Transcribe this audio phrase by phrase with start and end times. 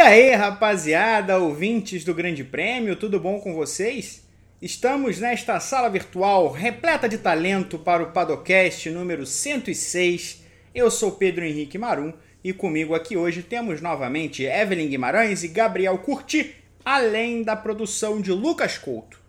[0.00, 4.26] aí, rapaziada, ouvintes do Grande Prêmio, tudo bom com vocês?
[4.60, 10.42] Estamos nesta sala virtual repleta de talento para o Padocast número 106.
[10.74, 15.98] Eu sou Pedro Henrique Marum e comigo aqui hoje temos novamente Evelyn Guimarães e Gabriel
[15.98, 19.20] Curti, além da produção de Lucas Couto.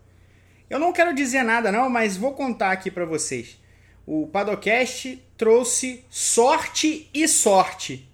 [0.70, 3.60] Eu não quero dizer nada não, mas vou contar aqui para vocês.
[4.06, 8.10] O Padocast trouxe sorte e sorte.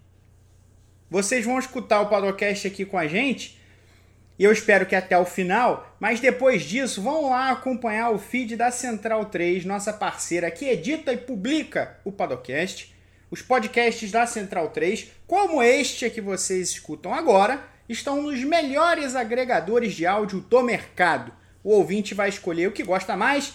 [1.10, 3.58] Vocês vão escutar o Padocast aqui com a gente
[4.38, 8.54] e eu espero que até o final, mas depois disso, vão lá acompanhar o feed
[8.54, 12.94] da Central 3, nossa parceira que edita e publica o Padocast,
[13.32, 19.95] os podcasts da Central 3, como este que vocês escutam agora, estão nos melhores agregadores
[19.95, 21.32] de áudio do mercado.
[21.64, 23.54] O ouvinte vai escolher o que gosta mais,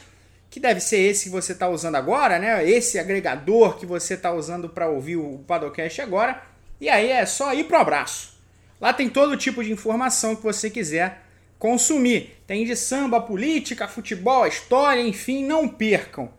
[0.50, 2.70] que deve ser esse que você está usando agora, né?
[2.70, 6.53] Esse agregador que você está usando para ouvir o Padocast agora.
[6.80, 8.34] E aí é só ir pro abraço.
[8.80, 11.24] Lá tem todo tipo de informação que você quiser
[11.58, 12.38] consumir.
[12.46, 16.30] Tem de samba, política, futebol, história, enfim, não percam.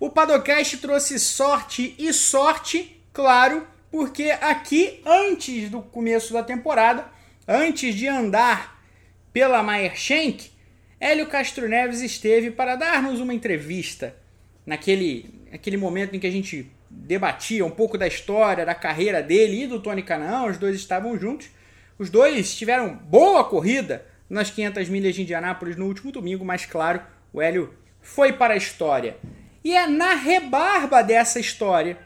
[0.00, 7.06] O Padocast trouxe sorte e sorte, claro, porque aqui, antes do começo da temporada,
[7.46, 8.82] antes de andar
[9.32, 10.50] pela Maier Schenck,
[10.98, 14.16] Hélio Castro Neves esteve para dar-nos uma entrevista
[14.66, 19.64] naquele, naquele momento em que a gente debatia um pouco da história, da carreira dele
[19.64, 21.48] e do Tony Canaan, os dois estavam juntos.
[21.98, 27.00] Os dois tiveram boa corrida nas 500 milhas de Indianápolis no último domingo, mas claro,
[27.32, 29.16] o Hélio foi para a história.
[29.62, 31.98] E é na rebarba dessa história,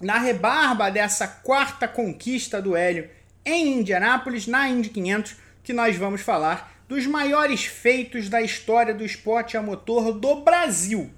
[0.00, 3.08] na rebarba dessa quarta conquista do Hélio
[3.44, 9.04] em Indianápolis, na Indy 500, que nós vamos falar dos maiores feitos da história do
[9.04, 11.10] esporte a motor do Brasil.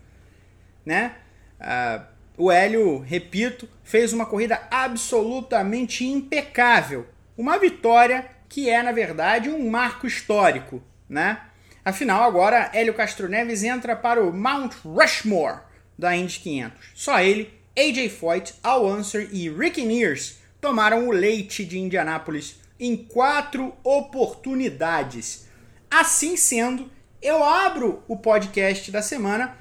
[0.85, 1.17] Né?
[1.61, 9.51] Uh, o Hélio, repito, fez uma corrida absolutamente impecável uma vitória que é, na verdade,
[9.51, 11.41] um marco histórico, né?
[11.85, 15.61] Afinal, agora Hélio Castro Neves entra para o Mount Rushmore
[15.99, 16.81] da Indy 500.
[16.95, 22.97] Só ele, AJ Foyt, Al Unser e Ricky Mears tomaram o leite de Indianápolis em
[22.97, 25.47] quatro oportunidades.
[25.91, 26.91] Assim sendo,
[27.21, 29.57] eu abro o podcast da semana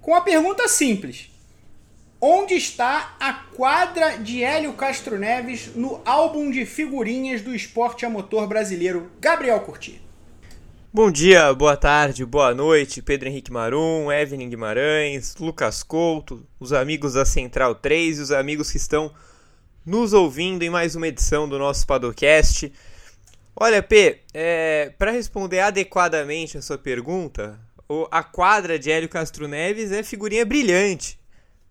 [0.00, 1.30] com a pergunta simples:
[2.26, 8.08] Onde está a quadra de Hélio Castro Neves no álbum de figurinhas do esporte a
[8.08, 10.00] motor brasileiro Gabriel Curti?
[10.90, 17.12] Bom dia, boa tarde, boa noite, Pedro Henrique Marum, Evelyn Guimarães, Lucas Couto, os amigos
[17.12, 19.12] da Central 3 e os amigos que estão
[19.84, 22.72] nos ouvindo em mais uma edição do nosso Padocast.
[23.54, 27.60] Olha, P, é, para responder adequadamente a sua pergunta,
[28.10, 31.22] a quadra de Hélio Castro Neves é figurinha brilhante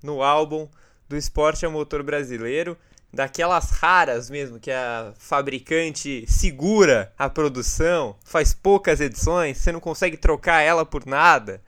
[0.03, 0.67] no álbum
[1.07, 2.77] do esporte a motor brasileiro,
[3.11, 10.17] daquelas raras mesmo, que a fabricante segura a produção, faz poucas edições, você não consegue
[10.17, 11.61] trocar ela por nada.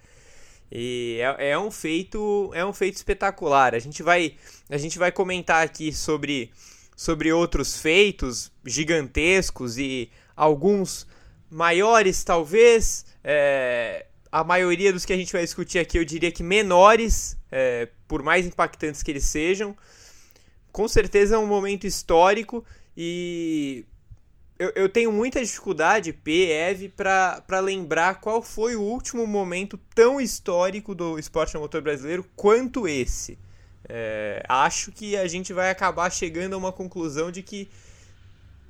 [0.72, 3.76] E é, é, um feito é um feito espetacular.
[3.76, 4.36] A gente vai
[4.70, 6.52] a gente vai comentar aqui sobre
[6.96, 11.06] sobre outros feitos gigantescos e alguns
[11.50, 16.44] maiores talvez é, a maioria dos que a gente vai discutir aqui eu diria que
[16.44, 19.74] menores é, por mais impactantes que eles sejam.
[20.74, 22.62] Com certeza é um momento histórico
[22.98, 23.86] e
[24.60, 30.20] eu, eu tenho muita dificuldade, P, Eve, para lembrar qual foi o último momento tão
[30.20, 33.40] histórico do esporte a motor brasileiro quanto esse.
[33.88, 37.70] É, acho que a gente vai acabar chegando a uma conclusão de que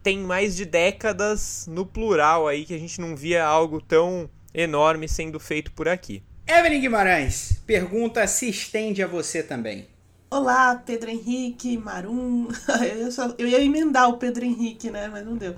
[0.04, 5.08] tem mais de décadas no plural aí que a gente não via algo tão enorme
[5.08, 6.24] sendo feito por aqui.
[6.48, 9.88] Evelyn Guimarães, pergunta se estende a você também.
[10.30, 12.48] Olá, Pedro Henrique, Marum.
[13.00, 15.08] Eu, só, eu ia emendar o Pedro Henrique, né?
[15.08, 15.56] Mas não deu.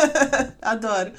[0.62, 1.12] Adoro.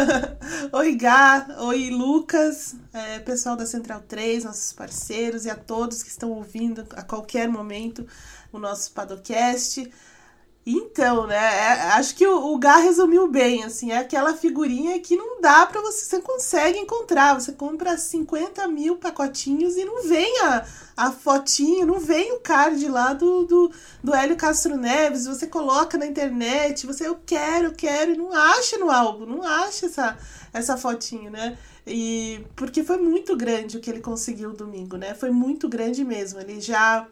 [0.72, 1.46] Oi, Gá.
[1.60, 2.74] Oi, Lucas.
[2.92, 7.48] É, pessoal da Central 3, nossos parceiros e a todos que estão ouvindo a qualquer
[7.48, 8.06] momento
[8.52, 9.90] o nosso Padocast.
[10.68, 11.36] Então, né?
[11.36, 15.64] É, acho que o, o Gá resumiu bem, assim, é aquela figurinha que não dá
[15.64, 17.34] para você, você consegue encontrar.
[17.34, 20.66] Você compra 50 mil pacotinhos e não vem a,
[20.96, 23.70] a fotinho, não vem o card lá do, do,
[24.02, 28.76] do Hélio Castro Neves, você coloca na internet, você, eu quero, quero, e não acha
[28.76, 30.18] no álbum, não acha essa,
[30.52, 31.56] essa fotinho, né?
[31.86, 35.14] E porque foi muito grande o que ele conseguiu domingo, né?
[35.14, 36.40] Foi muito grande mesmo.
[36.40, 37.06] Ele já,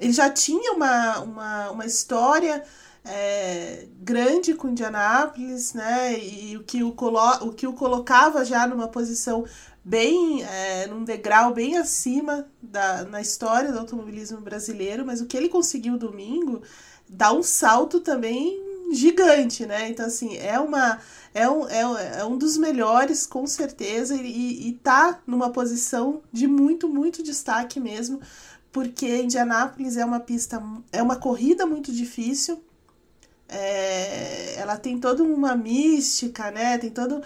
[0.00, 2.64] ele já tinha uma, uma, uma história
[3.08, 6.18] é, grande com Indianápolis, né?
[6.18, 9.44] E o que o, colo o que o colocava já numa posição
[9.82, 15.36] bem, é, num degrau bem acima da, na história do automobilismo brasileiro, mas o que
[15.36, 16.60] ele conseguiu domingo
[17.08, 18.62] dá um salto também
[18.92, 19.88] gigante, né?
[19.88, 21.00] Então, assim, é uma.
[21.32, 26.46] É um, é, é um dos melhores, com certeza, e, e tá numa posição de
[26.46, 28.20] muito, muito destaque mesmo,
[28.72, 32.62] porque Indianápolis é uma pista, é uma corrida muito difícil,
[33.48, 36.76] é, ela tem toda uma mística, né?
[36.76, 37.22] Tem todo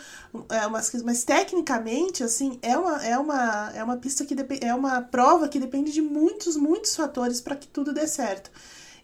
[0.51, 4.73] é, umas coisas, mas tecnicamente assim é uma é uma é uma pista que é
[4.73, 8.51] uma prova que depende de muitos muitos fatores para que tudo dê certo.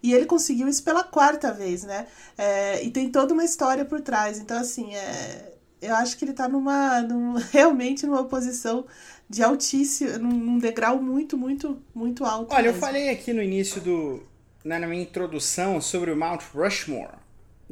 [0.00, 2.06] E ele conseguiu isso pela quarta vez, né?
[2.36, 4.38] É, e tem toda uma história por trás.
[4.38, 8.86] Então assim, é, eu acho que ele está numa, numa realmente numa posição
[9.28, 12.54] de altíssimo, num degrau muito muito muito alto.
[12.54, 12.76] Olha, mesmo.
[12.76, 14.22] eu falei aqui no início do
[14.68, 17.16] né, na minha introdução sobre o Mount Rushmore,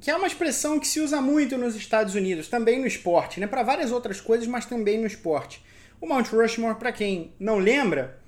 [0.01, 3.47] que é uma expressão que se usa muito nos Estados Unidos, também no esporte, né,
[3.47, 5.63] para várias outras coisas, mas também no esporte.
[6.01, 8.19] O Mount Rushmore, para quem não lembra,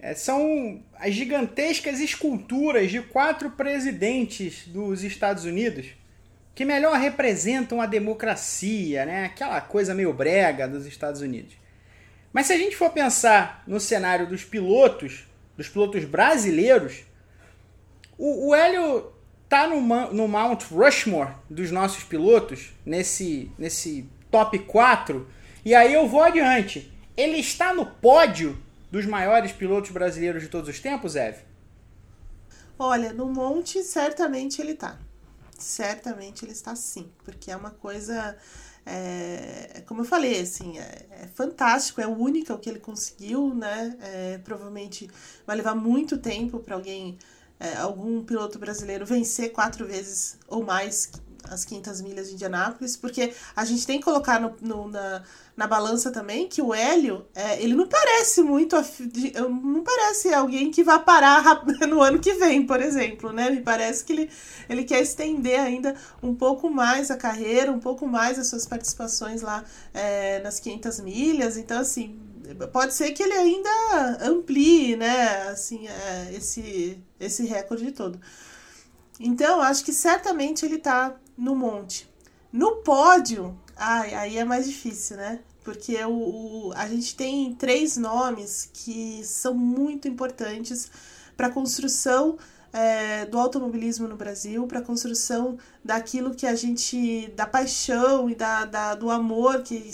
[0.00, 5.86] é, são as gigantescas esculturas de quatro presidentes dos Estados Unidos
[6.56, 9.26] que melhor representam a democracia, né?
[9.26, 11.54] aquela coisa meio brega dos Estados Unidos.
[12.32, 17.04] Mas se a gente for pensar no cenário dos pilotos, dos pilotos brasileiros,
[18.22, 19.12] o, o Hélio
[19.48, 19.80] tá no,
[20.12, 25.26] no Mount Rushmore dos nossos pilotos, nesse, nesse top 4,
[25.64, 26.96] e aí eu vou adiante.
[27.16, 28.56] Ele está no pódio
[28.92, 31.40] dos maiores pilotos brasileiros de todos os tempos, Eve?
[32.78, 34.96] Olha, no monte certamente ele tá.
[35.58, 38.36] Certamente ele está sim, porque é uma coisa,
[38.86, 43.96] é, como eu falei, assim, é, é, fantástico, é o que ele conseguiu, né?
[44.00, 45.10] É, provavelmente
[45.44, 47.18] vai levar muito tempo para alguém
[47.62, 51.12] é, algum piloto brasileiro vencer quatro vezes ou mais
[51.44, 55.22] as 500 milhas de Indianápolis, porque a gente tem que colocar no, no na,
[55.56, 58.76] na balança também que o Hélio, é, ele não parece muito,
[59.48, 63.50] não parece alguém que vai parar no ano que vem, por exemplo, né?
[63.50, 64.30] Me parece que ele,
[64.68, 69.42] ele quer estender ainda um pouco mais a carreira, um pouco mais as suas participações
[69.42, 72.18] lá é, nas 500 milhas, então assim,
[72.72, 78.20] pode ser que ele ainda amplie, né, assim, é, esse, esse recorde todo.
[79.20, 82.08] Então, acho que certamente ele tá no monte.
[82.52, 85.40] No pódio, ai, aí é mais difícil, né?
[85.64, 86.10] Porque o,
[86.68, 90.90] o a gente tem três nomes que são muito importantes
[91.36, 92.36] para a construção
[92.72, 97.28] é, do automobilismo no Brasil, para a construção daquilo que a gente.
[97.36, 99.90] da paixão e da, da do amor que,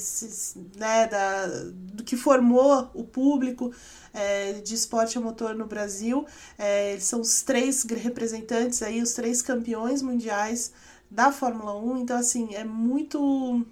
[0.77, 3.73] né, da, do que formou o público
[4.15, 6.27] é, de esporte a motor no Brasil.
[6.57, 10.73] É, são os três representantes aí, os três campeões mundiais
[11.11, 13.67] da Fórmula 1, então assim, é muito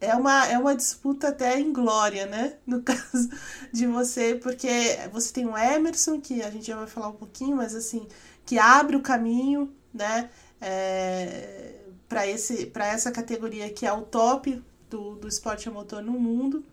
[0.00, 2.54] é uma, é uma disputa até em glória, né?
[2.66, 3.28] No caso
[3.72, 4.68] de você, porque
[5.12, 8.06] você tem o Emerson, que a gente já vai falar um pouquinho, mas assim,
[8.44, 10.30] que abre o caminho, né?
[10.60, 11.74] É,
[12.08, 16.12] para esse para essa categoria que é o top do, do esporte a motor no
[16.12, 16.64] mundo.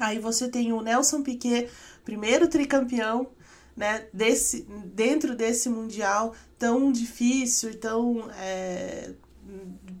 [0.00, 1.68] Aí você tem o Nelson Piquet,
[2.04, 3.28] primeiro tricampeão,
[3.76, 9.12] né, desse, dentro desse mundial tão difícil e tão é,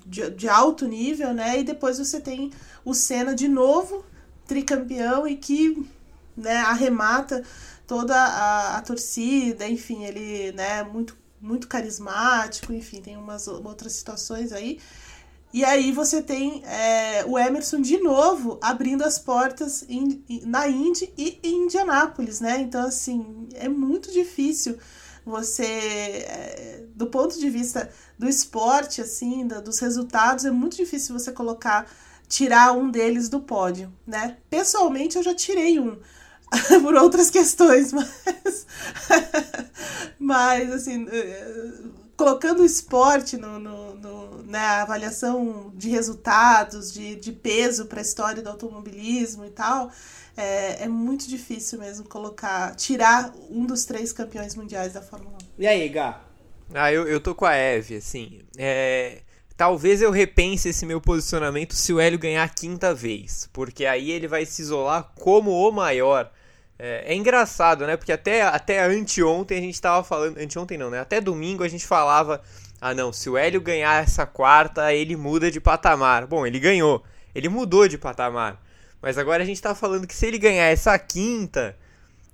[0.06, 1.60] de, de alto nível, né?
[1.60, 2.50] E depois você tem
[2.84, 4.04] o Senna de novo,
[4.46, 5.88] tricampeão, e que
[6.36, 7.42] né, arremata
[7.86, 14.52] toda a, a torcida, enfim, ele né, muito, muito carismático, enfim, tem umas outras situações
[14.52, 14.78] aí.
[15.52, 21.12] E aí você tem é, o Emerson de novo abrindo as portas em, na Indy
[21.16, 22.58] e em Indianápolis, né?
[22.60, 24.78] Então, assim, é muito difícil
[25.24, 31.18] você, é, do ponto de vista do esporte, assim, da, dos resultados, é muito difícil
[31.18, 31.90] você colocar,
[32.28, 34.36] tirar um deles do pódio, né?
[34.50, 35.98] Pessoalmente, eu já tirei um
[36.82, 38.66] por outras questões, mas,
[40.18, 41.72] mas assim, é,
[42.16, 48.00] colocando o esporte no, no, no na né, avaliação de resultados, de, de peso para
[48.00, 49.90] a história do automobilismo e tal,
[50.36, 55.62] é, é muito difícil mesmo colocar, tirar um dos três campeões mundiais da Fórmula 1.
[55.62, 56.20] E aí, Gá?
[56.74, 58.40] Ah, eu, eu tô com a Eve, assim.
[58.56, 59.20] É,
[59.56, 64.10] talvez eu repense esse meu posicionamento se o Hélio ganhar a quinta vez, porque aí
[64.10, 66.30] ele vai se isolar como o maior.
[66.78, 67.96] É, é, engraçado, né?
[67.96, 70.38] Porque até, até anteontem a gente tava falando.
[70.38, 71.00] Anteontem não, né?
[71.00, 72.42] Até domingo a gente falava.
[72.80, 76.26] Ah, não, se o Hélio ganhar essa quarta, ele muda de patamar.
[76.26, 77.04] Bom, ele ganhou.
[77.34, 78.60] Ele mudou de patamar.
[79.02, 81.76] Mas agora a gente tá falando que se ele ganhar essa quinta,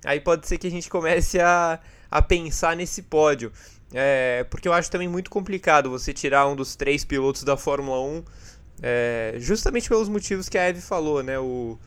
[0.05, 1.79] aí pode ser que a gente comece a,
[2.11, 3.51] a pensar nesse pódio.
[3.91, 7.99] É, porque eu acho também muito complicado você tirar um dos três pilotos da Fórmula
[7.99, 8.23] 1,
[8.83, 11.39] é, justamente pelos motivos que a Eve falou, né?
[11.39, 11.77] O,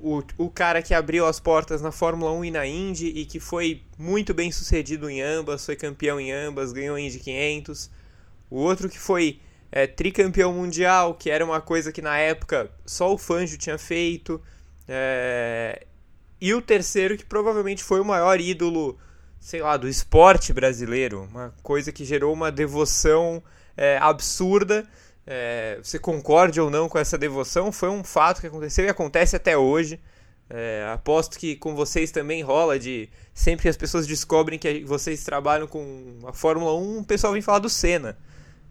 [0.00, 3.38] o, o cara que abriu as portas na Fórmula 1 e na Indy e que
[3.38, 7.90] foi muito bem sucedido em ambas, foi campeão em ambas, ganhou a Indy 500.
[8.50, 13.12] o outro que foi é, tricampeão mundial, que era uma coisa que na época só
[13.12, 14.40] o Fangio tinha feito.
[14.88, 15.86] É,
[16.40, 18.98] e o terceiro que provavelmente foi o maior ídolo,
[19.40, 23.42] sei lá, do esporte brasileiro, uma coisa que gerou uma devoção
[23.76, 24.86] é, absurda.
[25.26, 29.34] É, você concorde ou não com essa devoção, foi um fato que aconteceu e acontece
[29.34, 30.00] até hoje.
[30.48, 35.24] É, aposto que com vocês também rola de sempre que as pessoas descobrem que vocês
[35.24, 38.16] trabalham com a Fórmula 1, o pessoal vem falar do Senna.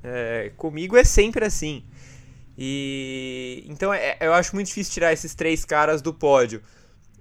[0.07, 1.83] É, comigo é sempre assim.
[2.55, 6.61] E então é, eu acho muito difícil tirar esses três caras do pódio.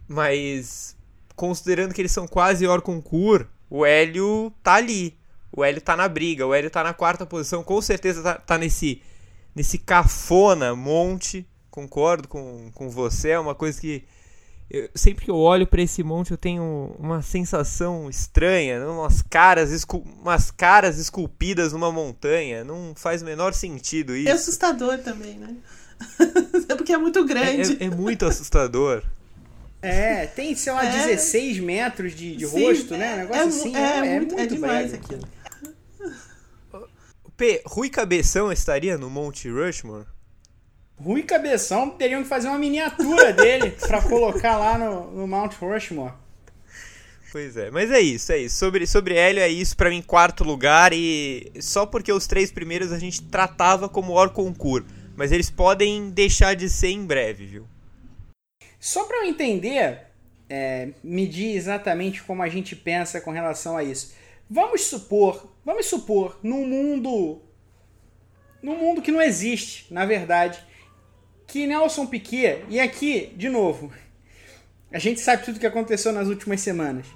[0.07, 0.95] Mas
[1.35, 5.17] considerando que eles são quase hors concours, o Hélio tá ali.
[5.51, 8.59] O Hélio tá na briga, o Hélio tá na quarta posição, com certeza tá, tá
[8.59, 9.01] nesse
[9.55, 11.47] nesse cafona monte.
[11.71, 14.05] Concordo com, com você, é uma coisa que
[14.75, 18.87] eu, sempre que eu olho para esse monte eu tenho uma sensação estranha, né?
[18.87, 22.65] umas caras, escul umas caras esculpidas numa montanha.
[22.65, 24.29] Não faz o menor sentido isso.
[24.29, 25.55] É assustador também, né?
[26.69, 27.77] é porque é muito grande.
[27.81, 29.03] É, é, é muito assustador.
[29.81, 33.15] É, tem, sei lá, é, 16 metros de, de Sim, rosto, né?
[33.15, 33.77] Um negócio é, assim.
[33.77, 35.23] É, é, muito, é demais aquilo.
[37.37, 40.07] P, Rui Cabeção estaria no Monte Rushmore?
[40.97, 46.15] Rui Cabeção teriam que fazer uma miniatura dele para colocar lá no, no Mount Rushmore.
[47.33, 48.57] Pois é, mas é isso, é isso.
[48.57, 50.93] Sobre, sobre Hélio é isso para mim, quarto lugar.
[50.93, 54.87] E só porque os três primeiros a gente tratava como or concurso.
[55.17, 57.67] Mas eles podem deixar de ser em breve, viu?
[58.79, 60.03] Só para eu entender,
[60.49, 64.15] é, medir exatamente como a gente pensa com relação a isso.
[64.49, 67.43] Vamos supor, vamos supor, num mundo.
[68.63, 70.65] Num mundo que não existe, na verdade
[71.55, 73.93] que Nelson Piquet, e aqui, de novo,
[74.91, 77.07] a gente sabe tudo o que aconteceu nas últimas semanas.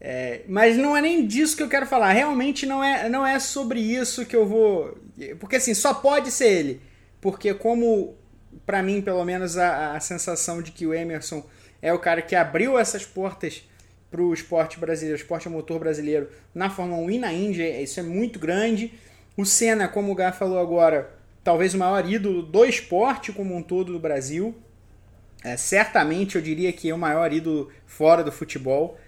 [0.00, 2.12] É, mas não é nem disso que eu quero falar.
[2.12, 4.96] Realmente não é, não é sobre isso que eu vou.
[5.40, 6.80] Porque assim, só pode ser ele.
[7.20, 8.14] Porque, como,
[8.64, 11.44] para mim, pelo menos, a, a sensação de que o Emerson
[11.82, 13.68] é o cara que abriu essas portas
[14.12, 18.04] para o esporte brasileiro, esporte motor brasileiro na Fórmula 1 e na Índia, isso é
[18.04, 18.94] muito grande.
[19.36, 21.15] O Senna, como o Gá falou agora,
[21.46, 24.52] talvez o maior ídolo do esporte como um todo do Brasil.
[25.44, 28.98] É, certamente eu diria que é o maior ídolo fora do futebol.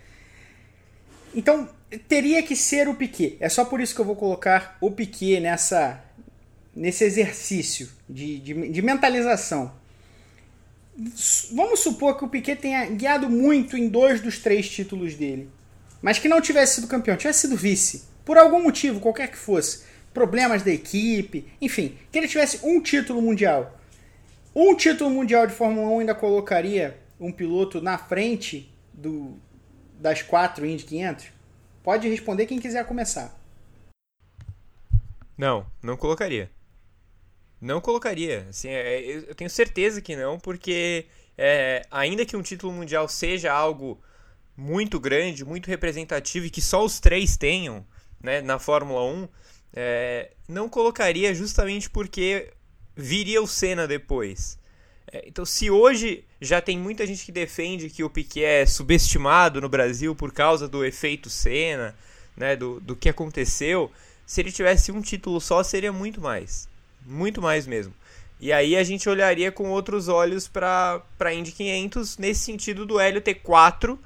[1.35, 1.69] Então
[2.07, 3.37] teria que ser o Piquet.
[3.41, 6.01] É só por isso que eu vou colocar o Piquet nessa,
[6.77, 9.73] nesse exercício de, de, de mentalização.
[11.53, 15.49] Vamos supor que o Piquet tenha guiado muito em dois dos três títulos dele,
[16.01, 19.88] mas que não tivesse sido campeão, tivesse sido vice, por algum motivo, qualquer que fosse
[20.13, 23.79] problemas da equipe, enfim, que ele tivesse um título mundial.
[24.55, 29.37] Um título mundial de Fórmula 1 ainda colocaria um piloto na frente do,
[29.99, 31.27] das quatro Indy 500?
[31.83, 33.39] Pode responder quem quiser começar.
[35.37, 36.51] Não, não colocaria.
[37.61, 38.47] Não colocaria.
[38.51, 43.53] Assim, é, eu tenho certeza que não, porque é, ainda que um título mundial seja
[43.53, 44.01] algo
[44.57, 47.87] muito grande, muito representativo e que só os três tenham
[48.21, 49.29] né, na Fórmula 1,
[49.75, 52.53] é, não colocaria justamente porque
[52.97, 54.59] viria o Senna depois.
[55.13, 59.61] É, então, se hoje já tem muita gente que defende que o Piquet é subestimado
[59.61, 61.95] no Brasil por causa do efeito Senna,
[62.37, 63.91] né, do, do que aconteceu,
[64.27, 66.69] se ele tivesse um título só, seria muito mais.
[67.05, 67.95] Muito mais mesmo.
[68.41, 73.01] E aí a gente olharia com outros olhos para a Indy 500 nesse sentido do
[73.01, 73.99] Hélio ter quatro,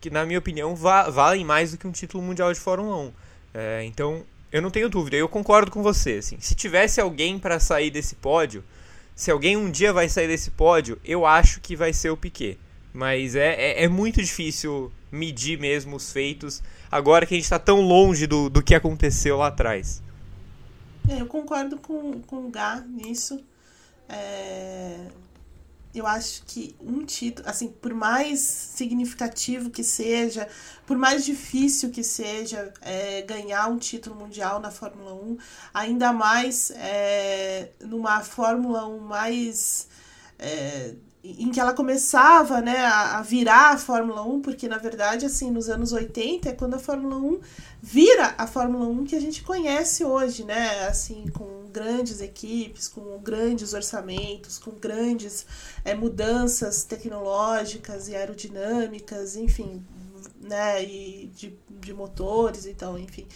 [0.00, 3.12] que na minha opinião va valem mais do que um título mundial de Fórmula 1.
[3.54, 6.14] É, então eu não tenho dúvida, eu concordo com você.
[6.14, 8.64] Assim, se tivesse alguém para sair desse pódio,
[9.14, 12.58] se alguém um dia vai sair desse pódio, eu acho que vai ser o Piquet.
[12.92, 17.58] Mas é, é, é muito difícil medir mesmo os feitos agora que a gente está
[17.58, 20.02] tão longe do, do que aconteceu lá atrás.
[21.08, 23.42] É, eu concordo com, com o Gá nisso.
[24.08, 25.06] É,
[25.94, 30.48] eu acho que um título, assim, por mais significativo que seja,
[30.86, 35.38] por mais difícil que seja é, ganhar um título mundial na Fórmula 1,
[35.72, 39.88] ainda mais é, numa Fórmula 1 mais.
[40.38, 45.50] É, em que ela começava né, a, virar a Fórmula 1, porque na verdade, assim,
[45.50, 47.40] nos anos 80 é quando a Fórmula 1
[47.82, 50.86] vira a Fórmula 1 que a gente conhece hoje, né?
[50.86, 55.44] Assim, com grandes equipes, com grandes orçamentos, com grandes
[55.84, 59.84] é, mudanças tecnológicas e aerodinâmicas, enfim,
[60.40, 60.82] né?
[60.84, 63.26] E de, de motores, então, enfim.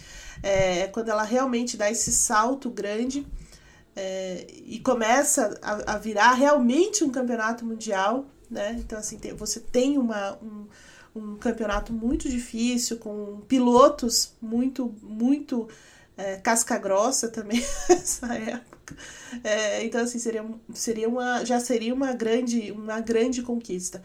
[0.41, 3.25] É quando ela realmente dá esse salto grande
[3.95, 8.75] é, e começa a, a, virar realmente um campeonato mundial, né?
[8.79, 10.67] Então, assim, tem, você tem uma, um,
[11.15, 15.67] um campeonato muito difícil, com pilotos muito, muito
[16.17, 17.59] é, casca grossa também
[17.89, 18.95] nessa época.
[19.43, 24.01] É, então, assim, seria, seria uma, já seria uma grande, uma grande conquista.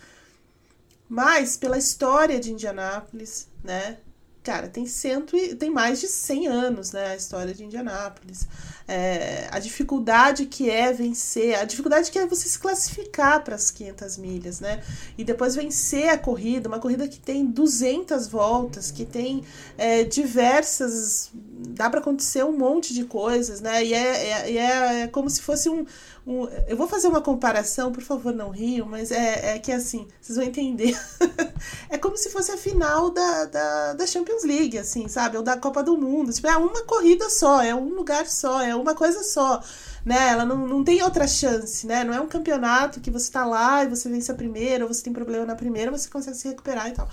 [1.08, 3.98] Mas, pela história de Indianápolis, né?
[4.42, 7.08] Cara, tem, cento e, tem mais de 100 anos, né?
[7.08, 8.46] A história de Indianápolis.
[8.90, 13.70] É, a dificuldade que é vencer, a dificuldade que é você se classificar para as
[13.70, 14.82] 500 milhas, né?
[15.18, 19.44] E depois vencer a corrida, uma corrida que tem 200 voltas, que tem
[19.76, 21.30] é, diversas.
[21.34, 23.84] dá para acontecer um monte de coisas, né?
[23.84, 25.84] E é, é, é, é como se fosse um,
[26.28, 30.06] um, eu vou fazer uma comparação, por favor, não riam, mas é, é que assim,
[30.20, 30.94] vocês vão entender.
[31.88, 35.38] é como se fosse a final da, da, da, Champions League, assim, sabe?
[35.38, 36.30] Ou da Copa do Mundo.
[36.30, 39.62] Tipo, é uma corrida só, é um lugar só, é uma coisa só.
[40.04, 40.28] Né?
[40.28, 42.04] Ela não, não tem outra chance, né?
[42.04, 45.02] Não é um campeonato que você tá lá e você vence a primeira, ou você
[45.02, 47.08] tem problema na primeira, você consegue se recuperar e tal.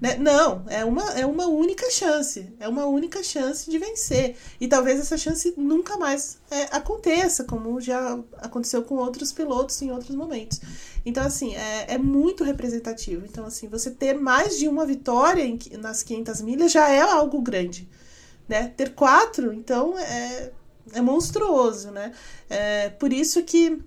[0.00, 0.16] Né?
[0.16, 2.46] Não, é uma, é uma única chance.
[2.60, 4.36] É uma única chance de vencer.
[4.60, 9.90] E talvez essa chance nunca mais é, aconteça, como já aconteceu com outros pilotos em
[9.90, 10.60] outros momentos.
[11.04, 13.24] Então, assim, é, é muito representativo.
[13.26, 17.40] Então, assim, você ter mais de uma vitória em, nas 500 milhas já é algo
[17.40, 17.88] grande.
[18.48, 18.68] Né?
[18.68, 20.52] Ter quatro, então, é,
[20.92, 22.12] é monstruoso, né?
[22.48, 23.82] É, por isso que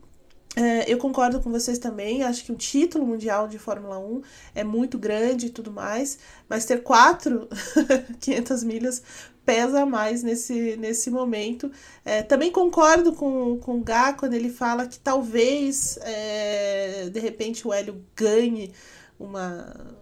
[0.55, 4.22] é, eu concordo com vocês também, acho que o título mundial de Fórmula 1
[4.53, 7.48] é muito grande e tudo mais, mas ter quatro
[8.20, 9.01] 500 milhas
[9.46, 11.72] pesa mais nesse, nesse momento.
[12.03, 17.67] É, também concordo com, com o Gá quando ele fala que talvez, é, de repente,
[17.67, 18.74] o Hélio ganhe
[19.20, 19.96] uma,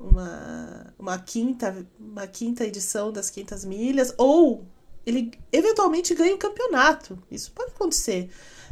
[0.00, 4.64] uma, uma, quinta, uma quinta edição das 500 milhas, ou
[5.06, 7.16] ele eventualmente ganhe o campeonato.
[7.30, 8.28] Isso pode acontecer.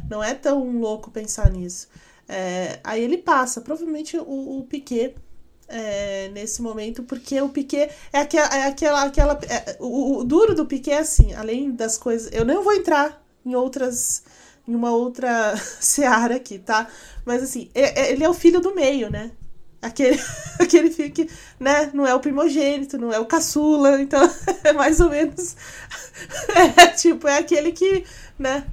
[0.09, 1.87] Não é tão louco pensar nisso.
[2.27, 5.15] É, aí ele passa, provavelmente o, o Piquet
[5.67, 8.55] é, nesse momento, porque o Piquet é aquela.
[8.55, 12.29] É aquela, aquela é, o, o, duro do Piquet é assim, além das coisas.
[12.33, 14.23] Eu não vou entrar em outras.
[14.67, 16.87] em uma outra seara aqui, tá?
[17.25, 19.31] Mas assim, é, é, ele é o filho do meio, né?
[19.85, 20.19] Aquele,
[20.59, 24.27] aquele filho que né, não é o primogênito, não é o caçula, então
[24.63, 25.55] é mais ou menos.
[26.77, 28.05] É tipo, é aquele que,
[28.39, 28.65] né?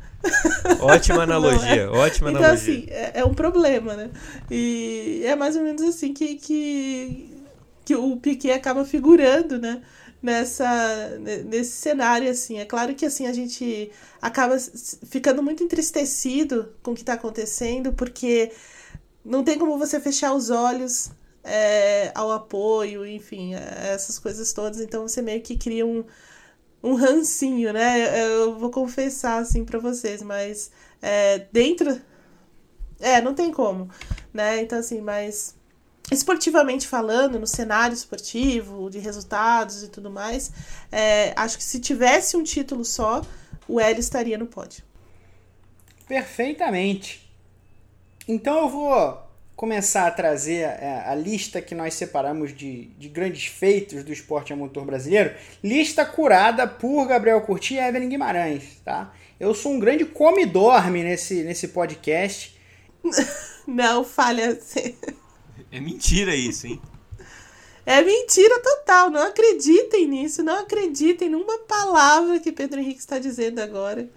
[0.80, 1.88] Ótima analogia, é.
[1.88, 2.74] ótima então, analogia.
[2.74, 4.10] Então, assim, é, é, um problema, né?
[4.48, 7.36] E é mais ou menos assim que, que,
[7.84, 9.82] que o Piquet acaba figurando, né?
[10.22, 12.60] Nessa, nesse cenário, assim.
[12.60, 14.56] É claro que, assim, a gente acaba
[15.10, 18.52] ficando muito entristecido com o que está acontecendo, porque
[19.24, 21.10] não tem como você fechar os olhos
[21.44, 24.80] é, ao apoio, enfim, essas coisas todas.
[24.80, 26.04] Então, você meio que cria um
[26.82, 28.24] um rancinho, né?
[28.24, 32.00] Eu vou confessar assim para vocês, mas é, dentro
[33.00, 33.88] é, não tem como,
[34.32, 34.60] né?
[34.60, 35.54] Então assim, mas
[36.10, 40.50] esportivamente falando, no cenário esportivo, de resultados e tudo mais,
[40.90, 43.22] é, acho que se tivesse um título só,
[43.68, 44.84] o Hélio estaria no pódio.
[46.06, 47.21] Perfeitamente.
[48.26, 49.22] Então eu vou
[49.56, 54.12] começar a trazer a, é, a, lista que nós separamos de, de grandes feitos do
[54.12, 59.14] esporte a motor brasileiro, lista curada por Gabriel Curti e Evelyn Guimarães, tá?
[59.38, 62.58] Eu sou um grande come-dorme nesse, nesse podcast.
[63.66, 64.96] Não, falha assim.
[65.70, 66.80] É mentira isso, hein?
[67.84, 69.10] É mentira total.
[69.10, 70.42] Não acreditem nisso.
[70.42, 74.08] Não acreditem numa palavra que Pedro Henrique está dizendo agora.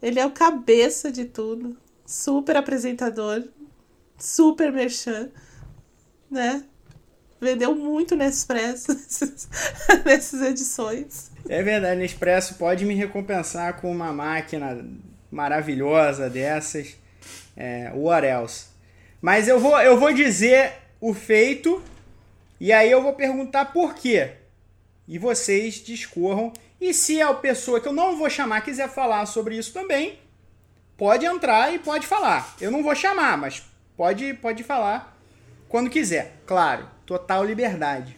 [0.00, 1.76] Ele é o cabeça de tudo.
[2.04, 3.44] Super apresentador
[4.22, 5.30] super merchan,
[6.30, 6.64] né?
[7.40, 8.92] Vendeu muito Nespresso
[10.06, 11.32] nessas edições.
[11.48, 14.86] É verdade, Nespresso pode me recompensar com uma máquina
[15.28, 16.96] maravilhosa dessas.
[17.56, 18.66] É, what else?
[19.20, 21.82] Mas eu vou, eu vou dizer o feito
[22.60, 24.34] e aí eu vou perguntar por quê.
[25.08, 26.52] E vocês discorram.
[26.80, 30.18] E se a pessoa que eu não vou chamar quiser falar sobre isso também,
[30.96, 32.54] pode entrar e pode falar.
[32.60, 33.62] Eu não vou chamar, mas
[33.96, 35.16] Pode, pode falar
[35.68, 38.16] quando quiser, claro, total liberdade.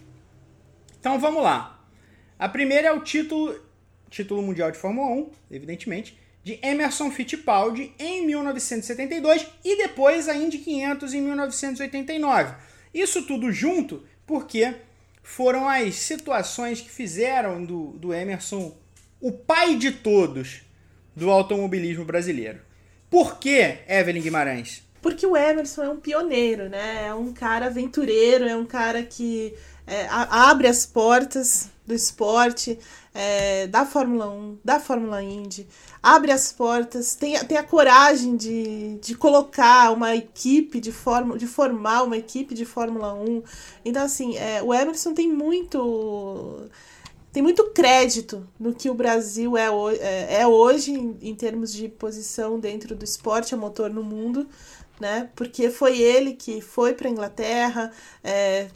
[0.99, 1.85] Então vamos lá.
[2.39, 3.61] A primeira é o título,
[4.09, 10.59] título mundial de Fórmula 1, evidentemente, de Emerson Fittipaldi em 1972 e depois a Indy
[10.59, 12.55] 500 em 1989.
[12.93, 14.77] Isso tudo junto porque
[15.23, 18.77] foram as situações que fizeram do, do Emerson
[19.21, 20.63] o pai de todos
[21.14, 22.61] do automobilismo brasileiro.
[23.11, 24.83] Por que, Evelyn Guimarães?
[25.00, 27.07] Porque o Emerson é um pioneiro, né?
[27.09, 29.55] É um cara aventureiro, é um cara que
[29.87, 32.79] é, abre as portas do esporte,
[33.12, 35.68] é, da Fórmula 1, da Fórmula Indy,
[36.03, 40.90] abre as portas, tem, tem a coragem de, de colocar uma equipe de,
[41.37, 43.42] de formar uma equipe de Fórmula 1.
[43.85, 46.68] Então, assim, é, o Emerson tem muito
[47.35, 49.66] tem muito crédito no que o Brasil é,
[49.99, 54.49] é, é hoje em, em, termos de posição dentro do esporte a motor no mundo,
[55.01, 55.29] né?
[55.35, 57.90] Porque foi ele que foi para a Inglaterra
[58.23, 58.68] é,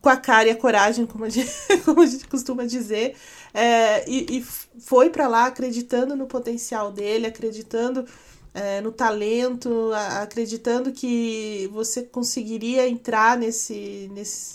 [0.00, 1.50] com a cara e a coragem, como a gente,
[1.84, 3.16] como a gente costuma dizer,
[3.52, 4.42] é, e, e
[4.80, 8.06] foi para lá acreditando no potencial dele, acreditando
[8.56, 14.54] é, no talento, acreditando que você conseguiria entrar nesse, nesse,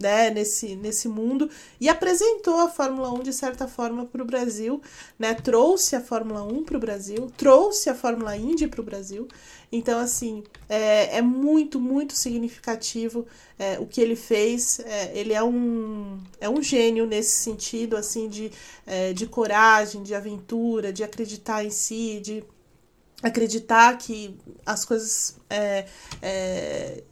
[0.00, 4.80] né, nesse, nesse mundo e apresentou a Fórmula 1 de certa forma para o Brasil,
[5.18, 9.28] né, trouxe a Fórmula 1 para o Brasil, trouxe a Fórmula Indy para o Brasil.
[9.70, 13.26] Então, assim, é, é muito, muito significativo
[13.58, 14.80] é, o que ele fez.
[14.80, 18.50] É, ele é um, é um gênio nesse sentido, assim, de,
[18.86, 22.44] é, de coragem, de aventura, de acreditar em si, de
[23.22, 25.86] acreditar que as coisas é,
[26.20, 27.04] é,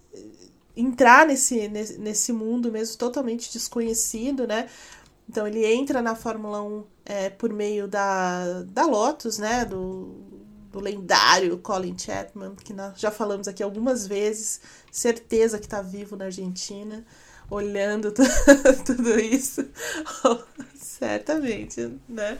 [0.76, 4.68] entrar nesse, nesse, mundo mesmo totalmente desconhecido, né?
[5.28, 9.64] Então ele entra na Fórmula 1 é, por meio da, da Lotus, né?
[9.64, 10.14] Do,
[10.72, 16.16] do lendário Colin Chapman, que nós já falamos aqui algumas vezes, certeza que está vivo
[16.16, 17.04] na Argentina,
[17.50, 18.12] olhando
[18.86, 19.68] tudo isso,
[20.74, 22.38] certamente, né?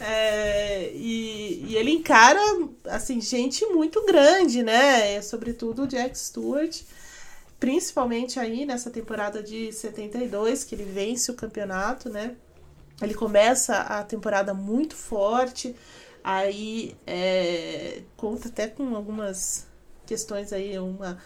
[0.00, 2.40] É, e, e, ele encara,
[2.86, 5.20] assim, gente muito grande, né?
[5.20, 6.82] Sobretudo o Jack Stewart,
[7.58, 12.34] principalmente aí nessa temporada de 72, que ele vence o campeonato, né?
[13.02, 15.76] Ele começa a temporada muito forte,
[16.24, 19.66] aí é, conta até com algumas
[20.06, 21.18] questões aí, uma,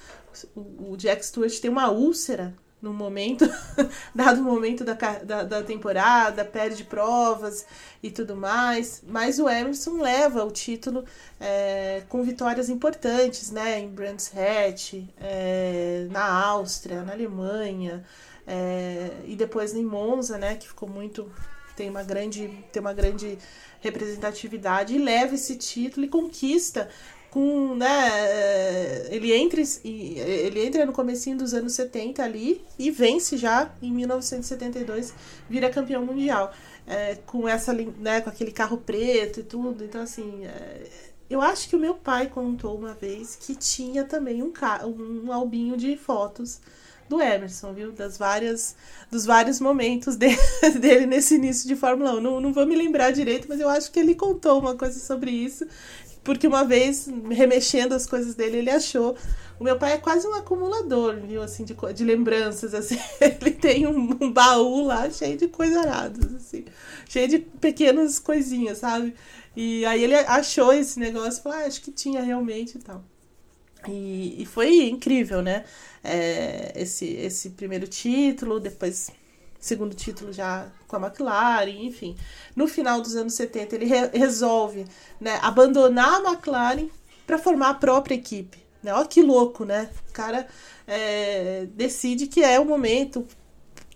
[0.56, 2.54] o Jack Stewart tem uma úlcera
[2.84, 3.48] no momento,
[4.14, 7.64] dado o momento da, da, da, temporada, perde provas
[8.02, 9.02] e tudo mais.
[9.06, 11.02] Mas o Emerson leva o título
[11.40, 13.80] é, com vitórias importantes, né?
[13.80, 18.04] Em Brands Hatch, é, na Áustria, na Alemanha,
[18.46, 20.56] é, e depois em Monza, né?
[20.56, 21.32] Que ficou muito.
[21.74, 23.38] tem uma grande, tem uma grande
[23.80, 26.88] representatividade e leva esse título e conquista
[27.34, 33.72] com, né, ele entra, ele entra no comecinho dos anos 70 ali e vence já
[33.82, 35.12] em 1972,
[35.50, 36.52] vira campeão mundial.
[36.86, 39.82] É, com essa, né, com aquele carro preto e tudo.
[39.82, 40.86] Então, assim, é,
[41.30, 44.52] eu acho que o meu pai contou uma vez que tinha também um,
[45.24, 46.60] um albinho de fotos
[47.08, 47.92] do Emerson, viu?
[47.92, 48.76] Das várias,
[49.10, 50.38] dos vários momentos dele,
[50.80, 52.20] dele nesse início de Fórmula 1.
[52.20, 55.30] Não, não vou me lembrar direito, mas eu acho que ele contou uma coisa sobre
[55.30, 55.66] isso
[56.24, 59.14] porque uma vez, remexendo as coisas dele, ele achou.
[59.60, 61.42] O meu pai é quase um acumulador, viu?
[61.42, 62.98] Assim, de, de lembranças, assim.
[63.20, 66.64] Ele tem um, um baú lá cheio de coisas aradas, assim.
[67.06, 69.14] Cheio de pequenas coisinhas, sabe?
[69.54, 73.04] E aí ele achou esse negócio e falou, ah, acho que tinha realmente e tal.
[73.86, 75.64] E, e foi incrível, né?
[76.02, 79.10] É, esse, esse primeiro título, depois
[79.64, 82.14] segundo título já com a McLaren, enfim.
[82.54, 84.84] No final dos anos 70, ele re resolve
[85.18, 86.88] né, abandonar a McLaren
[87.26, 88.58] para formar a própria equipe.
[88.82, 88.92] Né?
[88.92, 89.88] Olha que louco, né?
[90.10, 90.46] O cara
[90.86, 93.26] é, decide que é o momento,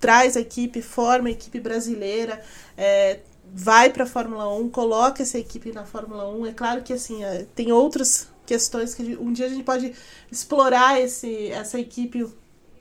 [0.00, 2.42] traz a equipe, forma a equipe brasileira,
[2.74, 3.20] é,
[3.52, 6.46] vai para a Fórmula 1, coloca essa equipe na Fórmula 1.
[6.46, 9.92] É claro que assim, é, tem outras questões que um dia a gente pode
[10.32, 12.26] explorar esse, essa equipe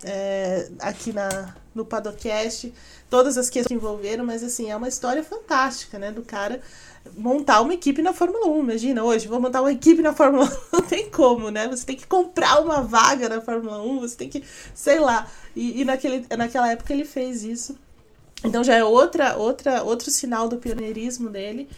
[0.04, 2.74] é, aqui na, no Padocast,
[3.10, 6.12] todas as que se envolveram, mas assim, é uma história fantástica, né?
[6.12, 6.62] Do cara
[7.16, 8.60] montar uma equipe na Fórmula 1.
[8.60, 10.50] Imagina, hoje, vou montar uma equipe na Fórmula 1.
[10.78, 11.68] Não tem como, né?
[11.68, 15.30] Você tem que comprar uma vaga na Fórmula 1, você tem que, sei lá.
[15.56, 17.78] E, e naquele, naquela época ele fez isso.
[18.44, 21.70] Então já é outra, outra, outro sinal do pioneirismo dele.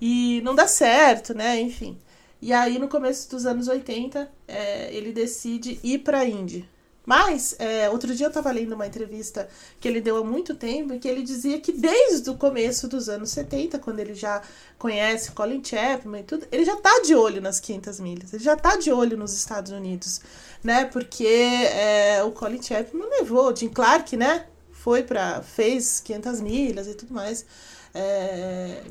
[0.00, 1.60] E não dá certo, né?
[1.60, 1.98] Enfim.
[2.40, 6.68] E aí, no começo dos anos 80, é, ele decide ir para a Indy.
[7.06, 9.48] Mas, é, outro dia eu estava lendo uma entrevista
[9.80, 13.08] que ele deu há muito tempo, em que ele dizia que desde o começo dos
[13.08, 14.42] anos 70, quando ele já
[14.76, 18.54] conhece Colin Chapman e tudo, ele já está de olho nas 500 milhas, ele já
[18.54, 20.20] está de olho nos Estados Unidos,
[20.64, 20.84] né?
[20.86, 24.46] Porque é, o Colin Chapman levou, Jim Clark, né?
[24.72, 27.46] Foi para fez 500 milhas e tudo mais.
[27.94, 28.82] É,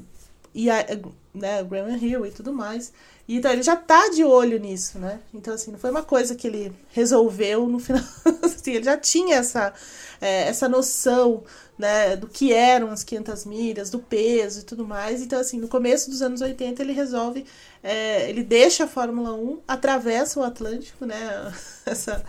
[0.54, 0.86] e a,
[1.34, 2.94] né, Graham Hill e tudo mais.
[3.28, 5.20] E, então ele já tá de olho nisso, né?
[5.34, 8.04] Então, assim, não foi uma coisa que ele resolveu no final.
[8.44, 9.74] assim, ele já tinha essa,
[10.22, 11.44] é, essa noção
[11.78, 15.22] né, do que eram as 500 milhas, do peso e tudo mais.
[15.22, 17.46] Então, assim, no começo dos anos 80, ele resolve,
[17.84, 21.54] é, ele deixa a Fórmula 1, atravessa o Atlântico, né,
[21.86, 22.24] essa,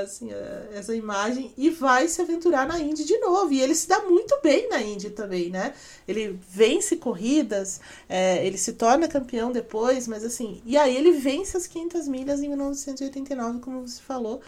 [0.00, 3.52] assim, é, essa imagem, e vai se aventurar na Indy de novo.
[3.52, 5.74] E ele se dá muito bem na Indy também, né?
[6.06, 11.56] Ele vence corridas, é, ele se torna campeão depois, mas assim, e aí ele vence
[11.56, 14.40] as 500 milhas em 1989, como você falou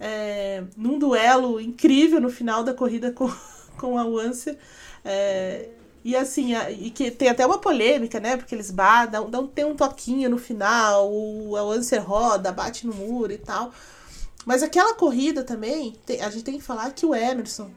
[0.00, 3.30] é, num duelo incrível no final da corrida com,
[3.78, 4.56] com a Wanser.
[5.04, 5.68] É,
[6.02, 8.38] e assim, e que tem até uma polêmica, né?
[8.38, 8.74] Porque eles
[9.10, 13.38] dão, dão, tem um toquinho no final, o, a Wanser roda, bate no muro e
[13.38, 13.70] tal.
[14.46, 17.70] Mas aquela corrida também, a gente tem que falar que o Emerson,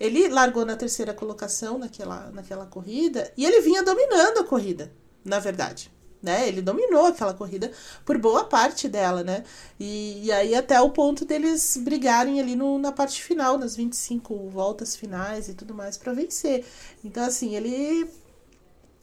[0.00, 4.90] ele largou na terceira colocação naquela, naquela corrida e ele vinha dominando a corrida,
[5.22, 6.48] na verdade né?
[6.48, 7.70] Ele dominou aquela corrida
[8.04, 9.44] por boa parte dela, né?
[9.78, 14.48] E, e aí até o ponto deles brigarem ali no, na parte final, nas 25
[14.50, 16.64] voltas finais e tudo mais para vencer.
[17.04, 18.08] Então, assim, ele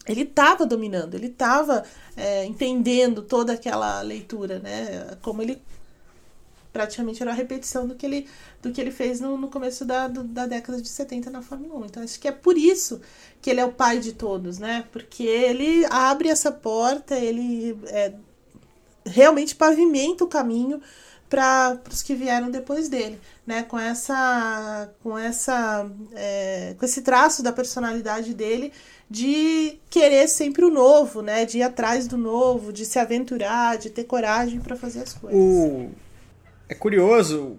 [0.06, 1.82] ele estava dominando, ele estava
[2.16, 5.16] é, entendendo toda aquela leitura, né?
[5.22, 5.62] Como ele
[6.74, 8.26] praticamente era a repetição do que ele,
[8.60, 11.76] do que ele fez no, no começo da, do, da década de 70 na Fórmula
[11.76, 11.84] 1.
[11.86, 13.00] Então acho que é por isso
[13.40, 14.84] que ele é o pai de todos, né?
[14.90, 18.12] Porque ele abre essa porta, ele é,
[19.06, 20.82] realmente pavimenta o caminho
[21.30, 23.62] para os que vieram depois dele, né?
[23.62, 28.72] Com essa, com essa, é, com esse traço da personalidade dele
[29.08, 31.44] de querer sempre o novo, né?
[31.44, 35.40] De ir atrás do novo, de se aventurar, de ter coragem para fazer as coisas.
[35.40, 36.03] O
[36.68, 37.56] é curioso,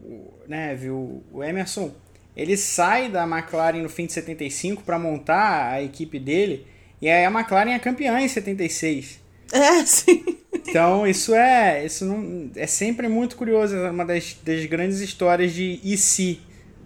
[0.47, 1.23] né, viu?
[1.31, 1.93] O Emerson,
[2.35, 6.65] ele sai da McLaren no fim de 75 para montar a equipe dele,
[7.01, 9.19] e aí a McLaren é campeã em 76.
[9.51, 10.23] É, sim.
[10.67, 15.53] Então, isso é, isso não, é sempre muito curioso, é uma das, das grandes histórias
[15.53, 16.41] de e se,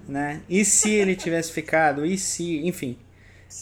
[0.08, 0.42] né?
[0.50, 2.98] E se ele tivesse ficado, e se, enfim.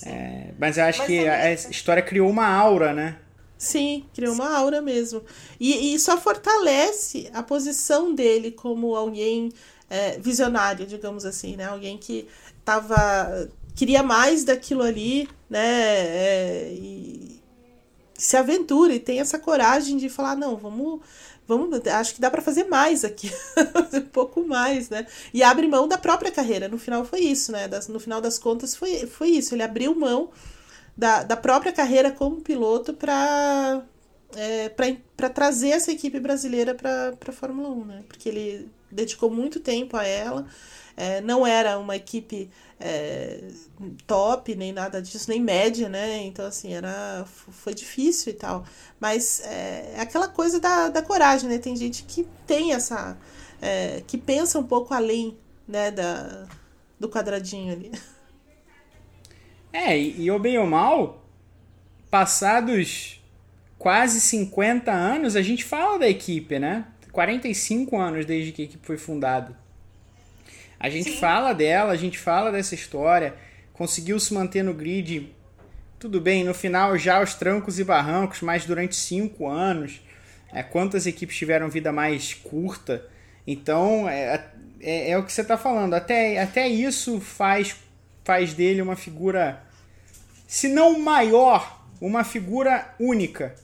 [0.06, 3.18] É, mas eu acho mas que a, a história criou uma aura, né?
[3.58, 5.24] Sim, criou uma aura mesmo.
[5.60, 9.52] E, e só fortalece a posição dele como alguém
[9.90, 11.66] é, visionário, digamos assim, né?
[11.66, 12.28] Alguém que
[12.64, 15.60] tava, queria mais daquilo ali, né?
[15.60, 17.42] É, e
[18.14, 21.02] se aventura e tem essa coragem de falar, não, vamos
[21.48, 23.32] vamos, acho que dá para fazer mais aqui,
[23.94, 25.08] um pouco mais, né?
[25.34, 26.68] E abre mão da própria carreira.
[26.68, 27.68] No final foi isso, né?
[27.68, 29.56] Das, no final das contas foi, foi isso.
[29.56, 30.30] Ele abriu mão
[30.98, 33.84] da, da própria carreira como piloto para
[34.36, 34.70] é,
[35.16, 38.04] para trazer essa equipe brasileira para a Fórmula 1, né?
[38.08, 40.46] Porque ele dedicou muito tempo a ela.
[40.96, 43.44] É, não era uma equipe é,
[44.08, 46.24] top, nem nada disso, nem média, né?
[46.24, 48.66] Então, assim, era, foi difícil e tal.
[49.00, 51.60] Mas é, é aquela coisa da, da coragem, né?
[51.60, 53.18] Tem gente que tem essa.
[53.62, 56.48] É, que pensa um pouco além né, da,
[57.00, 57.92] do quadradinho ali.
[59.72, 61.26] É, e, e ou bem ou mal,
[62.10, 63.22] passados
[63.78, 66.86] quase 50 anos, a gente fala da equipe, né?
[67.12, 69.58] 45 anos desde que a equipe foi fundada.
[70.80, 71.18] A gente Sim.
[71.18, 73.34] fala dela, a gente fala dessa história,
[73.74, 75.34] conseguiu se manter no grid,
[75.98, 80.00] tudo bem, no final já os trancos e barrancos, mas durante cinco anos,
[80.54, 83.04] é, quantas equipes tiveram vida mais curta?
[83.48, 84.46] Então, é,
[84.80, 87.76] é, é o que você está falando, até, até isso faz,
[88.28, 89.64] faz dele uma figura
[90.46, 93.56] se não maior, uma figura única.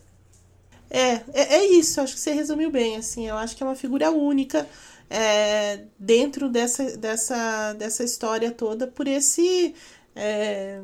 [0.89, 3.75] É, é, é, isso, acho que você resumiu bem, assim, eu acho que é uma
[3.75, 4.65] figura única
[5.09, 9.75] é, dentro dessa, dessa, dessa história toda, por esse,
[10.15, 10.79] é,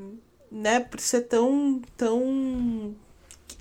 [0.52, 2.94] né, por ser tão, tão,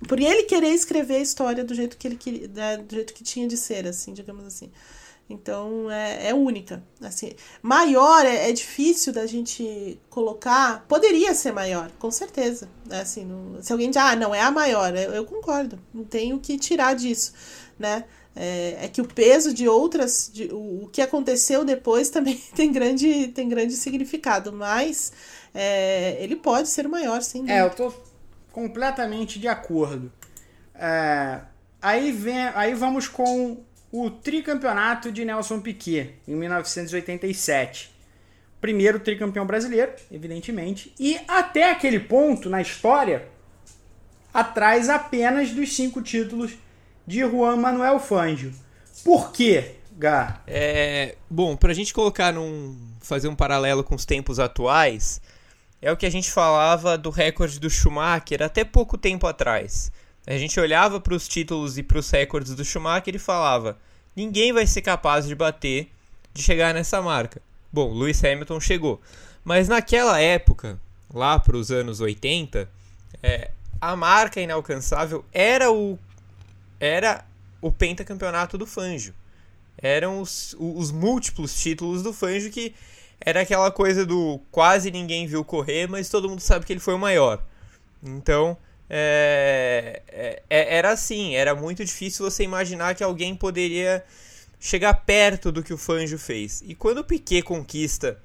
[0.08, 3.22] por ele querer escrever a história do jeito que ele queria, né, do jeito que
[3.22, 4.72] tinha de ser, assim, digamos assim.
[5.28, 6.82] Então é, é única.
[7.02, 10.84] Assim, maior é, é, difícil da gente colocar.
[10.88, 12.68] Poderia ser maior, com certeza.
[12.86, 13.00] Né?
[13.00, 15.78] Assim, no, se alguém diz, ah, não, é a maior, eu, eu concordo.
[15.92, 17.34] Não tenho que tirar disso.
[17.78, 18.04] Né?
[18.34, 20.30] É, é que o peso de outras.
[20.32, 24.50] De, o, o, que aconteceu depois também tem grande, tem grande significado.
[24.50, 25.12] Mas
[25.54, 27.52] é, ele pode ser maior, dúvida.
[27.52, 27.92] É, eu tô
[28.50, 30.10] completamente de acordo.
[30.74, 31.40] É,
[31.82, 33.58] aí, vem, aí vamos com
[33.90, 37.90] o tricampeonato de Nelson Piquet, em 1987.
[38.60, 43.28] Primeiro tricampeão brasileiro, evidentemente, e até aquele ponto na história,
[44.34, 46.52] atrás apenas dos cinco títulos
[47.06, 48.52] de Juan Manuel Fangio.
[49.04, 50.40] Por quê, Gá?
[50.46, 52.78] É, bom, para a gente colocar num.
[53.00, 55.20] fazer um paralelo com os tempos atuais,
[55.82, 59.90] é o que a gente falava do recorde do Schumacher até pouco tempo atrás.
[60.28, 63.78] A gente olhava para os títulos e para os recordes do Schumacher e falava:
[64.14, 65.90] ninguém vai ser capaz de bater,
[66.34, 67.40] de chegar nessa marca.
[67.72, 69.00] Bom, Lewis Hamilton chegou.
[69.42, 70.78] Mas naquela época,
[71.12, 72.68] lá para os anos 80,
[73.22, 75.98] é, a marca inalcançável era o
[76.78, 77.24] era
[77.62, 79.14] o pentacampeonato do Fangio.
[79.78, 82.74] Eram os, os múltiplos títulos do Fangio que
[83.18, 86.92] era aquela coisa do quase ninguém viu correr, mas todo mundo sabe que ele foi
[86.92, 87.42] o maior.
[88.02, 88.58] Então,
[88.90, 94.04] é, é, é, era assim, era muito difícil você imaginar que alguém poderia
[94.58, 96.62] chegar perto do que o Fangio fez.
[96.66, 98.20] E quando o Piquet conquista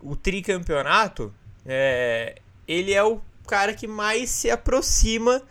[0.00, 1.32] o tricampeonato,
[1.64, 5.42] é, ele é o cara que mais se aproxima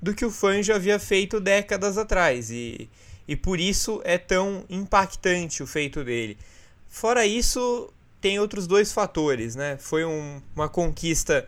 [0.00, 2.50] do que o Fangio havia feito décadas atrás.
[2.50, 2.88] E,
[3.26, 6.38] e por isso é tão impactante o feito dele.
[6.86, 9.76] Fora isso, tem outros dois fatores, né?
[9.78, 11.46] Foi um, uma conquista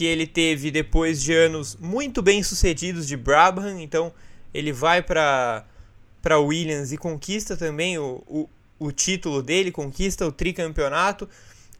[0.00, 4.10] que ele teve depois de anos muito bem sucedidos de Brabham, então
[4.54, 5.66] ele vai para
[6.22, 11.28] para Williams e conquista também o, o, o título dele, conquista o tricampeonato.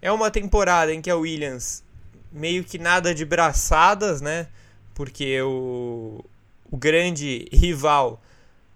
[0.02, 1.82] É uma temporada em que a Williams
[2.30, 4.48] meio que nada de braçadas, né?
[4.94, 6.22] Porque o,
[6.70, 8.22] o grande rival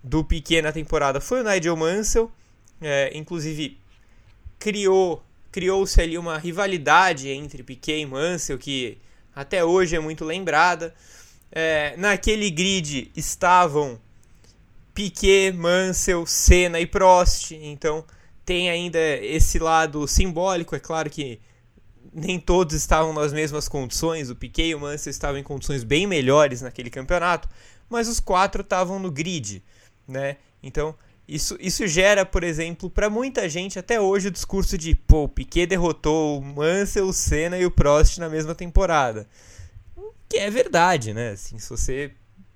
[0.02, 2.32] do Piquet na temporada foi o Nigel Mansell,
[2.80, 3.76] é, inclusive
[4.58, 10.94] criou criou-se ali uma rivalidade entre Piquet e Mansell que até hoje é muito lembrada.
[11.50, 13.98] É, naquele grid estavam
[14.94, 18.04] Piquet, Mansell, Senna e Prost, então
[18.44, 20.74] tem ainda esse lado simbólico.
[20.76, 21.40] É claro que
[22.12, 26.06] nem todos estavam nas mesmas condições, o Piquet e o Mansell estavam em condições bem
[26.06, 27.48] melhores naquele campeonato,
[27.88, 29.62] mas os quatro estavam no grid,
[30.06, 30.36] né?
[30.62, 30.94] Então
[31.26, 35.28] isso, isso gera, por exemplo, para muita gente até hoje o discurso de pô, o
[35.28, 39.26] Piquet derrotou o Mansell, o Senna e o Prost na mesma temporada.
[40.28, 41.30] Que é verdade, né?
[41.30, 42.12] Assim, se você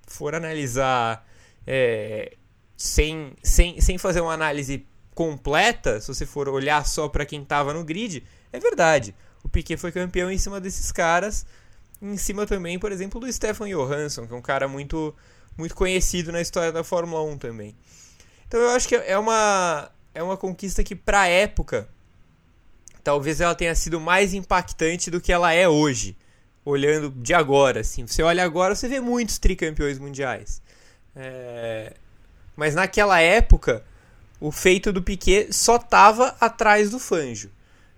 [0.06, 1.26] for analisar
[1.66, 2.36] é,
[2.76, 7.72] sem, sem, sem fazer uma análise completa, se você for olhar só para quem estava
[7.72, 9.14] no grid, é verdade.
[9.42, 11.46] O Piquet foi campeão em cima desses caras,
[12.02, 15.14] em cima também, por exemplo, do Stefan Johansson, que é um cara muito,
[15.56, 17.74] muito conhecido na história da Fórmula 1 também.
[18.48, 21.86] Então eu acho que é uma, é uma conquista que, para a época,
[23.04, 26.16] talvez ela tenha sido mais impactante do que ela é hoje,
[26.64, 27.80] olhando de agora.
[27.80, 28.06] Assim.
[28.06, 30.62] Você olha agora, você vê muitos tricampeões mundiais.
[31.14, 31.92] É...
[32.56, 33.84] Mas naquela época,
[34.40, 37.50] o feito do Piquet só estava atrás do Fanjo.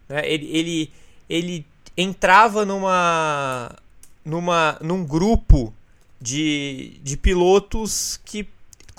[0.08, 0.22] Né?
[0.28, 0.92] Ele, ele,
[1.28, 3.74] ele entrava numa,
[4.24, 5.72] numa, num grupo
[6.20, 8.48] de, de pilotos que,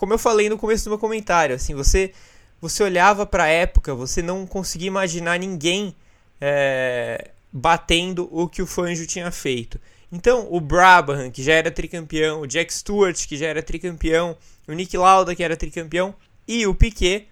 [0.01, 2.11] como eu falei no começo do meu comentário, assim, você,
[2.59, 5.95] você olhava para a época, você não conseguia imaginar ninguém
[6.41, 9.79] é, batendo o que o Fanjo tinha feito.
[10.11, 14.35] Então, o Brabham, que já era tricampeão, o Jack Stewart, que já era tricampeão,
[14.67, 16.15] o Nick Lauda, que era tricampeão,
[16.47, 17.27] e o Piquet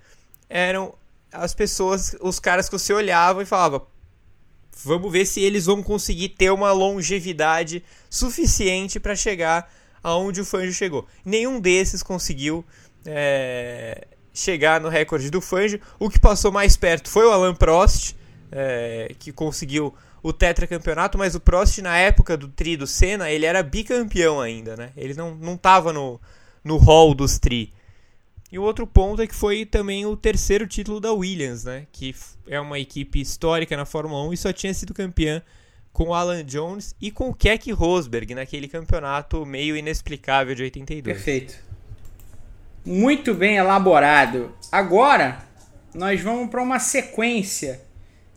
[0.48, 0.94] eram
[1.34, 3.82] as pessoas, os caras que você olhava e falava:
[4.84, 10.74] vamos ver se eles vão conseguir ter uma longevidade suficiente para chegar aonde o Fangio
[10.74, 11.08] chegou.
[11.24, 12.66] Nenhum desses conseguiu
[13.06, 15.80] é, chegar no recorde do Fangio.
[16.00, 18.16] O que passou mais perto foi o Alan Prost,
[18.52, 23.46] é, que conseguiu o tetracampeonato, mas o Prost na época do tri do Senna, ele
[23.46, 24.92] era bicampeão ainda, né?
[24.98, 26.20] Ele não, não tava no,
[26.64, 27.74] no hall dos tri.
[28.52, 31.86] E o outro ponto é que foi também o terceiro título da Williams, né?
[31.92, 32.16] Que
[32.48, 35.42] é uma equipe histórica na Fórmula 1 e só tinha sido campeã
[35.92, 41.16] com Alan Jones e com Keck Rosberg naquele campeonato meio inexplicável de 82.
[41.16, 41.56] Perfeito.
[42.86, 44.54] Muito bem elaborado.
[44.72, 45.44] Agora,
[45.94, 47.82] nós vamos para uma sequência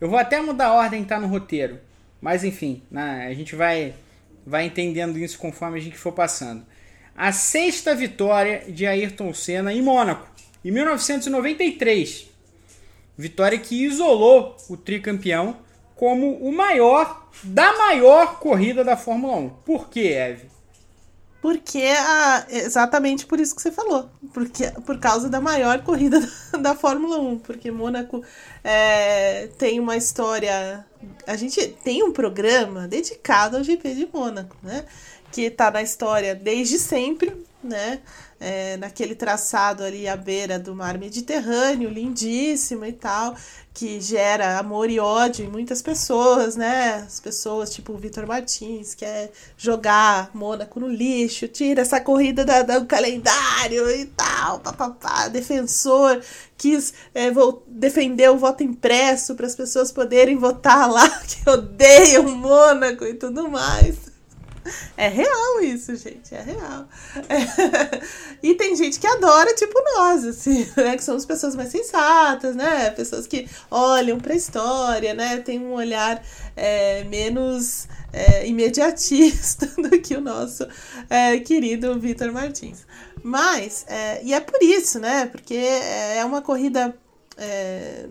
[0.02, 1.78] eu vou até mudar a ordem que tá no roteiro.
[2.20, 3.94] Mas enfim, né, a gente vai,
[4.44, 6.66] vai entendendo isso conforme a gente for passando.
[7.14, 10.28] A sexta vitória de Ayrton Senna em Mônaco,
[10.64, 12.26] em 1993.
[13.16, 15.58] Vitória que isolou o tricampeão
[16.02, 19.50] como o maior da maior corrida da Fórmula 1.
[19.64, 20.50] Por que, Eve?
[21.40, 24.10] Porque a, exatamente por isso que você falou.
[24.34, 27.38] Porque, por causa da maior corrida da, da Fórmula 1.
[27.38, 28.20] Porque Mônaco
[28.64, 30.84] é, tem uma história.
[31.24, 34.84] A gente tem um programa dedicado ao GP de Mônaco, né?
[35.30, 38.00] Que está na história desde sempre, né?
[38.40, 43.36] É, naquele traçado ali à beira do mar Mediterrâneo, lindíssimo e tal
[43.74, 47.04] que gera amor e ódio em muitas pessoas, né?
[47.06, 52.62] As pessoas, tipo o Vitor Martins, quer jogar Mônaco no lixo, tira essa corrida da,
[52.62, 55.28] do calendário e tal, papapá.
[55.28, 56.20] Defensor
[56.56, 62.24] quis é, vou defender o voto impresso para as pessoas poderem votar lá, que odeiam
[62.24, 64.11] Mônaco e tudo mais.
[64.96, 66.88] É real isso, gente, é real.
[67.28, 68.02] É.
[68.42, 70.96] E tem gente que adora, tipo nós, assim, né?
[70.96, 72.90] Que somos pessoas mais sensatas, né?
[72.90, 75.38] Pessoas que olham pra história, né?
[75.38, 76.22] Tem um olhar
[76.56, 80.66] é, menos é, imediatista do que o nosso
[81.08, 82.86] é, querido Vitor Martins.
[83.22, 85.26] Mas, é, e é por isso, né?
[85.26, 86.94] Porque é uma corrida
[87.36, 88.08] é,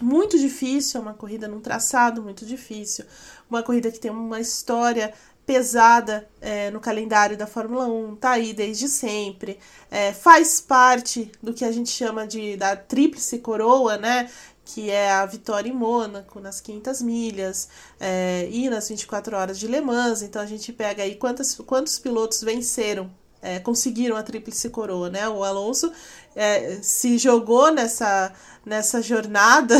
[0.00, 3.04] muito difícil, é uma corrida num traçado muito difícil,
[3.48, 5.12] uma corrida que tem uma história
[5.44, 9.58] pesada é, no calendário da Fórmula 1, tá aí desde sempre,
[9.90, 14.30] é, faz parte do que a gente chama de da tríplice coroa, né?
[14.64, 17.68] que é a vitória em Mônaco, nas 500 milhas,
[17.98, 20.22] é, e nas 24 horas de Le Mans.
[20.22, 25.28] Então a gente pega aí quantos, quantos pilotos venceram, é, conseguiram a tríplice coroa, né?
[25.28, 25.92] O Alonso
[26.34, 28.32] é, se jogou nessa,
[28.64, 29.76] nessa jornada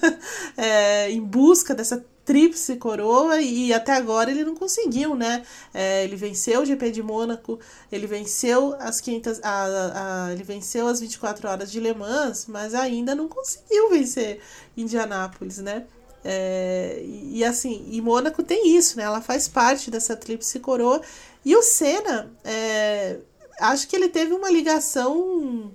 [0.56, 5.42] é, em busca dessa tríplice coroa e até agora ele não conseguiu, né?
[5.74, 7.58] É, ele venceu o GP de Mônaco,
[7.90, 12.74] ele venceu as 500, a, a, ele venceu as 24 horas de Le Mans, mas
[12.74, 14.40] ainda não conseguiu vencer
[14.76, 15.84] Indianápolis, né?
[16.24, 19.02] É, e, e assim, e Mônaco tem isso, né?
[19.02, 21.00] Ela faz parte dessa tríplice coroa.
[21.44, 23.18] E o Senna, é,
[23.60, 25.72] acho que ele teve uma ligação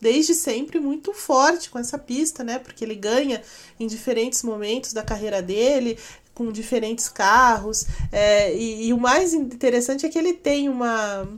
[0.00, 2.58] desde sempre muito forte com essa pista, né?
[2.58, 3.42] Porque ele ganha
[3.78, 5.98] em diferentes momentos da carreira dele,
[6.34, 7.86] com diferentes carros.
[8.10, 11.28] É, e, e, o mais interessante é que ele tem uma.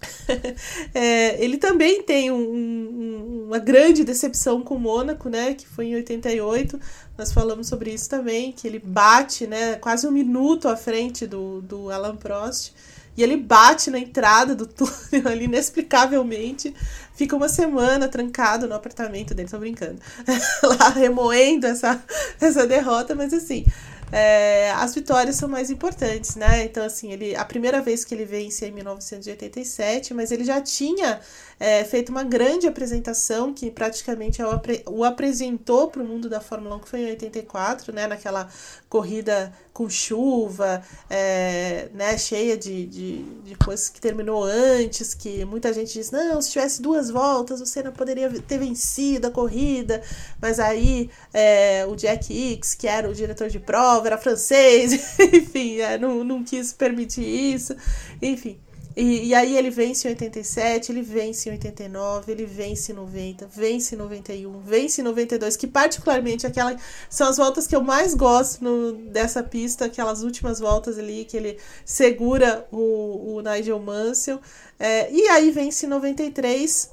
[0.94, 5.54] é, ele também tem um, um, uma grande decepção com o Mônaco, né?
[5.54, 6.78] Que foi em 88.
[7.18, 9.76] Nós falamos sobre isso também, que ele bate, né?
[9.76, 12.72] Quase um minuto à frente do, do Alan Prost.
[13.16, 16.74] E ele bate na entrada do túnel ali inexplicavelmente.
[17.14, 19.98] Fica uma semana trancado no apartamento dele, tô brincando.
[20.78, 22.02] Lá remoendo essa,
[22.40, 23.66] essa derrota, mas assim,
[24.12, 26.64] é, as vitórias são mais importantes, né?
[26.64, 30.60] Então, assim, ele, a primeira vez que ele vence é em 1987, mas ele já
[30.60, 31.18] tinha
[31.62, 34.42] é, feito uma grande apresentação que praticamente
[34.84, 38.48] o apresentou para o mundo da Fórmula 1, que foi em 84, né, naquela
[38.88, 45.72] corrida com chuva, é, né, cheia de, de, de, coisas que terminou antes, que muita
[45.72, 50.02] gente diz, não, se tivesse duas voltas, o Senna poderia ter vencido a corrida,
[50.40, 55.78] mas aí é, o Jack Hicks, que era o diretor de prova, era francês, enfim,
[55.78, 57.76] é, não, não quis permitir isso,
[58.20, 58.58] enfim.
[58.96, 63.46] E, e, aí ele vence em 87, ele vence em 89, ele vence em 90,
[63.46, 66.76] vence em 91, vence em 92, que particularmente aquela
[67.08, 71.36] são as voltas que eu mais gosto no, dessa pista, aquelas últimas voltas ali que
[71.36, 74.40] ele segura o, o Nigel Mansell.
[74.78, 76.90] É, e aí vence em 93,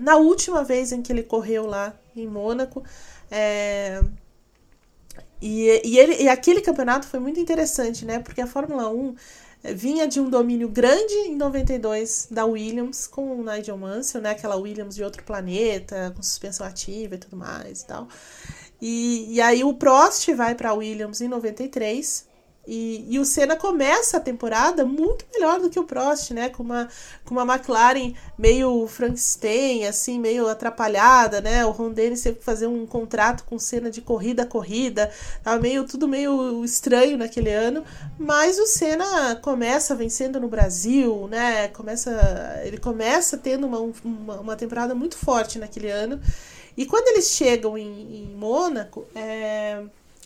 [0.00, 2.82] na última vez em que ele correu lá em Mônaco.
[3.30, 4.02] É,
[5.40, 8.18] e, e, ele, e aquele campeonato foi muito interessante, né?
[8.18, 9.14] Porque a Fórmula 1
[9.72, 14.30] vinha de um domínio grande em 92 da Williams com o Nigel Mansell, né?
[14.30, 18.08] Aquela Williams de outro planeta, com suspensão ativa e tudo mais e tal.
[18.80, 22.33] E, e aí o Prost vai para a Williams em 93
[22.66, 26.48] e, e o Senna começa a temporada muito melhor do que o Prost, né?
[26.48, 26.88] Com uma,
[27.24, 31.64] com uma McLaren meio Frankenstein, assim, meio atrapalhada, né?
[31.66, 35.10] O Ron Dennis teve que fazer um contrato com o Senna de corrida a corrida.
[35.42, 37.84] Tava meio, tudo meio estranho naquele ano.
[38.18, 41.68] Mas o Senna começa vencendo no Brasil, né?
[41.68, 46.20] Começa, ele começa tendo uma, uma, uma temporada muito forte naquele ano.
[46.76, 49.82] E quando eles chegam em, em Mônaco, é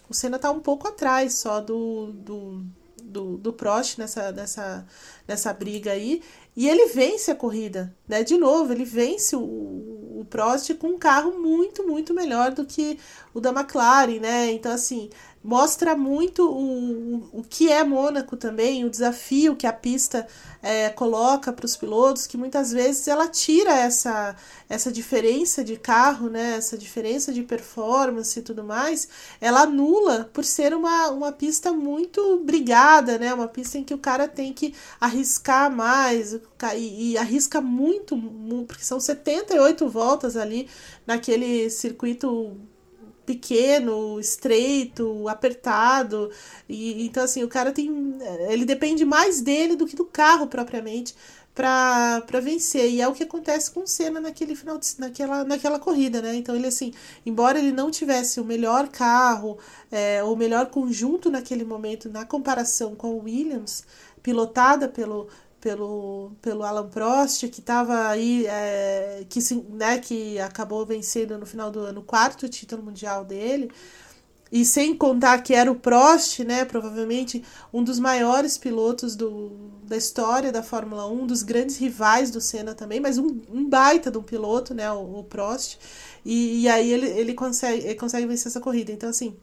[0.09, 2.65] o Senna tá um pouco atrás só do, do,
[3.03, 4.87] do, do Prost nessa, nessa,
[5.27, 6.23] nessa briga aí.
[6.57, 8.25] E ele vence a corrida, né?
[8.25, 12.99] De novo, ele vence o, o Prost com um carro muito, muito melhor do que
[13.33, 14.51] o da McLaren, né?
[14.51, 15.09] Então, assim,
[15.43, 20.26] mostra muito o, o que é Mônaco também, o desafio que a pista
[20.62, 24.34] é, coloca para os pilotos, que muitas vezes ela tira essa,
[24.68, 29.09] essa diferença de carro, né, essa diferença de performance e tudo mais,
[29.41, 33.99] ela anula por ser uma, uma pista muito brigada, né, uma pista em que o
[33.99, 36.39] cara tem que arriscar mais
[36.76, 40.68] e, e arrisca muito, muito, porque são 78 voltas ali
[41.07, 42.57] naquele circuito
[43.29, 46.31] pequeno, estreito, apertado.
[46.66, 48.18] E então assim, o cara tem
[48.49, 51.14] ele depende mais dele do que do carro propriamente
[51.55, 52.89] para vencer.
[52.91, 56.35] E é o que acontece com o Senna naquele final de, naquela, naquela corrida, né?
[56.37, 56.93] Então ele assim,
[57.26, 59.59] embora ele não tivesse o melhor carro,
[59.91, 63.85] é, o melhor conjunto naquele momento na comparação com o Williams,
[64.22, 65.29] pilotada pelo
[65.61, 69.41] pelo, pelo Alan Prost, que estava aí, é, que,
[69.71, 73.71] né, que acabou vencendo no final do ano o quarto título mundial dele.
[74.51, 79.53] E sem contar que era o Prost, né, provavelmente um dos maiores pilotos do,
[79.85, 83.69] da história da Fórmula 1, um dos grandes rivais do Senna também, mas um, um
[83.69, 85.79] baita de um piloto, né, o, o Prost.
[86.25, 88.91] E, e, aí ele, ele, consegue, ele consegue vencer essa corrida.
[88.91, 89.37] Então, assim,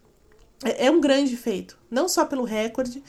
[0.64, 1.78] é, é um grande feito.
[1.90, 3.04] Não só pelo recorde,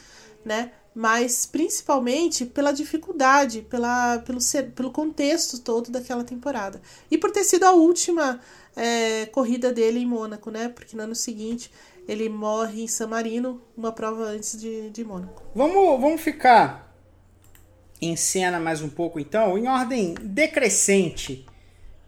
[0.44, 4.38] né, mas principalmente pela dificuldade, pela, pelo,
[4.74, 6.80] pelo contexto todo daquela temporada.
[7.10, 8.40] E por ter sido a última
[8.74, 10.70] é, corrida dele em Mônaco, né?
[10.70, 11.70] Porque no ano seguinte
[12.08, 15.42] ele morre em San Marino, uma prova antes de, de Mônaco.
[15.54, 16.90] Vamos, vamos ficar
[18.00, 21.44] em cena mais um pouco então, em ordem decrescente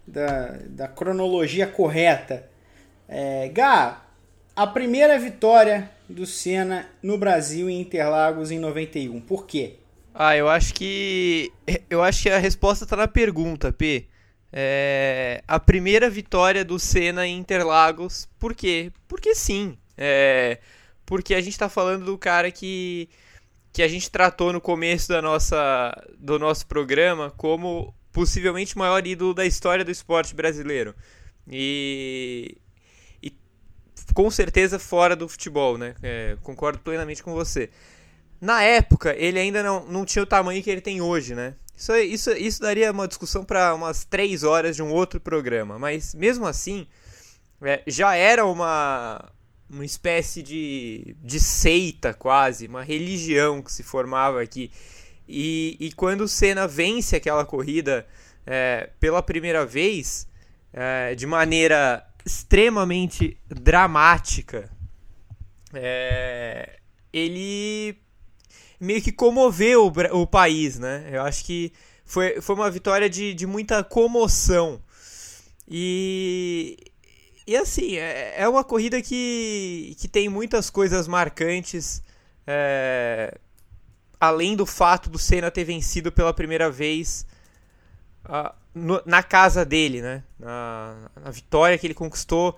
[0.07, 2.49] da, da cronologia correta.
[3.07, 4.03] É, Gá,
[4.55, 9.75] a primeira vitória do Senna no Brasil em Interlagos em 91, por quê?
[10.13, 11.51] Ah, eu acho que
[11.89, 14.07] eu acho que a resposta está na pergunta, P.
[14.51, 18.91] É, a primeira vitória do Senna em Interlagos, por quê?
[19.07, 19.77] Porque sim.
[19.95, 20.59] É,
[21.05, 23.09] porque a gente está falando do cara que,
[23.71, 29.05] que a gente tratou no começo da nossa, do nosso programa como possivelmente o maior
[29.05, 30.95] ídolo da história do esporte brasileiro.
[31.47, 32.68] E, e
[34.19, 35.95] com certeza fora do futebol, né?
[36.03, 37.69] É, concordo plenamente com você.
[38.41, 41.55] Na época, ele ainda não, não tinha o tamanho que ele tem hoje, né?
[41.77, 45.79] Isso, isso, isso daria uma discussão para umas três horas de um outro programa.
[45.79, 46.85] Mas mesmo assim,
[47.61, 49.23] é, já era uma,
[49.69, 54.69] uma espécie de, de seita quase, uma religião que se formava aqui.
[55.29, 58.05] E, e quando o Senna vence aquela corrida
[58.45, 60.27] é, pela primeira vez,
[60.73, 64.69] é, de maneira extremamente dramática,
[65.73, 66.79] é,
[67.11, 67.97] ele
[68.79, 71.07] meio que comoveu o, o, país, né?
[71.11, 71.71] Eu acho que
[72.05, 74.81] foi, foi uma vitória de, de muita comoção.
[75.67, 76.77] E,
[77.45, 82.01] e assim, é, é uma corrida que, que tem muitas coisas marcantes.
[82.47, 83.37] É,
[84.19, 87.25] além do fato do Senna ter vencido pela primeira vez
[88.25, 90.23] uh, no, na casa dele, né?
[90.39, 92.55] Na, na, vitória que ele conquistou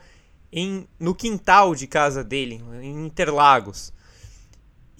[0.52, 3.94] em, no quintal de casa dele, em Interlagos.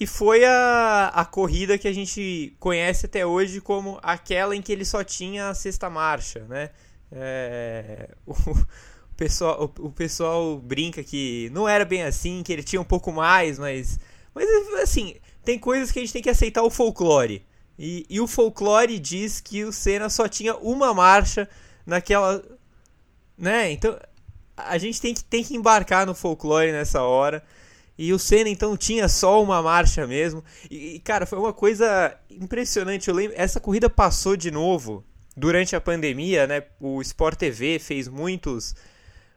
[0.00, 4.72] E foi a, a corrida que a gente conhece até hoje como aquela em que
[4.72, 6.70] ele só tinha a sexta marcha, né?
[7.12, 12.62] É, o, o, pessoal, o, o, pessoal brinca que não era bem assim, que ele
[12.62, 14.00] tinha um pouco mais, mas,
[14.34, 14.48] mas
[14.82, 17.44] assim, tem coisas que a gente tem que aceitar o folclore.
[17.78, 21.48] E, e o folclore diz que o Senna só tinha uma marcha
[21.86, 22.42] naquela.
[23.36, 23.72] Né?
[23.72, 23.98] Então
[24.56, 27.42] a gente tem que, tem que embarcar no folclore nessa hora.
[27.96, 30.42] E o Senna então tinha só uma marcha mesmo.
[30.70, 33.08] E, cara, foi uma coisa impressionante.
[33.08, 35.04] Eu lembro, essa corrida passou de novo
[35.36, 36.64] durante a pandemia, né?
[36.80, 38.74] O Sport TV fez muitos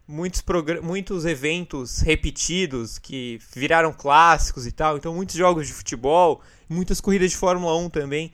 [0.07, 0.43] muitos
[0.83, 4.97] muitos eventos repetidos que viraram clássicos e tal.
[4.97, 8.31] Então muitos jogos de futebol, muitas corridas de Fórmula 1 também.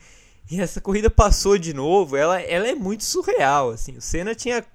[0.50, 3.96] E essa corrida passou de novo, ela, ela é muito surreal, assim.
[3.96, 4.66] O Senna tinha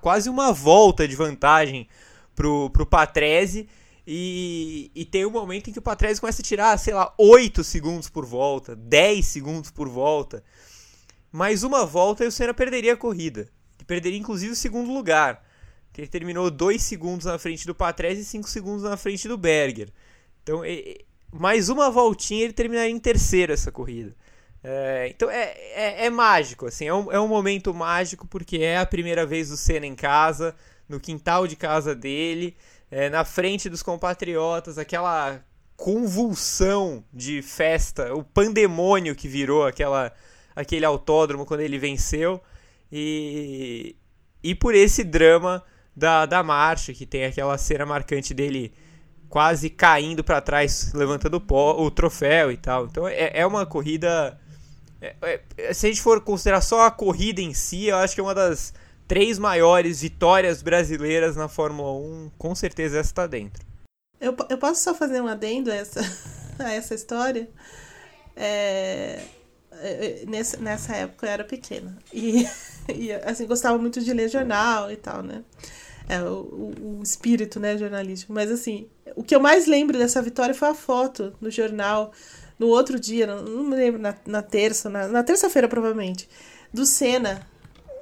[0.00, 1.86] quase uma volta de vantagem
[2.34, 3.68] pro, pro Patrese
[4.06, 7.62] e, e tem um momento em que o Patrese começa a tirar, sei lá, 8
[7.64, 10.42] segundos por volta, 10 segundos por volta.
[11.30, 13.48] Mais uma volta e o Senna perderia a corrida.
[13.86, 15.45] Perderia inclusive o segundo lugar.
[16.00, 19.88] Ele terminou 2 segundos na frente do Patrese e 5 segundos na frente do Berger.
[20.42, 20.62] Então,
[21.32, 24.14] mais uma voltinha ele terminaria em terceiro essa corrida.
[24.62, 28.78] É, então é, é, é, mágico, assim, é um, é um momento mágico porque é
[28.78, 30.56] a primeira vez do Senna em casa,
[30.88, 32.56] no quintal de casa dele
[32.90, 35.42] é, na frente dos compatriotas, aquela
[35.76, 40.12] convulsão de festa, o pandemônio que virou aquela,
[40.54, 42.40] aquele autódromo quando ele venceu,
[42.90, 43.96] e,
[44.42, 45.62] e por esse drama
[45.96, 48.72] da, da marcha, que tem aquela cena marcante dele
[49.28, 52.86] quase caindo para trás, levantando o, pó, o troféu e tal.
[52.86, 54.38] Então é, é uma corrida.
[55.00, 58.20] É, é, se a gente for considerar só a corrida em si, eu acho que
[58.20, 58.74] é uma das
[59.08, 63.64] três maiores vitórias brasileiras na Fórmula 1, com certeza essa está dentro.
[64.20, 66.00] Eu, eu posso só fazer um adendo a essa,
[66.58, 67.48] a essa história?
[68.34, 69.22] É,
[69.72, 71.96] é, nessa, nessa época eu era pequena.
[72.12, 72.46] E,
[72.88, 75.42] e, assim, gostava muito de ler jornal e tal, né?
[76.08, 78.32] É, o, o, espírito né, jornalístico.
[78.32, 82.12] Mas assim, o que eu mais lembro dessa vitória foi a foto no jornal,
[82.58, 86.28] no outro dia, não, me lembro, na, na terça, na, na terça-feira provavelmente,
[86.72, 87.46] do Senna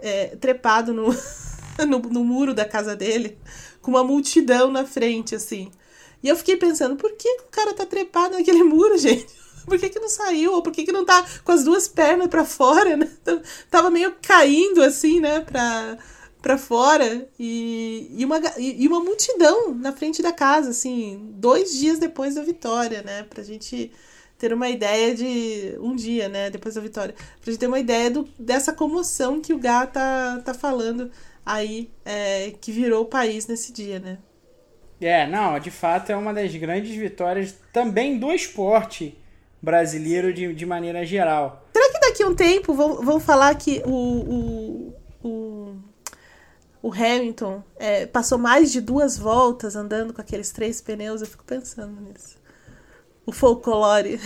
[0.02, 1.08] é, trepado no,
[1.88, 3.38] no, no muro da casa dele,
[3.80, 5.70] com uma multidão na frente, assim.
[6.22, 9.26] E eu fiquei pensando, por que, o cara tá trepado naquele muro, gente?
[9.66, 10.52] Por que, que não saiu?
[10.52, 13.10] Ou por que, que não tá com as duas pernas para fora, né?
[13.70, 15.96] Tava meio caindo, assim, né, pra,
[16.44, 17.26] pra fora.
[17.40, 22.42] E, e, uma, e uma multidão na frente da casa, assim, dois dias depois da
[22.42, 23.22] vitória, né?
[23.22, 23.90] Pra gente
[24.38, 25.74] ter uma ideia de.
[25.80, 26.50] Um dia, né?
[26.50, 27.14] Depois da vitória.
[27.40, 31.10] Pra gente ter uma ideia do, dessa comoção que o Gá tá, tá falando
[31.46, 34.18] aí, é, que virou o país nesse dia, né?
[35.00, 39.18] É, não, de fato é uma das grandes vitórias também do esporte
[39.60, 41.66] brasileiro de, de maneira geral.
[41.72, 44.94] Será que daqui a um tempo vão, vão falar que o, o,
[45.28, 45.76] o,
[46.84, 51.22] o Hamilton é, passou mais de duas voltas andando com aqueles três pneus?
[51.22, 52.36] Eu fico pensando nisso
[53.24, 54.20] o folclore.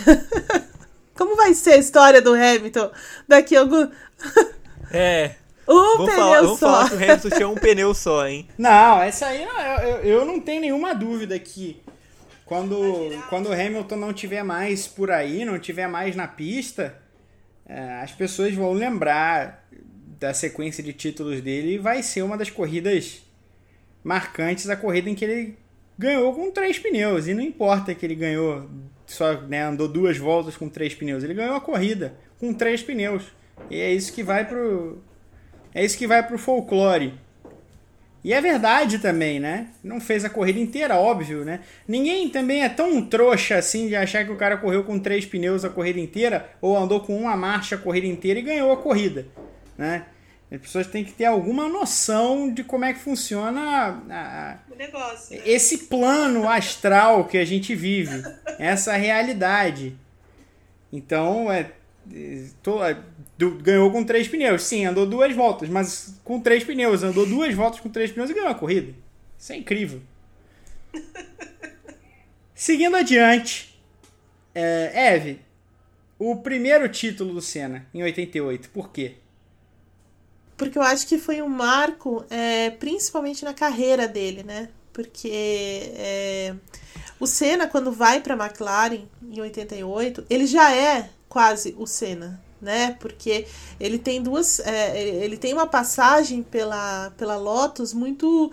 [1.15, 2.91] Como vai ser a história do Hamilton
[3.25, 3.87] daqui a algum.
[4.91, 5.35] É.
[5.67, 6.41] Um vamos pneu falar, só.
[6.41, 8.49] Vamos falar que o Hamilton tinha um pneu só, hein?
[8.57, 11.79] Não, essa aí eu, eu, eu não tenho nenhuma dúvida que
[12.43, 12.75] quando,
[13.29, 16.97] quando o Hamilton não tiver mais por aí, não tiver mais na pista,
[17.67, 19.63] é, as pessoas vão lembrar
[20.19, 23.23] da sequência de títulos dele vai ser uma das corridas
[24.03, 25.57] marcantes, a corrida em que ele
[25.97, 27.27] ganhou com três pneus.
[27.27, 28.69] E não importa que ele ganhou,
[29.05, 33.23] só né, andou duas voltas com três pneus, ele ganhou a corrida com três pneus.
[33.69, 35.01] E é isso que vai pro.
[35.73, 37.13] É isso que vai pro folclore.
[38.21, 39.69] E é verdade também, né?
[39.81, 41.61] Não fez a corrida inteira, óbvio, né?
[41.87, 45.63] Ninguém também é tão trouxa assim de achar que o cara correu com três pneus
[45.63, 49.25] a corrida inteira ou andou com uma marcha a corrida inteira e ganhou a corrida,
[49.79, 50.05] né?
[50.51, 55.37] As pessoas têm que ter alguma noção de como é que funciona a, a, negócio.
[55.37, 55.43] Né?
[55.45, 58.23] Esse plano astral que a gente vive,
[58.59, 59.95] essa realidade.
[60.91, 61.71] Então, é,
[62.61, 62.97] tô, é,
[63.61, 64.63] ganhou com três pneus.
[64.63, 67.03] Sim, andou duas voltas, mas com três pneus.
[67.03, 68.93] Andou duas voltas com três pneus e ganhou a corrida.
[69.37, 70.01] Isso é incrível.
[72.55, 73.79] Seguindo adiante,
[74.53, 75.39] é, Eve,
[76.17, 79.18] o primeiro título do Senna, em 88, por quê?
[80.59, 84.67] Porque eu acho que foi um marco, é, principalmente na carreira dele, né?
[84.91, 85.31] Porque
[85.95, 86.53] é,
[87.17, 92.43] o Senna, quando vai para a McLaren em 88, ele já é quase o Senna,
[92.61, 92.97] né?
[92.99, 93.47] Porque
[93.79, 94.59] ele tem duas.
[94.59, 98.51] É, ele tem uma passagem pela, pela Lotus muito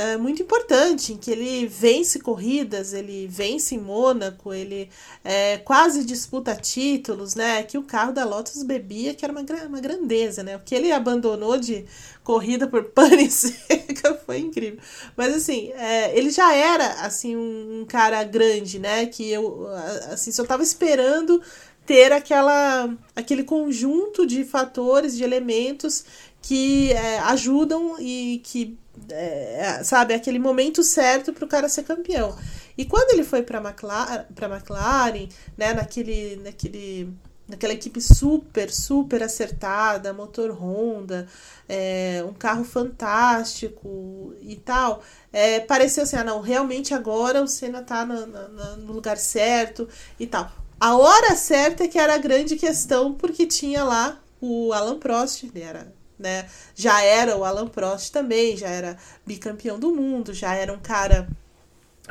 [0.00, 4.88] é, muito importante, em que ele vence corridas, ele vence em Mônaco, ele
[5.22, 7.62] é, quase disputa títulos, né?
[7.64, 10.56] Que o carro da Lotus bebia, que era uma, uma grandeza, né?
[10.56, 11.84] O que ele abandonou de
[12.24, 14.80] corrida por pane seca foi incrível.
[15.14, 19.04] Mas assim, é, ele já era assim um, um, cara grande, né?
[19.04, 19.68] Que eu
[20.10, 21.42] assim só tava esperando
[21.84, 26.06] ter aquela aquele conjunto de fatores, de elementos
[26.40, 28.78] que é, ajudam e que
[29.10, 32.36] é, sabe, aquele momento certo para o cara ser campeão.
[32.76, 37.12] E quando ele foi para McLaren, McLaren, né, naquele, naquele,
[37.46, 41.26] naquela equipe super, super acertada, motor Honda,
[41.68, 47.82] é, um carro fantástico e tal, é, pareceu assim, ah, não, realmente agora o Senna
[47.82, 49.88] tá no, lugar certo
[50.18, 50.50] e tal.
[50.80, 55.44] A hora certa é que era a grande questão, porque tinha lá o Alan Prost,
[55.44, 56.46] ele era né?
[56.74, 58.96] Já era o Alan Prost também, já era
[59.26, 61.28] bicampeão do mundo, já era um cara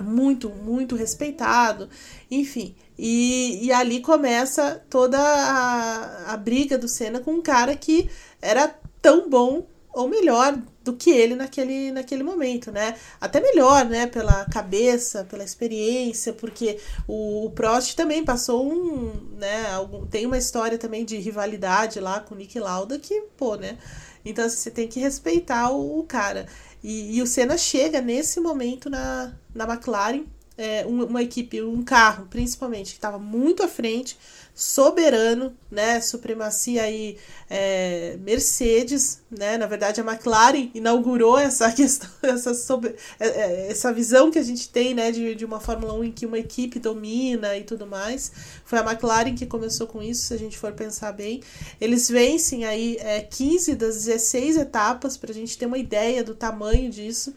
[0.02, 1.90] muito, muito respeitado,
[2.30, 2.76] enfim.
[2.98, 8.10] E, e ali começa toda a, a briga do Senna com um cara que
[8.42, 12.96] era tão bom ou melhor do que ele naquele, naquele momento, né?
[13.20, 14.08] Até melhor, né?
[14.08, 19.72] Pela cabeça, pela experiência, porque o, o Prost também passou um, né?
[19.72, 23.78] Algum, tem uma história também de rivalidade lá com o Nick Lauda que, pô, né?
[24.24, 26.46] Então assim, você tem que respeitar o, o cara.
[26.84, 30.24] E, e, o Senna chega nesse momento na, na McLaren,
[30.58, 34.18] é, uma, uma equipe, um carro principalmente, que estava muito à frente,
[34.60, 36.02] soberano, né?
[36.02, 37.18] Supremacia aí
[37.50, 39.58] é, Mercedes, né?
[39.58, 44.44] Na verdade, a McLaren inaugurou essa questão, essa, sobre, é, é, essa visão que a
[44.44, 45.14] gente tem, né?
[45.14, 48.34] De, de uma Fórmula 1 em que uma equipe domina e tudo mais.
[48.66, 51.42] Foi a McLaren que começou com isso, se a gente for pensar bem.
[51.80, 56.36] Eles vencem aí é, 15 das 16 etapas, para a gente ter uma ideia do
[56.36, 57.34] tamanho disso.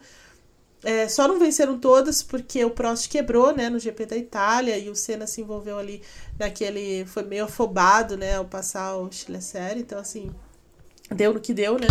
[0.83, 4.89] É, só não venceram todas porque o Prost quebrou, né, no GP da Itália e
[4.89, 6.01] o Senna se envolveu ali
[6.37, 10.29] naquele, foi meio afobado, né, ao passar o Chile Série, então assim,
[11.09, 11.87] deu no que deu, né,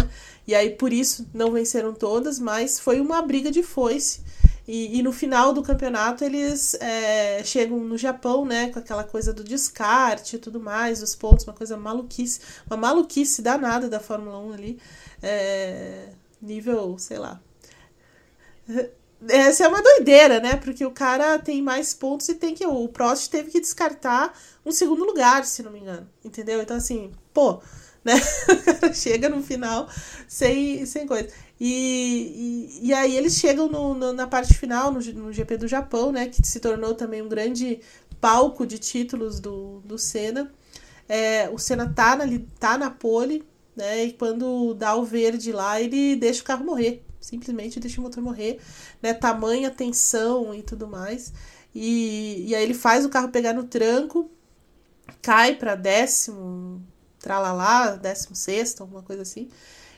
[0.46, 4.20] e aí por isso não venceram todas, mas foi uma briga de foice.
[4.68, 9.32] E, e no final do campeonato eles é, chegam no Japão, né, com aquela coisa
[9.32, 14.38] do descarte e tudo mais, os pontos, uma coisa maluquice, uma maluquice danada da Fórmula
[14.38, 14.78] 1 ali,
[15.20, 17.40] é, nível, sei lá,
[19.28, 20.56] essa é uma doideira, né?
[20.56, 22.66] Porque o cara tem mais pontos e tem que.
[22.66, 26.08] O Prost teve que descartar um segundo lugar, se não me engano.
[26.24, 26.60] Entendeu?
[26.60, 27.60] Então, assim, pô,
[28.04, 28.14] né?
[28.94, 29.88] Chega no final
[30.26, 31.28] sem, sem coisa.
[31.60, 35.68] E, e, e aí eles chegam no, no, na parte final, no, no GP do
[35.68, 36.28] Japão, né?
[36.28, 37.80] Que se tornou também um grande
[38.20, 40.52] palco de títulos do, do Senna.
[41.08, 42.24] É, o Senna tá na,
[42.58, 43.44] tá na pole,
[43.76, 44.04] né?
[44.06, 48.22] E quando dá o verde lá, ele deixa o carro morrer simplesmente deixa o motor
[48.22, 48.60] morrer,
[49.00, 49.14] né?
[49.14, 51.32] Tamanha tensão e tudo mais.
[51.74, 54.30] E, e aí ele faz o carro pegar no tranco,
[55.22, 56.82] cai para décimo,
[57.18, 59.48] tralalá, décimo sexto, alguma coisa assim,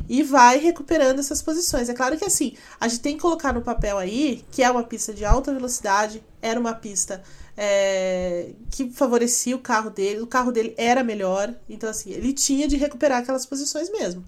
[0.09, 1.89] e vai recuperando essas posições.
[1.89, 4.85] É claro que assim, a gente tem que colocar no papel aí que é uma
[4.85, 7.22] pista de alta velocidade, era uma pista
[7.57, 12.68] é, que favorecia o carro dele, o carro dele era melhor, então assim, ele tinha
[12.68, 14.25] de recuperar aquelas posições mesmo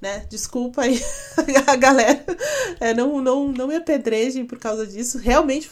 [0.00, 0.24] né?
[0.28, 1.02] Desculpa aí
[1.66, 2.24] a galera,
[2.80, 5.18] é, não, não, não me apedrejem por causa disso.
[5.18, 5.70] Realmente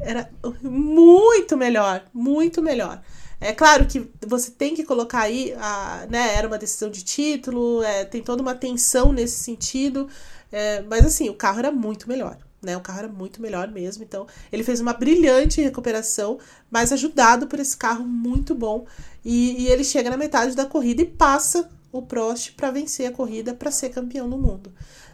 [0.00, 0.30] era
[0.62, 3.02] muito melhor, muito melhor.
[3.40, 7.82] É claro que você tem que colocar aí, a, né, era uma decisão de título,
[7.82, 10.08] é, tem toda uma tensão nesse sentido,
[10.50, 12.38] é, mas assim, o carro era muito melhor.
[12.62, 16.38] Né, o carro era muito melhor mesmo, então ele fez uma brilhante recuperação,
[16.70, 18.86] mas ajudado por esse carro muito bom.
[19.24, 23.12] E, e ele chega na metade da corrida e passa o Prost para vencer a
[23.12, 24.72] corrida, para ser campeão do mundo.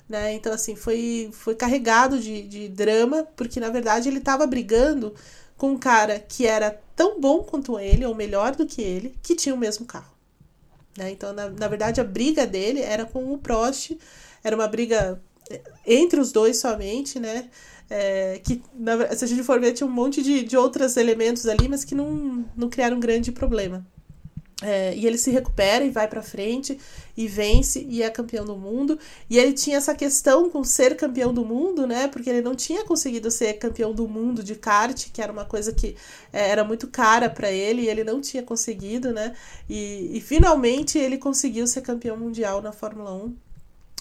[0.09, 0.35] Né?
[0.35, 5.15] Então, assim, foi, foi carregado de, de drama, porque na verdade ele estava brigando
[5.57, 9.35] com um cara que era tão bom quanto ele, ou melhor do que ele, que
[9.35, 10.13] tinha o mesmo carro.
[10.97, 11.11] Né?
[11.11, 13.93] Então, na, na verdade, a briga dele era com o Prost,
[14.45, 17.49] era uma briga eh, entre os dois somente, né?
[17.89, 21.47] É, que na, se a gente for ver, tinha um monte de, de outros elementos
[21.47, 23.87] ali, mas que não, não criaram grande problema.
[24.63, 26.79] É, e ele se recupera e vai para frente
[27.17, 28.99] e vence e é campeão do mundo.
[29.29, 32.09] E ele tinha essa questão com ser campeão do mundo, né?
[32.09, 35.73] Porque ele não tinha conseguido ser campeão do mundo de kart, que era uma coisa
[35.73, 35.97] que
[36.33, 39.35] é, era muito cara para ele e ele não tinha conseguido, né?
[39.69, 43.35] E, e finalmente ele conseguiu ser campeão mundial na Fórmula 1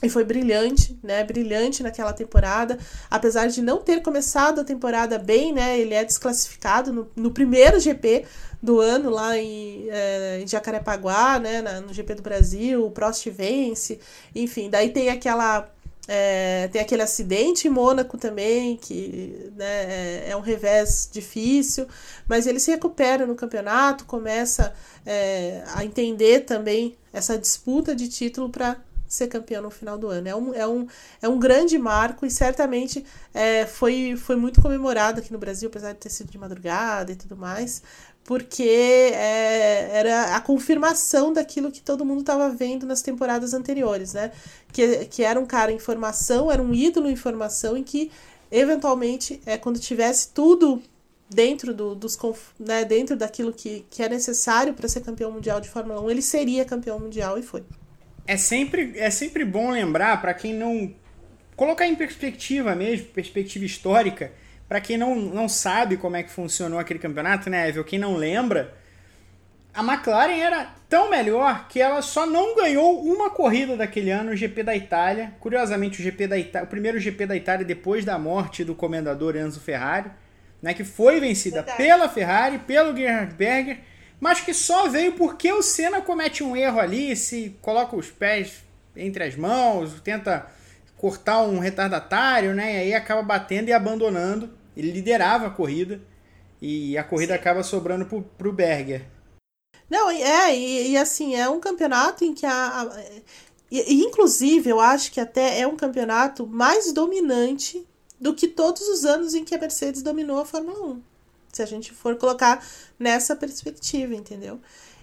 [0.04, 1.24] e foi brilhante, né?
[1.24, 2.80] Brilhante naquela temporada.
[3.10, 5.80] Apesar de não ter começado a temporada bem, né?
[5.80, 8.26] Ele é desclassificado no, no primeiro GP
[8.62, 11.62] do ano lá em, é, em Jacarepaguá, né?
[11.62, 12.86] Na, no GP do Brasil.
[12.86, 14.00] O Prost vence.
[14.36, 15.70] Enfim, daí tem aquela.
[16.08, 21.88] É, tem aquele acidente em Mônaco também, que né, é, é um revés difícil,
[22.28, 24.74] mas ele se recupera no campeonato, começa
[25.06, 28.78] é, a entender também essa disputa de título para
[29.14, 30.28] ser campeão no final do ano.
[30.28, 30.88] É um, é um,
[31.22, 35.92] é um grande marco e certamente é, foi, foi muito comemorado aqui no Brasil, apesar
[35.92, 37.84] de ter sido de madrugada e tudo mais,
[38.24, 44.32] porque é, era a confirmação daquilo que todo mundo estava vendo nas temporadas anteriores, né?
[44.72, 48.12] Que, que era um cara em formação, era um ídolo em formação, em que
[48.52, 50.82] eventualmente, é, quando tivesse tudo
[51.30, 52.20] dentro do, dos
[52.60, 56.22] né, dentro daquilo que, que é necessário para ser campeão mundial de Fórmula 1, ele
[56.22, 57.64] seria campeão mundial e foi.
[58.28, 60.94] É sempre, é sempre bom lembrar, para quem não.
[61.56, 64.32] colocar em perspectiva mesmo, perspectiva histórica,
[64.72, 67.84] para quem não, não sabe como é que funcionou aquele campeonato, né, Evel?
[67.84, 68.74] Quem não lembra,
[69.74, 74.36] a McLaren era tão melhor que ela só não ganhou uma corrida daquele ano, o
[74.38, 75.34] GP da Itália.
[75.42, 79.36] Curiosamente, o GP da Itália, o primeiro GP da Itália depois da morte do comendador
[79.36, 80.10] Enzo Ferrari,
[80.62, 81.78] né, que foi vencida Verdade.
[81.78, 83.80] pela Ferrari, pelo Gerhard Berger
[84.22, 88.64] mas que só veio porque o Senna comete um erro ali, se coloca os pés
[88.96, 90.48] entre as mãos, tenta
[90.96, 92.74] cortar um retardatário, né?
[92.74, 94.61] E aí acaba batendo e abandonando.
[94.82, 96.02] Ele liderava a corrida
[96.62, 97.40] e a corrida Sim.
[97.40, 99.06] acaba sobrando pro, pro Berger.
[99.90, 102.82] Não, é, e, e, assim, é um campeonato em que a.
[102.82, 103.04] a
[103.70, 107.86] e, inclusive, eu acho que até é um campeonato mais dominante
[108.20, 111.02] do que todos os anos em que a Mercedes dominou a Fórmula 1
[111.52, 112.66] se a gente for colocar
[112.98, 114.60] nessa perspectiva, entendeu?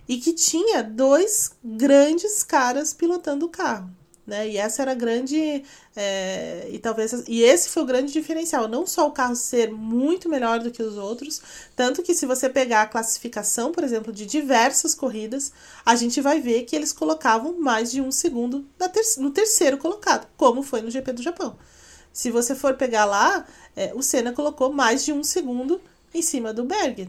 [0.08, 3.90] E que tinha dois grandes caras pilotando o carro.
[4.28, 4.46] Né?
[4.50, 5.64] E essa era a grande.
[5.96, 7.24] É, e talvez.
[7.26, 8.68] E esse foi o grande diferencial.
[8.68, 11.40] Não só o carro ser muito melhor do que os outros,
[11.74, 15.50] tanto que se você pegar a classificação, por exemplo, de diversas corridas,
[15.84, 20.28] a gente vai ver que eles colocavam mais de um segundo ter no terceiro colocado,
[20.36, 21.56] como foi no GP do Japão.
[22.12, 25.80] Se você for pegar lá, é, o Senna colocou mais de um segundo
[26.12, 27.08] em cima do Berger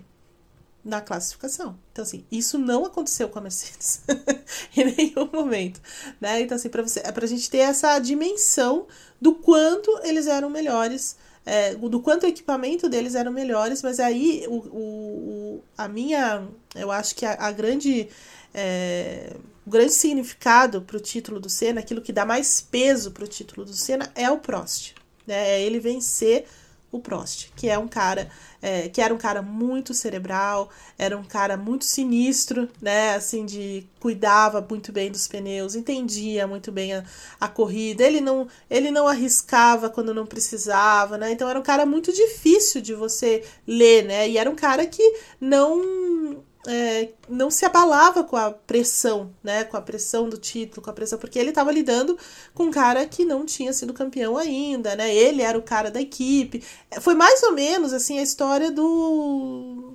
[0.84, 1.78] na classificação.
[1.92, 4.02] Então, assim, isso não aconteceu com a Mercedes
[4.76, 5.82] em nenhum momento,
[6.20, 6.42] né?
[6.42, 8.88] Então, assim, para você, é pra gente ter essa dimensão
[9.20, 14.46] do quanto eles eram melhores, é, do quanto o equipamento deles eram melhores, mas aí
[14.48, 18.08] o, o, a minha, eu acho que a, a grande,
[18.54, 23.26] é, o grande significado para o título do Senna, aquilo que dá mais peso para
[23.26, 24.94] o título do Senna é o Prost,
[25.28, 25.50] né?
[25.50, 26.46] É ele vencer
[26.92, 28.30] o Prost, que é um cara
[28.62, 33.16] é, que era um cara muito cerebral, era um cara muito sinistro, né?
[33.16, 37.04] Assim, de cuidava muito bem dos pneus, entendia muito bem a,
[37.40, 41.32] a corrida, ele não, ele não arriscava quando não precisava, né?
[41.32, 44.30] Então era um cara muito difícil de você ler, né?
[44.30, 45.04] E era um cara que
[45.40, 49.64] não é, não se abalava com a pressão, né?
[49.64, 52.18] Com a pressão do título, com a pressão, porque ele estava lidando
[52.54, 55.14] com um cara que não tinha sido campeão ainda, né?
[55.14, 56.64] Ele era o cara da equipe.
[57.02, 59.94] Foi mais ou menos assim a história do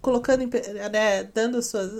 [0.00, 0.50] colocando em,
[0.92, 1.90] né, dando suas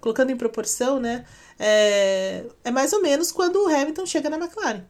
[0.00, 1.24] colocando em proporção, né?
[1.58, 4.84] É, é mais ou menos quando o Hamilton chega na McLaren.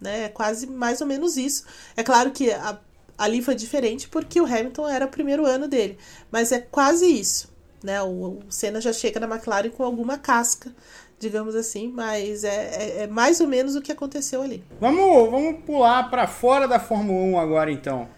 [0.00, 0.24] Né?
[0.24, 1.64] É quase mais ou menos isso.
[1.96, 2.78] É claro que a
[3.20, 5.98] Ali foi diferente porque o Hamilton era o primeiro ano dele,
[6.30, 7.52] mas é quase isso.
[7.84, 8.00] Né?
[8.02, 10.74] O, o Senna já chega na McLaren com alguma casca
[11.20, 14.64] digamos assim, mas é, é, é mais ou menos o que aconteceu ali.
[14.80, 18.08] Vamos, vamos pular para fora da Fórmula 1 agora então.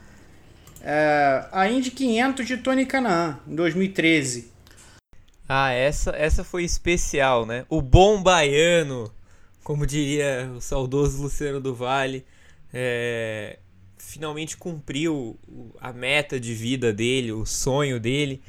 [0.80, 4.53] É, a Indy 500 de Tony Canaan, em 2013.
[5.48, 7.66] Ah, essa, essa foi especial, né?
[7.68, 9.12] O bom baiano,
[9.64, 12.24] como diria o saudoso Luciano do Vale,
[12.72, 13.59] é,
[14.05, 15.38] finalmente cumpriu
[15.80, 18.42] a meta de vida dele, o sonho dele.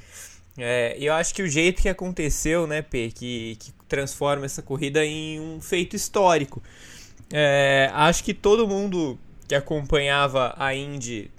[0.57, 5.05] É, eu acho que o jeito que aconteceu, né, P, que, que transforma essa corrida
[5.05, 6.61] em um feito histórico.
[7.31, 11.31] É, acho que todo mundo que acompanhava a Indy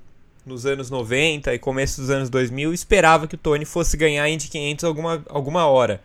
[0.46, 4.28] nos anos 90 e começo dos anos 2000 esperava que o Tony fosse ganhar a
[4.28, 6.02] Indy 500 alguma, alguma hora.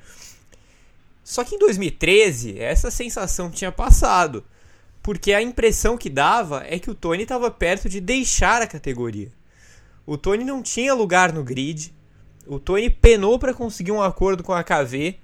[1.23, 4.43] Só que em 2013, essa sensação tinha passado,
[5.09, 9.31] porque a impressão que dava é que o Tony estava perto de deixar a categoria.
[10.05, 11.91] O Tony não tinha lugar no grid,
[12.45, 15.17] o Tony penou para conseguir um acordo com a KV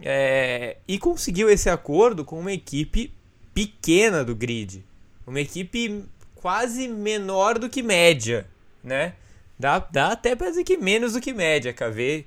[0.00, 3.12] é, e conseguiu esse acordo com uma equipe
[3.52, 4.82] pequena do grid.
[5.26, 8.46] Uma equipe quase menor do que média,
[8.82, 9.12] né?
[9.58, 11.70] Dá, dá até para dizer que menos do que média.
[11.70, 12.24] A KV,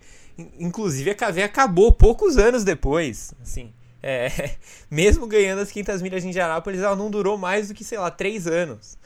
[0.60, 3.74] inclusive a KV acabou poucos anos depois, assim.
[4.04, 4.56] É,
[4.90, 8.10] mesmo ganhando as 500 milhas de Indianápolis, ela não durou mais do que, sei lá,
[8.10, 8.98] três anos.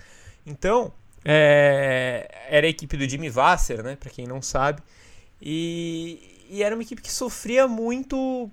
[0.46, 0.94] Então,
[1.24, 3.96] é, era a equipe do Jimmy Vasser, né?
[3.96, 4.82] Para quem não sabe.
[5.42, 8.50] E, e, era uma equipe que sofria muito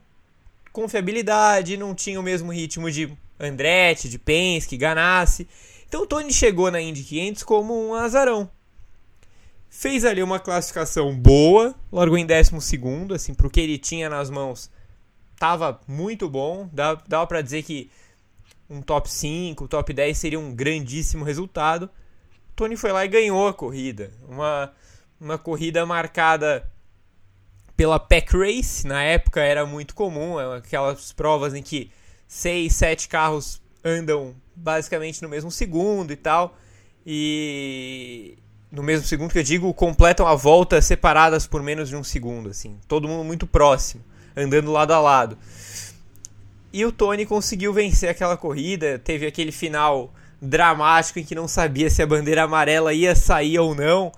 [0.72, 5.46] confiabilidade, não tinha o mesmo ritmo de Andretti, de Penske, Ganassi.
[5.86, 8.50] Então o Tony chegou na Indy 500 como um azarão.
[9.68, 12.52] Fez ali uma classificação boa, largou em 12
[13.14, 14.70] assim, pro que ele tinha nas mãos,
[15.42, 16.68] tava muito bom.
[16.72, 17.90] Dá, dava para dizer que
[18.70, 21.90] um top 5, top 10 seria um grandíssimo resultado.
[22.54, 24.12] Tony foi lá e ganhou a corrida.
[24.28, 24.72] Uma,
[25.20, 26.70] uma corrida marcada
[27.76, 31.90] pela Pack Race, na época era muito comum, é aquelas provas em que
[32.28, 36.56] seis, sete carros andam basicamente no mesmo segundo e tal.
[37.04, 38.38] E
[38.70, 42.48] no mesmo segundo que eu digo, completam a volta separadas por menos de um segundo,
[42.48, 44.04] assim, todo mundo muito próximo,
[44.36, 45.38] andando lado a lado.
[46.72, 51.90] E o Tony conseguiu vencer aquela corrida, teve aquele final dramático em que não sabia
[51.90, 54.10] se a bandeira amarela ia sair ou não.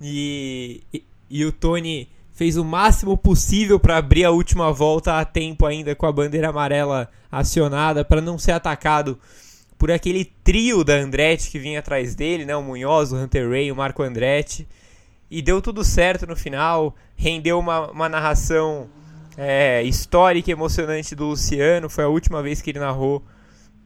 [0.00, 5.24] E, e, e o Tony fez o máximo possível para abrir a última volta a
[5.24, 9.18] tempo ainda com a bandeira amarela acionada para não ser atacado
[9.78, 12.54] por aquele trio da Andretti que vinha atrás dele, né?
[12.56, 14.66] O Munhoz, o Hunter Ray, o Marco Andretti.
[15.30, 18.88] E deu tudo certo no final, rendeu uma, uma narração
[19.36, 21.88] é, histórica e emocionante do Luciano.
[21.90, 23.24] Foi a última vez que ele narrou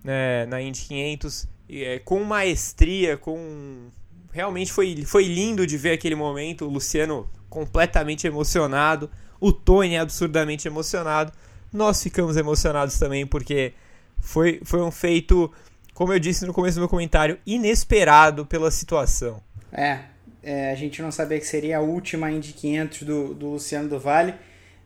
[0.05, 3.89] né, na Indy 500 é, com maestria, com
[4.33, 6.65] realmente foi, foi lindo de ver aquele momento.
[6.65, 11.33] O Luciano completamente emocionado, o Tony absurdamente emocionado.
[11.73, 13.73] Nós ficamos emocionados também porque
[14.19, 15.53] foi, foi um feito,
[15.95, 19.43] como eu disse no começo do meu comentário, inesperado pela situação.
[19.73, 20.01] É,
[20.43, 23.99] é a gente não sabia que seria a última Indy 500 do, do Luciano do
[23.99, 24.35] Vale,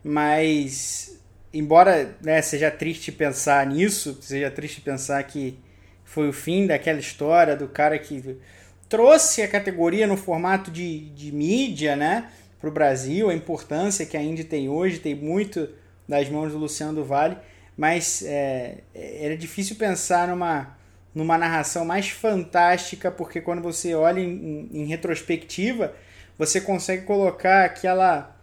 [0.05, 1.18] mas
[1.52, 5.59] embora né, seja triste pensar nisso, seja triste pensar que
[6.05, 8.38] foi o fim daquela história do cara que
[8.88, 12.30] trouxe a categoria no formato de, de mídia, né?
[12.64, 15.68] para o Brasil, a importância que a Indy tem hoje, tem muito
[16.09, 17.36] das mãos do Luciano do Vale,
[17.76, 20.74] mas é, era difícil pensar numa,
[21.14, 25.94] numa narração mais fantástica, porque quando você olha em, em retrospectiva,
[26.38, 28.34] você consegue colocar aquela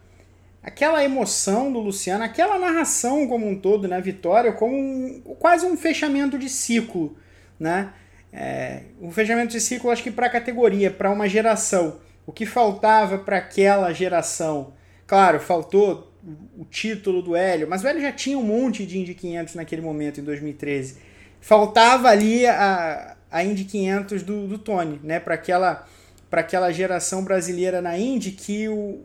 [0.64, 5.78] aquela emoção do Luciano, aquela narração como um todo, né, Vitória, como um, quase um
[5.78, 7.18] fechamento de ciclo,
[7.60, 7.94] né?
[8.34, 12.46] É, um fechamento de ciclo, acho que para a categoria, para uma geração o que
[12.46, 14.74] faltava para aquela geração?
[15.08, 16.14] Claro, faltou
[16.58, 19.82] o título do Hélio, mas o Hélio já tinha um monte de Indy 500 naquele
[19.82, 21.00] momento, em 2013.
[21.40, 25.20] Faltava ali a, a Indy 500 do, do Tony, né?
[25.20, 25.88] Para aquela,
[26.32, 29.02] aquela geração brasileira na Indy que o,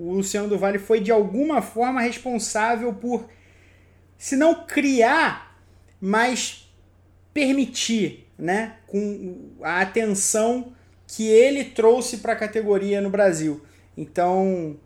[0.00, 3.28] o Luciano do Vale foi de alguma forma responsável por,
[4.16, 5.60] se não criar,
[6.00, 6.72] mas
[7.34, 8.76] permitir, né?
[8.86, 10.72] Com a atenção
[11.06, 13.60] que ele trouxe para a categoria no Brasil.
[13.96, 14.76] Então,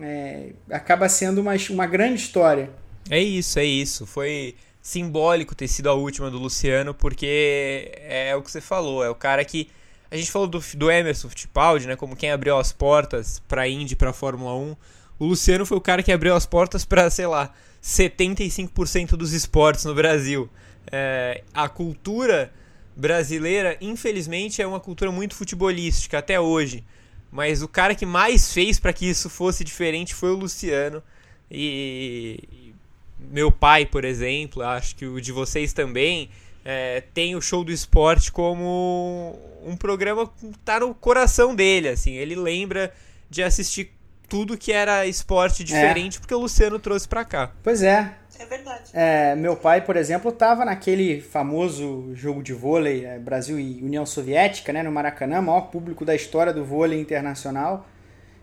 [0.00, 2.70] é, acaba sendo uma, uma grande história.
[3.08, 4.04] É isso, é isso.
[4.04, 9.10] Foi simbólico ter sido a última do Luciano, porque é o que você falou, é
[9.10, 9.68] o cara que.
[10.10, 13.68] A gente falou do, do Emerson Fittipaldi, né, como quem abriu as portas para a
[13.68, 14.76] Indy, para a Fórmula 1.
[15.18, 17.52] O Luciano foi o cara que abriu as portas para, sei lá,
[17.82, 20.48] 75% dos esportes no Brasil.
[20.90, 22.52] É, a cultura
[22.94, 26.84] brasileira, infelizmente, é uma cultura muito futebolística até hoje.
[27.30, 31.02] Mas o cara que mais fez para que isso fosse diferente foi o Luciano.
[31.50, 32.72] E,
[33.18, 36.30] meu pai, por exemplo, acho que o de vocês também,
[36.68, 42.14] é, tem o show do esporte como um programa que tá no coração dele, assim.
[42.14, 42.92] Ele lembra
[43.30, 43.92] de assistir
[44.28, 46.20] tudo que era esporte diferente, é.
[46.20, 47.52] porque o Luciano trouxe para cá.
[47.62, 48.16] Pois é.
[48.36, 48.90] É verdade.
[48.92, 54.04] É, meu pai, por exemplo, estava naquele famoso jogo de vôlei é, Brasil e União
[54.04, 57.86] Soviética, né, no Maracanã, maior público da história do vôlei internacional,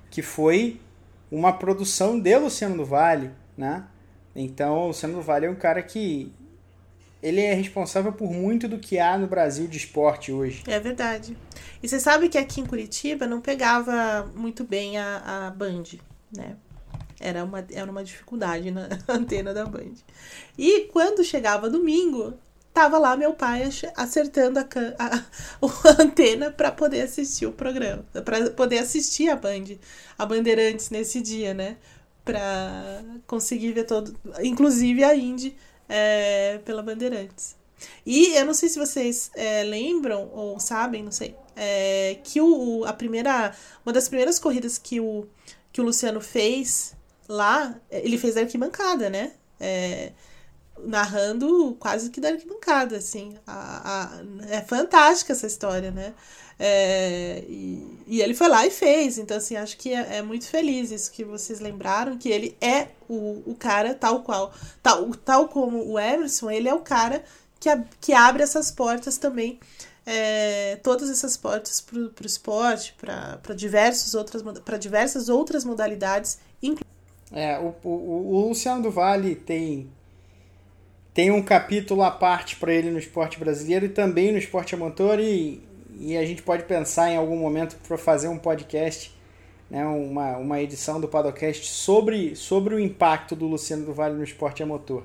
[0.10, 0.80] que foi
[1.30, 3.84] uma produção de Luciano do Vale, né?
[4.34, 6.32] Então, o Luciano do Vale é um cara que
[7.24, 10.62] ele é responsável por muito do que há no Brasil de esporte hoje.
[10.68, 11.38] É verdade.
[11.82, 15.84] E você sabe que aqui em Curitiba não pegava muito bem a, a Band,
[16.36, 16.58] né?
[17.22, 19.94] Era uma, era uma dificuldade na antena da Band.
[20.58, 22.34] E quando chegava domingo,
[22.74, 24.68] tava lá meu pai acertando a,
[25.00, 25.16] a,
[25.90, 29.78] a antena para poder assistir o programa, para poder assistir a Band,
[30.18, 31.78] a Bandeirantes nesse dia, né?
[32.26, 35.56] Para conseguir ver todo, inclusive a Indy
[35.88, 37.56] é, pela Bandeirantes.
[38.06, 42.86] E eu não sei se vocês é, lembram ou sabem, não sei, é, que o,
[42.86, 43.54] a primeira,
[43.86, 45.28] uma das primeiras corridas que o,
[45.72, 46.96] que o Luciano fez
[47.28, 49.34] lá, ele fez da arquibancada, né?
[49.60, 50.12] É,
[50.86, 53.36] narrando quase que da arquibancada, assim.
[53.46, 56.14] A, a, é fantástica essa história, né?
[56.60, 59.18] É, e, e, ele foi lá e fez.
[59.18, 62.88] Então, assim, acho que é, é, muito feliz isso que vocês lembraram, que ele é
[63.10, 64.54] o, o cara tal qual.
[64.82, 67.24] Tal, tal como o Emerson, ele é o cara
[67.60, 69.60] que, a, que abre essas portas também.
[70.06, 76.40] É, todas essas portas para o esporte, para diversas outras modalidades,
[77.34, 79.90] é, o, o, o Luciano do Vale tem,
[81.14, 85.20] tem um capítulo à parte para ele no esporte brasileiro e também no esporte amador
[85.20, 85.60] e,
[86.00, 89.14] e a gente pode pensar em algum momento para fazer um podcast,
[89.70, 94.24] né, uma, uma edição do Padocast sobre, sobre o impacto do Luciano do Vale no
[94.24, 95.04] esporte a motor.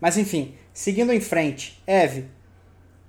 [0.00, 2.26] Mas enfim, seguindo em frente, Eve,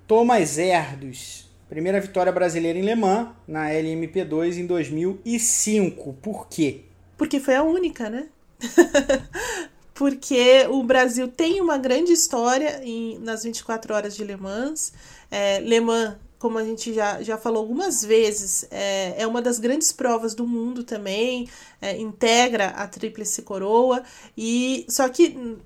[0.06, 6.12] Thomas Erdos, primeira vitória brasileira em Le Mans na LMP2 em 2005.
[6.20, 6.82] Por quê?
[7.16, 8.28] Porque foi a única, né?
[9.94, 14.92] porque o Brasil tem uma grande história em, nas 24 horas de Le Mans.
[15.30, 19.60] É, Le Mans, como a gente já, já falou algumas vezes, é, é uma das
[19.60, 21.48] grandes provas do mundo também,
[21.80, 24.02] é, integra a Tríplice Coroa,
[24.36, 25.56] e só que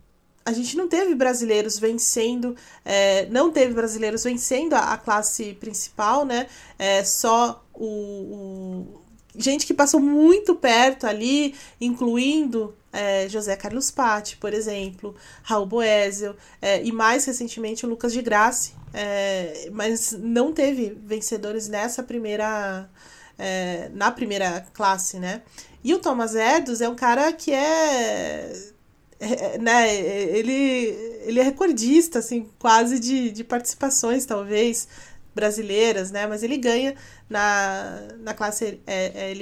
[0.45, 2.55] a gente não teve brasileiros vencendo,
[2.85, 6.47] é, não teve brasileiros vencendo a, a classe principal, né?
[6.79, 9.06] É, só o, o
[9.39, 16.35] gente que passou muito perto ali, incluindo é, José Carlos Patti, por exemplo, Raul Boesel,
[16.63, 22.89] é, e mais recentemente o Lucas de Grassi, é, mas não teve vencedores nessa primeira.
[23.39, 25.43] É, na primeira classe, né?
[25.85, 28.51] E o Thomas Edwards é um cara que é,
[29.21, 30.53] é, né, ele,
[31.23, 34.89] ele é recordista, assim, quase de, de participações, talvez,
[35.35, 36.27] brasileiras, né?
[36.27, 36.95] Mas ele ganha
[37.29, 39.33] na, na classe é,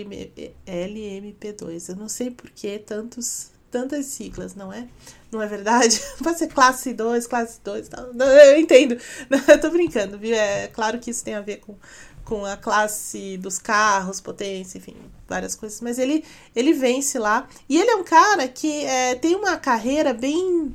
[0.66, 1.91] LMP2.
[1.91, 4.89] Eu não sei por que tantos, tantas siglas, não é?
[5.30, 6.01] Não é verdade?
[6.22, 7.91] Pode ser classe 2, classe 2.
[8.18, 8.97] Eu entendo.
[9.49, 10.35] Eu tô brincando, viu?
[10.35, 11.76] É claro que isso tem a ver com,
[12.24, 14.97] com a classe dos carros, potência, enfim,
[15.28, 15.80] várias coisas.
[15.80, 16.24] Mas ele,
[16.57, 17.47] ele vence lá.
[17.68, 20.74] E ele é um cara que é, tem uma carreira bem,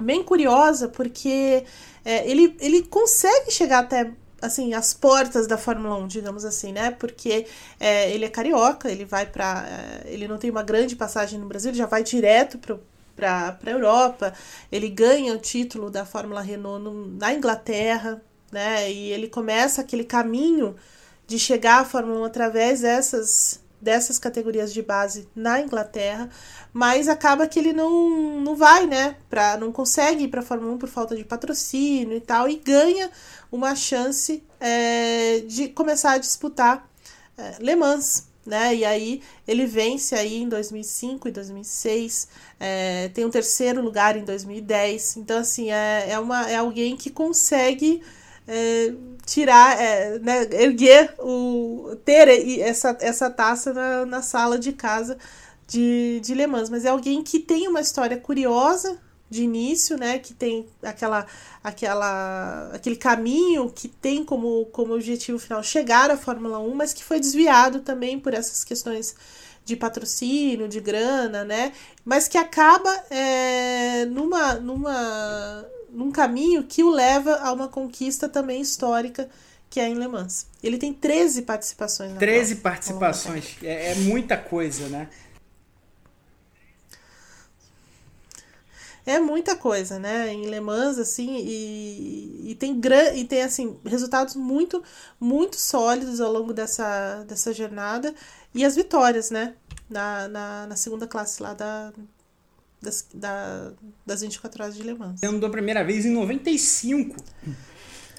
[0.00, 1.64] bem curiosa, porque
[2.04, 4.10] é, ele, ele consegue chegar até
[4.42, 6.90] assim, as portas da Fórmula 1, digamos assim, né?
[6.90, 7.46] Porque
[7.80, 11.46] é, ele é carioca, ele vai para é, ele não tem uma grande passagem no
[11.46, 12.58] Brasil, ele já vai direto
[13.16, 14.34] para a Europa,
[14.70, 18.20] ele ganha o título da Fórmula Renault no, na Inglaterra,
[18.50, 18.90] né?
[18.90, 20.76] E ele começa aquele caminho
[21.26, 26.30] de chegar à Fórmula 1 através dessas dessas categorias de base na Inglaterra,
[26.72, 29.16] mas acaba que ele não, não vai, né?
[29.28, 32.56] Pra, não consegue ir para a Fórmula 1 por falta de patrocínio e tal, e
[32.56, 33.10] ganha
[33.50, 36.88] uma chance é, de começar a disputar
[37.36, 38.30] é, Le Mans.
[38.44, 38.74] Né?
[38.76, 42.26] E aí ele vence aí em 2005 e 2006,
[42.58, 45.18] é, tem um terceiro lugar em 2010.
[45.18, 48.02] Então, assim, é, é, uma, é alguém que consegue
[48.46, 48.92] é,
[49.24, 52.28] tirar, é, né, erguer, o, ter
[52.60, 55.16] essa, essa taça na, na sala de casa
[55.66, 56.70] de, de Le Mans.
[56.70, 58.98] Mas é alguém que tem uma história curiosa,
[59.32, 61.26] de início, né, que tem aquela,
[61.64, 67.02] aquela, aquele caminho que tem como, como objetivo final chegar à Fórmula 1, mas que
[67.02, 69.16] foi desviado também por essas questões
[69.64, 71.72] de patrocínio, de grana, né,
[72.04, 78.60] mas que acaba é, numa, numa, num caminho que o leva a uma conquista também
[78.60, 79.28] histórica
[79.72, 80.46] que é em Le Mans.
[80.62, 82.12] Ele tem 13 participações.
[82.12, 85.08] Na 13 prova, participações, é, é muita coisa, né?
[89.06, 90.30] É muita coisa, né?
[90.30, 94.82] Em Le Mans, assim, e, e tem gran, e tem assim resultados muito,
[95.18, 98.14] muito sólidos ao longo dessa, dessa jornada
[98.54, 99.54] e as vitórias, né?
[99.88, 101.92] Na, na, na segunda classe lá da,
[102.80, 103.72] das, da,
[104.06, 105.22] das 24 horas de Le Mans.
[105.22, 107.16] Andou a primeira vez em 95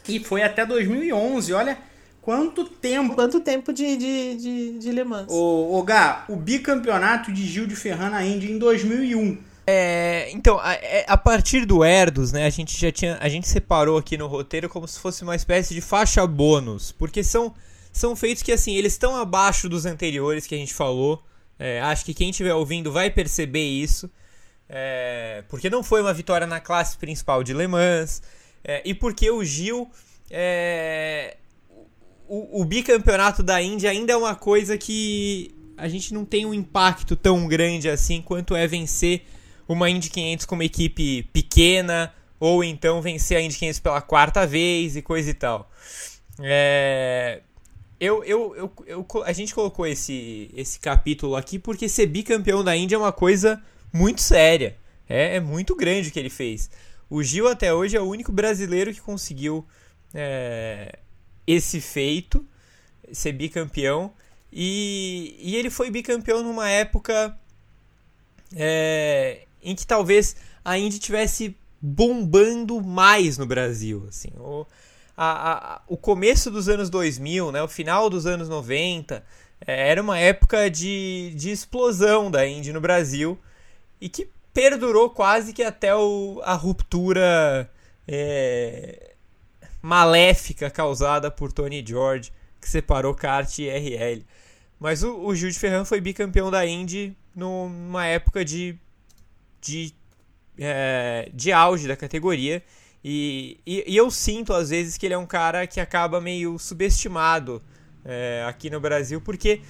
[0.08, 1.52] e foi até 2011.
[1.54, 1.78] Olha
[2.22, 3.16] quanto tempo.
[3.16, 5.28] Quanto tempo de, de, de, de Le Mans.
[5.30, 10.60] O, o Gá, o bicampeonato de Gil de Ferran na Indy em 2001 é, então,
[10.60, 14.18] a, é, a, partir do Erdos, né, a gente já tinha, a gente separou aqui
[14.18, 17.54] no roteiro como se fosse uma espécie de faixa bônus, porque são
[17.94, 21.24] são feitos que assim, eles estão abaixo dos anteriores que a gente falou.
[21.60, 24.12] É, acho que quem estiver ouvindo vai perceber isso.
[24.68, 28.24] É, porque não foi uma vitória na classe principal de Le Mans.
[28.64, 29.90] É, e porque o Gil.
[30.32, 31.38] É,
[32.28, 36.54] o, o bicampeonato da Índia ainda é uma coisa que a gente não tem um
[36.54, 39.24] impacto tão grande assim quanto é vencer
[39.68, 44.48] uma Indy 500 com uma equipe pequena, ou então vencer a Indy 500 pela quarta
[44.48, 45.70] vez e coisa e tal.
[46.40, 47.42] É...
[48.04, 52.76] Eu, eu, eu, eu, a gente colocou esse, esse capítulo aqui porque ser bicampeão da
[52.76, 54.76] Indy é uma coisa muito séria.
[55.08, 56.70] É, é muito grande o que ele fez.
[57.10, 59.66] O Gil até hoje é o único brasileiro que conseguiu
[60.14, 61.00] é,
[61.48, 62.46] esse feito,
[63.10, 64.12] ser bicampeão.
[64.52, 67.40] E, e ele foi bicampeão numa época
[68.54, 70.36] é, em que talvez
[70.66, 74.06] a Indy tivesse bombando mais no Brasil.
[74.10, 74.32] Assim.
[74.38, 74.66] O,
[75.16, 79.24] a, a, o começo dos anos 2000, né, o final dos anos 90,
[79.66, 83.38] é, era uma época de, de explosão da Indy no Brasil
[84.02, 87.70] e que perdurou quase que até o, a ruptura
[88.08, 89.14] é,
[89.82, 94.26] maléfica causada por Tony George, que separou kart e RL.
[94.80, 98.78] Mas o, o Gil de Ferran foi bicampeão da Indy numa época de
[99.64, 99.94] de,
[100.60, 102.62] é, de auge da categoria.
[103.04, 106.58] E, e, e, eu sinto às vezes que ele é um cara que acaba meio
[106.58, 107.62] subestimado
[108.06, 109.62] é, aqui no Brasil, porque,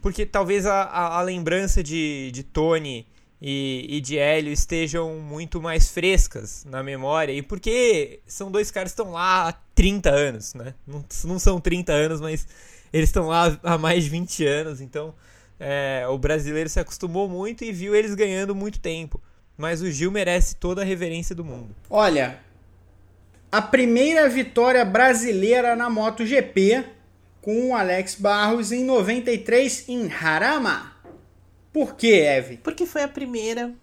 [0.00, 3.06] porque talvez a, a, a lembrança de, de Tony
[3.40, 8.92] e, e, de Hélio estejam muito mais frescas na memória, e porque são dois caras
[8.92, 10.74] que estão lá há 30 anos, né?
[10.86, 12.46] Não, não são 30 anos, mas
[12.92, 15.14] eles estão lá há mais de 20 anos, então
[15.58, 19.20] é, o brasileiro se acostumou muito e viu eles ganhando muito tempo
[19.56, 21.74] mas o Gil merece toda a reverência do mundo.
[21.88, 22.40] Olha,
[23.52, 26.86] a primeira vitória brasileira na MotoGP
[27.42, 30.96] com o Alex Barros em 93 em Harama.
[31.70, 32.56] Por que, Eve?
[32.56, 33.74] Porque foi a primeira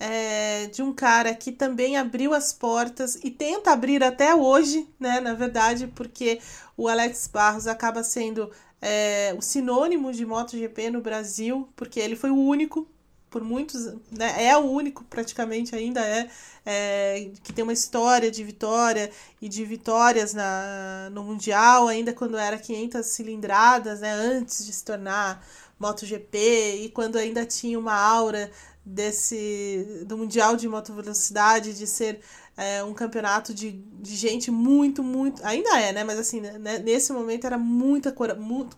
[0.00, 5.20] é, de um cara que também abriu as portas e tenta abrir até hoje, né?
[5.20, 6.40] Na verdade, porque
[6.74, 12.30] o Alex Barros acaba sendo é, o sinônimo de MotoGP no Brasil, porque ele foi
[12.30, 12.88] o único
[13.36, 16.26] por muitos, né, é o único praticamente ainda é,
[16.64, 19.10] é, que tem uma história de vitória
[19.42, 24.82] e de vitórias na, no Mundial, ainda quando era 500 cilindradas, né, antes de se
[24.82, 25.46] tornar
[25.78, 26.38] MotoGP
[26.84, 28.50] e quando ainda tinha uma aura
[28.82, 32.20] desse do Mundial de Moto Velocidade, de ser
[32.56, 35.44] é, um campeonato de, de gente muito, muito.
[35.44, 36.04] Ainda é, né?
[36.04, 36.78] Mas assim, né?
[36.78, 38.14] nesse momento era muita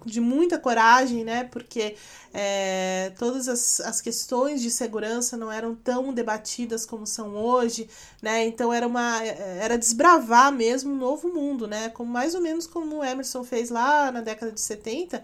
[0.05, 1.45] de muita coragem, né?
[1.45, 1.95] Porque
[2.35, 7.89] é, todas as, as questões de segurança não eram tão debatidas como são hoje,
[8.21, 8.45] né?
[8.47, 9.23] Então era uma.
[9.23, 11.89] Era desbravar mesmo um novo mundo, né?
[11.91, 15.23] Como, mais ou menos como o Emerson fez lá na década de 70,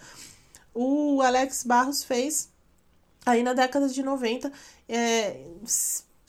[0.72, 2.48] o Alex Barros fez
[3.26, 4.52] aí na década de 90.
[4.88, 5.40] É,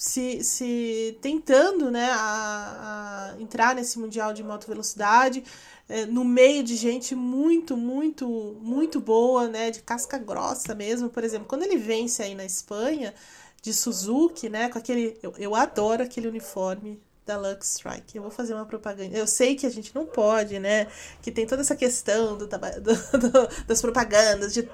[0.05, 5.43] se, se tentando né, a, a entrar nesse mundial de moto velocidade
[5.89, 8.27] é, no meio de gente muito muito
[8.61, 13.15] muito boa né de casca grossa mesmo por exemplo quando ele vence aí na Espanha
[13.63, 18.15] de Suzuki né com aquele eu, eu adoro aquele uniforme da Lux Strike.
[18.15, 19.17] Eu vou fazer uma propaganda.
[19.17, 20.85] Eu sei que a gente não pode, né?
[21.23, 24.69] Que tem toda essa questão do, do, do das propagandas, de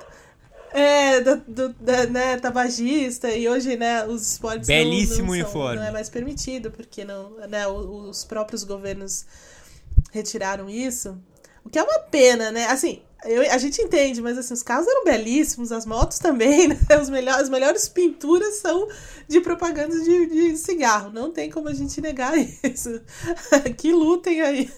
[0.74, 5.76] é, do, do, da, né, tabagista, e hoje, né, os esportes Belíssimo não, não, são,
[5.76, 9.26] não é mais permitido, porque não, né, os próprios governos
[10.12, 11.18] retiraram isso.
[11.64, 12.66] O que é uma pena, né?
[12.68, 16.78] Assim, eu, a gente entende, mas assim, os carros eram belíssimos, as motos também, né?
[17.00, 18.88] Os melhores, as melhores pinturas são
[19.28, 21.12] de propaganda de, de cigarro.
[21.12, 22.34] Não tem como a gente negar
[22.64, 23.02] isso.
[23.78, 24.72] que lutem aí.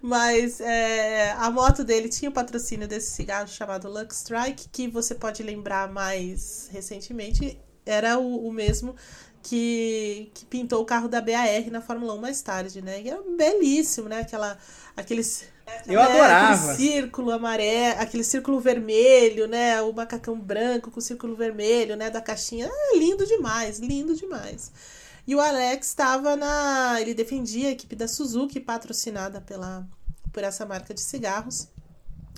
[0.00, 5.14] Mas é, a moto dele tinha o patrocínio desse cigarro chamado Lux Strike, que você
[5.14, 8.94] pode lembrar mais recentemente, era o, o mesmo
[9.42, 13.02] que, que pintou o carro da BAR na Fórmula 1 mais tarde, né?
[13.02, 14.20] E era belíssimo, né?
[14.20, 14.56] Aquela,
[14.96, 15.44] aqueles
[15.86, 16.72] eu é, adorava.
[16.72, 19.80] Aquele círculo amarelo, aquele círculo vermelho, né?
[19.82, 22.10] O macacão branco com o círculo vermelho, né?
[22.10, 22.68] Da caixinha.
[22.70, 24.70] É lindo demais, lindo demais.
[25.26, 27.00] E o Alex estava na.
[27.00, 29.86] Ele defendia a equipe da Suzuki, patrocinada pela,
[30.32, 31.68] por essa marca de cigarros.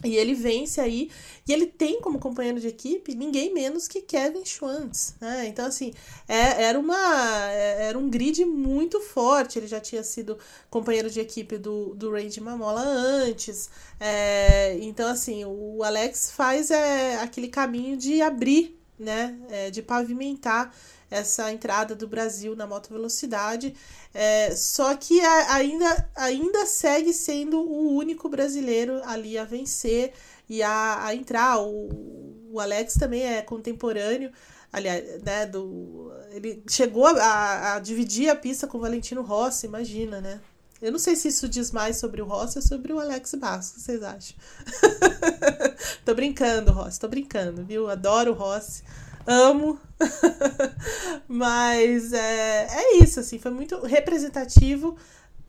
[0.05, 1.11] E ele vence aí,
[1.47, 5.47] e ele tem como companheiro de equipe ninguém menos que Kevin Schwantz, né?
[5.49, 5.93] Então, assim,
[6.29, 9.59] é, era, uma, é, era um grid muito forte.
[9.59, 10.39] Ele já tinha sido
[10.70, 13.69] companheiro de equipe do, do Ray de Mamola antes.
[13.99, 19.37] É, então, assim, o Alex faz é, aquele caminho de abrir, né?
[19.51, 20.73] É, de pavimentar
[21.11, 23.75] essa entrada do Brasil na moto velocidade.
[24.13, 30.13] É, só que ainda, ainda segue sendo o único brasileiro ali a vencer
[30.49, 31.61] e a, a entrar.
[31.61, 34.31] O, o Alex também é contemporâneo.
[34.73, 40.21] Aliás, né, do, ele chegou a, a dividir a pista com o Valentino Rossi, imagina,
[40.21, 40.41] né?
[40.81, 43.81] Eu não sei se isso diz mais sobre o Rossi ou sobre o Alex Basco,
[43.81, 44.37] vocês acham?
[46.05, 47.89] tô brincando, Rossi, tô brincando, viu?
[47.91, 48.85] Adoro o Rossi
[49.29, 49.79] amo.
[51.29, 54.97] Mas é, é isso, assim, foi muito representativo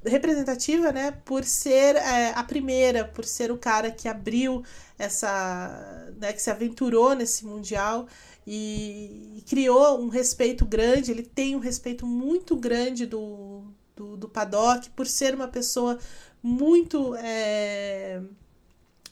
[0.06, 4.64] representativa, né, por ser é, a primeira, por ser o cara que abriu
[4.98, 8.08] essa, né, que se aventurou nesse mundial
[8.48, 11.12] e, e, criou um respeito grande.
[11.12, 13.64] Ele tem um respeito muito grande do,
[13.96, 16.00] do, do paddock por ser uma pessoa
[16.42, 18.22] muito é,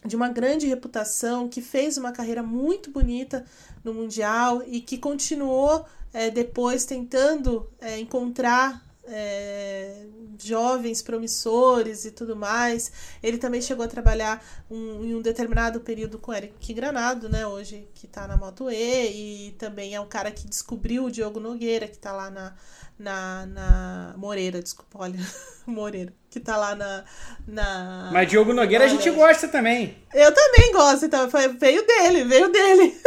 [0.06, 3.46] de uma grande reputação, que fez uma carreira muito bonita
[3.84, 10.06] no Mundial e que continuou é, depois tentando é, encontrar é,
[10.42, 12.92] jovens promissores e tudo mais.
[13.24, 17.48] Ele também chegou a trabalhar um, em um determinado período com Eric Granado, né?
[17.48, 21.40] Hoje que está na Moto E, e também é um cara que descobriu o Diogo
[21.40, 22.54] Nogueira, que está lá na,
[22.98, 25.20] na, na Moreira, desculpa, olha,
[25.66, 27.04] Moreira, que tá lá na.
[27.48, 29.98] na Mas Diogo Nogueira a gente gosta também.
[30.14, 33.00] Eu também gosto, então foi, veio dele, veio dele.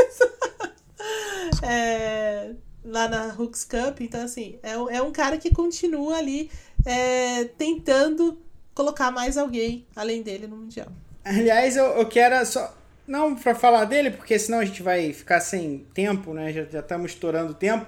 [1.63, 2.53] é,
[2.85, 6.51] lá na Hooks Cup, então assim, é, é um cara que continua ali
[6.87, 8.41] é, tentando
[8.75, 10.89] colocar mais alguém além dele no Mundial.
[11.25, 12.77] Aliás, eu, eu quero só.
[13.07, 16.53] Não para falar dele, porque senão a gente vai ficar sem tempo, né?
[16.53, 17.85] Já, já estamos estourando o tempo.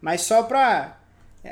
[0.00, 0.98] Mas só para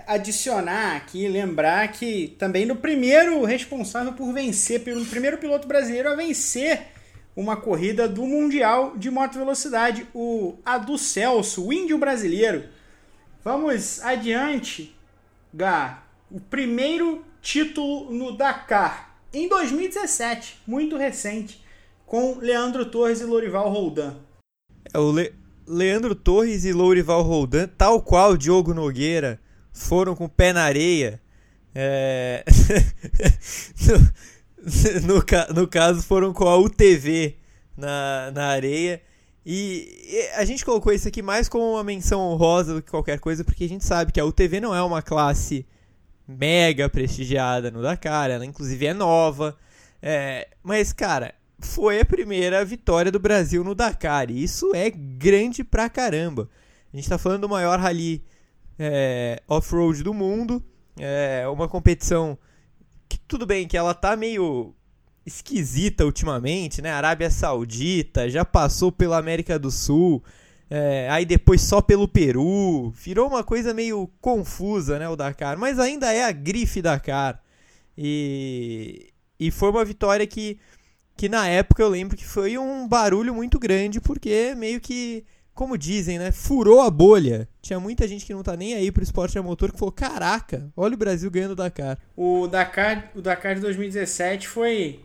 [0.06, 6.14] adicionar aqui, lembrar que também no primeiro responsável por vencer, pelo primeiro piloto brasileiro a
[6.14, 6.88] vencer
[7.34, 12.64] uma corrida do Mundial de Moto Velocidade, o Adu Celso, o índio brasileiro.
[13.44, 14.94] Vamos adiante,
[15.52, 16.02] Gá.
[16.30, 21.62] O primeiro título no Dakar, em 2017, muito recente,
[22.06, 24.16] com Leandro Torres e Lorival Roldan.
[24.92, 25.34] É, o Le
[25.66, 29.40] Leandro Torres e Lourival Roldan, tal qual Diogo Nogueira,
[29.72, 31.20] foram com o pé na areia.
[31.74, 32.44] É...
[33.86, 37.36] no, no, no, caso, foram com a UTV
[37.76, 39.00] na, na areia.
[39.44, 43.18] E, e a gente colocou isso aqui mais como uma menção honrosa do que qualquer
[43.18, 45.66] coisa, porque a gente sabe que a UTV não é uma classe
[46.26, 49.56] mega prestigiada no Dakar, ela inclusive é nova.
[50.00, 55.64] É, mas, cara, foi a primeira vitória do Brasil no Dakar, e isso é grande
[55.64, 56.48] pra caramba.
[56.92, 58.22] A gente tá falando do maior rally
[58.84, 60.62] é, off-road do mundo.
[60.98, 62.36] É uma competição
[63.08, 64.74] que tudo bem que ela tá meio
[65.24, 66.90] esquisita ultimamente, né?
[66.90, 70.22] Arábia Saudita, já passou pela América do Sul,
[70.68, 72.90] é, aí depois só pelo Peru.
[72.90, 75.08] Virou uma coisa meio confusa, né?
[75.08, 77.40] O Dakar, mas ainda é a grife Dakar.
[77.96, 80.58] E, e foi uma vitória que,
[81.16, 85.24] que na época eu lembro que foi um barulho muito grande, porque meio que
[85.54, 86.32] como dizem, né?
[86.32, 87.48] Furou a bolha.
[87.60, 90.70] Tinha muita gente que não tá nem aí pro esporte a motor que falou: caraca,
[90.76, 91.98] olha o Brasil ganhando o Dakar.
[92.16, 95.00] O Dakar, o Dakar de 2017 foi.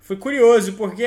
[0.00, 1.06] Foi curioso, porque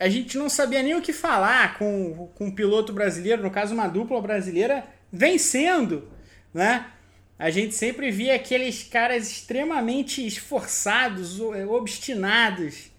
[0.00, 3.72] a gente não sabia nem o que falar com, com um piloto brasileiro, no caso,
[3.72, 6.08] uma dupla brasileira, vencendo,
[6.52, 6.86] né?
[7.38, 12.90] A gente sempre via aqueles caras extremamente esforçados, obstinados,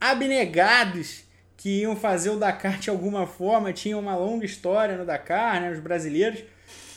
[0.00, 1.27] abnegados
[1.58, 5.72] que iam fazer o Dakar de alguma forma, tinham uma longa história no Dakar, né,
[5.72, 6.44] os brasileiros,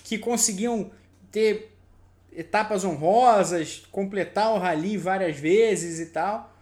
[0.03, 0.91] que conseguiam
[1.31, 1.75] ter
[2.31, 6.55] etapas honrosas, completar o rally várias vezes e tal,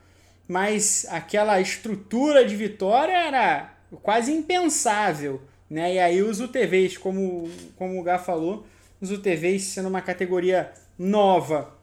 [0.48, 5.96] mas aquela estrutura de vitória era quase impensável, né?
[5.96, 8.66] E aí os UTVs, como, como o Gá falou,
[9.02, 11.78] os UTVs sendo uma categoria nova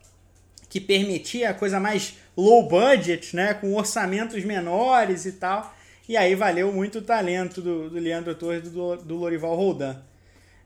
[0.68, 5.75] que permitia a coisa mais low budget, né, com orçamentos menores e tal,
[6.08, 9.96] e aí valeu muito o talento do, do Leandro Torres e do, do Lorival Roldan.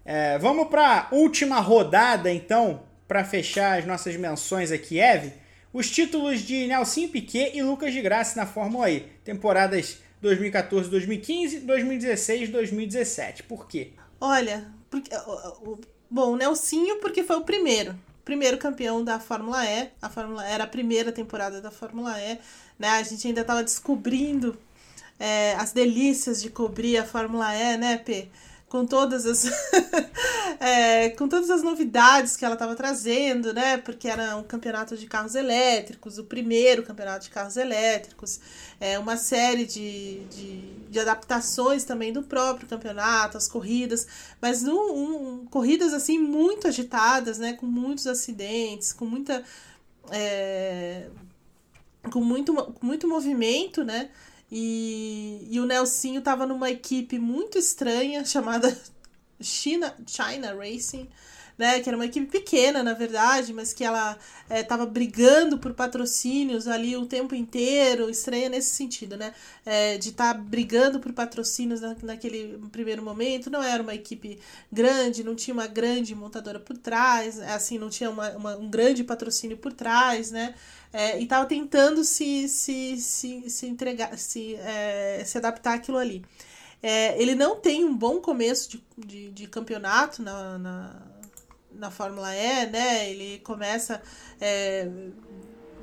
[0.04, 5.32] É, vamos para a última rodada, então, para fechar as nossas menções aqui, Eve.
[5.72, 9.00] Os títulos de Nelson Piquet e Lucas de Graça na Fórmula E.
[9.24, 13.42] Temporadas 2014, 2015, 2016, 2017.
[13.44, 13.92] Por quê?
[14.20, 15.10] Olha, porque
[16.10, 17.94] Bom, o Nelsinho, porque foi o primeiro.
[18.24, 19.90] Primeiro campeão da Fórmula E.
[20.02, 22.36] A Fórmula era a primeira temporada da Fórmula E.
[22.76, 22.88] Né?
[22.88, 24.58] A gente ainda estava descobrindo
[25.20, 28.28] é, as delícias de cobrir a Fórmula E, né, P?
[28.70, 29.50] com todas as
[30.60, 33.78] é, com todas as novidades que ela estava trazendo, né?
[33.78, 38.38] Porque era um campeonato de carros elétricos, o primeiro campeonato de carros elétricos,
[38.78, 44.06] é, uma série de, de, de adaptações também do próprio campeonato, as corridas,
[44.40, 47.54] mas um, um, corridas assim muito agitadas, né?
[47.54, 49.42] Com muitos acidentes, com muita
[50.12, 51.08] é,
[52.12, 54.10] com muito, com muito movimento, né?
[54.50, 58.76] E, e o Nelsinho estava numa equipe muito estranha chamada
[59.40, 61.08] China, China Racing,
[61.56, 61.78] né?
[61.80, 64.18] Que era uma equipe pequena, na verdade, mas que ela
[64.48, 69.34] estava é, brigando por patrocínios ali o tempo inteiro, estranha nesse sentido, né?
[69.64, 73.50] É, de estar tá brigando por patrocínios na, naquele primeiro momento.
[73.50, 74.38] Não era uma equipe
[74.72, 79.04] grande, não tinha uma grande montadora por trás, assim, não tinha uma, uma um grande
[79.04, 80.54] patrocínio por trás, né?
[80.92, 86.24] É, e estava tentando se, se, se, se entregar, se, é, se adaptar àquilo ali.
[86.82, 91.02] É, ele não tem um bom começo de, de, de campeonato na, na,
[91.72, 93.10] na, Fórmula E, né?
[93.10, 94.02] Ele começa
[94.40, 94.88] é,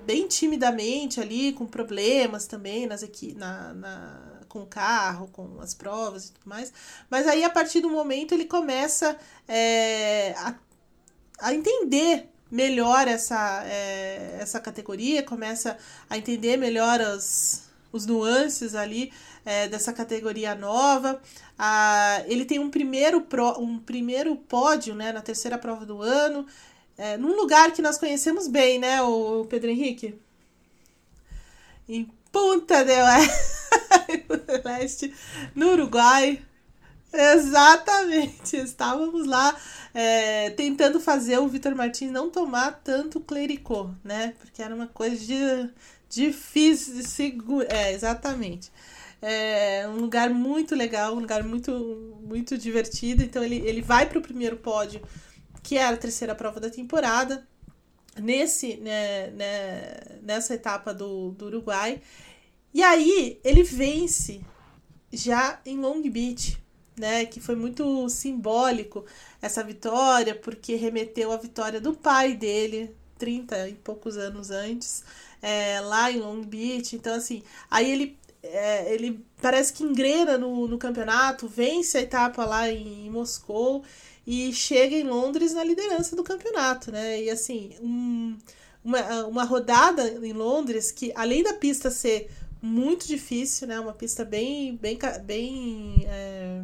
[0.06, 5.74] bem timidamente ali, com problemas também nas equi na, na, com o carro, com as
[5.74, 6.74] provas e tudo mais.
[7.10, 9.18] Mas aí, a partir do momento, ele começa
[9.48, 10.56] é, a,
[11.40, 15.78] a entender melhor essa, é, essa categoria, começa
[16.10, 19.12] a entender melhor os, os nuances ali
[19.46, 21.22] é, dessa categoria nova.
[21.58, 26.46] Ah, ele tem um primeiro, pro, um primeiro pódio né, na terceira prova do ano,
[26.98, 30.20] é, num lugar que nós conhecemos bem, né, o Pedro Henrique?
[31.88, 33.06] Em Punta del
[34.64, 35.14] Leste,
[35.56, 36.47] no Uruguai.
[37.12, 39.56] Exatamente, estávamos lá
[39.94, 44.34] é, tentando fazer o Vitor Martins não tomar tanto clericô, né?
[44.40, 45.70] Porque era uma coisa de,
[46.10, 47.74] difícil de segurar.
[47.74, 48.72] É, exatamente.
[49.22, 53.24] É um lugar muito legal, um lugar muito, muito divertido.
[53.24, 55.02] Então ele, ele vai para o primeiro pódio,
[55.64, 57.48] que é a terceira prova da temporada,
[58.20, 62.02] nesse, né, né, nessa etapa do, do Uruguai.
[62.74, 64.42] E aí ele vence
[65.12, 66.58] já em Long Beach
[66.98, 69.06] né, que foi muito simbólico
[69.42, 75.04] essa vitória, porque remeteu à vitória do pai dele, 30 e poucos anos antes,
[75.42, 76.96] é, lá em Long Beach.
[76.96, 82.46] Então, assim, aí ele, é, ele parece que engrena no, no campeonato, vence a etapa
[82.46, 83.84] lá em, em Moscou
[84.26, 87.24] e chega em Londres na liderança do campeonato, né?
[87.24, 88.38] E assim, um,
[88.84, 92.30] uma, uma rodada em Londres que, além da pista ser
[92.62, 93.80] muito difícil, né?
[93.80, 96.62] Uma pista bem, bem, bem é,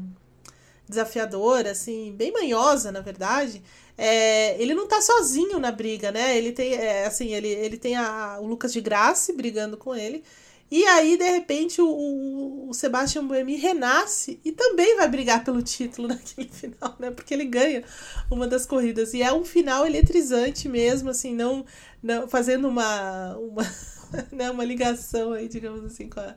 [0.87, 3.63] desafiadora, assim, bem manhosa, na verdade,
[3.97, 6.37] é, ele não tá sozinho na briga, né?
[6.37, 10.23] Ele tem, é, assim, ele, ele tem a, o Lucas de Graça brigando com ele.
[10.71, 15.61] E aí, de repente, o, o, o Sebastian Buemi renasce e também vai brigar pelo
[15.61, 17.11] título naquele final, né?
[17.11, 17.83] Porque ele ganha
[18.31, 19.13] uma das corridas.
[19.13, 21.63] E é um final eletrizante mesmo, assim, não,
[22.01, 23.63] não fazendo uma, uma,
[24.31, 26.35] né, uma ligação aí, digamos assim, com a,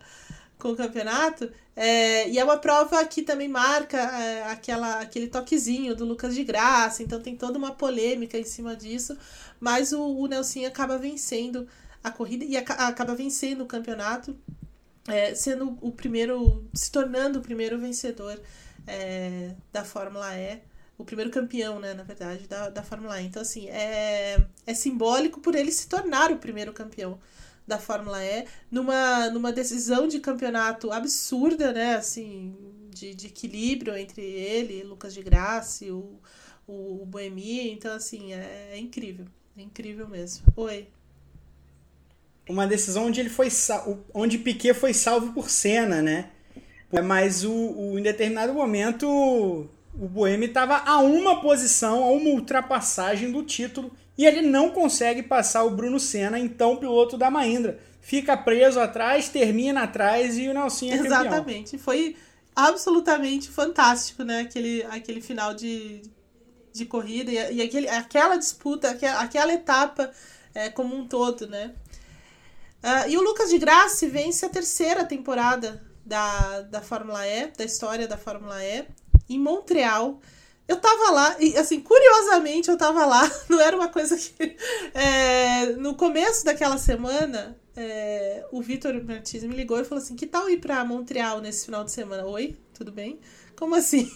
[0.66, 1.50] com o campeonato.
[1.76, 6.42] É, e é uma prova que também marca é, aquela, aquele toquezinho do Lucas de
[6.42, 9.16] Graça, então tem toda uma polêmica em cima disso,
[9.60, 11.68] mas o, o Nelson acaba vencendo
[12.02, 14.36] a corrida e acaba vencendo o campeonato,
[15.06, 18.40] é, sendo o primeiro, se tornando o primeiro vencedor
[18.86, 20.60] é, da Fórmula E
[20.98, 23.26] o primeiro campeão, né, na verdade, da, da Fórmula E.
[23.26, 27.18] Então, assim, é, é simbólico por ele se tornar o primeiro campeão
[27.66, 31.96] da Fórmula E, numa, numa decisão de campeonato absurda, né?
[31.96, 32.54] Assim,
[32.90, 36.20] de, de equilíbrio entre ele, Lucas de Graça o,
[36.66, 37.70] o, o Boemi.
[37.70, 39.26] Então, assim, é, é incrível.
[39.56, 40.46] É incrível mesmo.
[40.56, 40.88] Oi.
[42.48, 43.48] Uma decisão onde ele foi
[44.14, 46.30] onde Piquet foi salvo por cena, né?
[47.04, 49.08] Mas o, o em determinado momento
[49.98, 55.22] o Boemi estava a uma posição, a uma ultrapassagem do título e ele não consegue
[55.22, 57.78] passar o Bruno Senna, então piloto da Mahindra.
[58.00, 61.72] Fica preso atrás, termina atrás e o Nelson é Exatamente.
[61.72, 61.80] Campeão.
[61.80, 62.16] Foi
[62.54, 64.40] absolutamente fantástico, né?
[64.40, 66.02] Aquele, aquele final de,
[66.72, 70.10] de corrida e, e aquele, aquela disputa, aquela, aquela etapa
[70.54, 71.74] é, como um todo, né?
[72.82, 77.64] Uh, e o Lucas de Grassi vence a terceira temporada da, da Fórmula E, da
[77.64, 78.84] história da Fórmula E,
[79.28, 80.20] em Montreal.
[80.68, 84.56] Eu tava lá, e assim, curiosamente eu tava lá, não era uma coisa que.
[84.94, 90.26] É, no começo daquela semana, é, o Vitor Martins me ligou e falou assim: que
[90.26, 92.24] tal ir pra Montreal nesse final de semana?
[92.24, 93.20] Oi, tudo bem?
[93.54, 94.10] Como assim?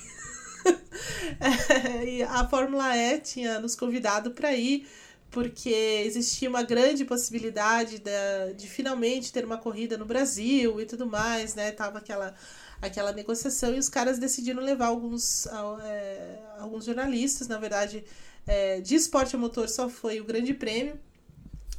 [1.40, 4.88] é, e a Fórmula E tinha nos convidado para ir,
[5.30, 5.70] porque
[6.04, 11.54] existia uma grande possibilidade de, de finalmente ter uma corrida no Brasil e tudo mais,
[11.54, 11.70] né?
[11.70, 12.34] Tava aquela,
[12.80, 15.46] aquela negociação e os caras decidiram levar alguns,
[15.82, 18.04] é, alguns jornalistas, na verdade,
[18.46, 20.98] é, de esporte a motor só foi o Grande Prêmio.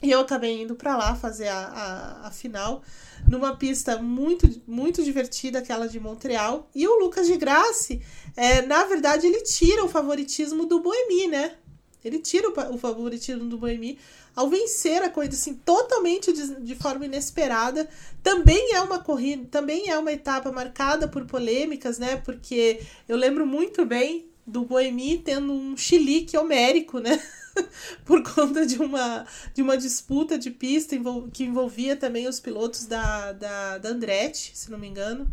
[0.01, 2.81] E eu acabei indo para lá fazer a, a, a, final
[3.27, 6.67] numa pista muito, muito divertida, aquela de Montreal.
[6.73, 8.01] E o Lucas de Grassi,
[8.35, 11.55] é, na verdade, ele tira o favoritismo do Boemi, né?
[12.03, 13.97] Ele tira o, o favoritismo do Boemi
[14.35, 17.87] ao vencer a corrida assim totalmente de, de, forma inesperada.
[18.23, 22.17] Também é uma corrida, também é uma etapa marcada por polêmicas, né?
[22.17, 27.21] Porque eu lembro muito bem do Boemi tendo um chilique homérico, né?
[28.05, 30.95] por conta de uma, de uma disputa de pista
[31.33, 35.27] que envolvia também os pilotos da, da, da Andretti, se não me engano.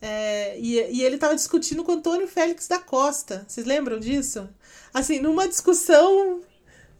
[0.00, 3.44] É, e, e ele estava discutindo com Antônio Félix da Costa.
[3.46, 4.48] Vocês lembram disso?
[4.92, 6.42] Assim, numa discussão.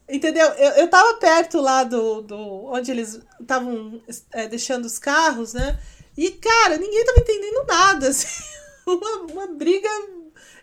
[0.09, 0.47] Entendeu?
[0.55, 2.37] Eu, eu tava perto lá do, do
[2.67, 4.03] onde eles estavam
[4.33, 5.79] é, deixando os carros, né?
[6.17, 8.09] E, cara, ninguém tava entendendo nada.
[8.11, 8.45] Assim,
[8.87, 9.89] uma, uma briga.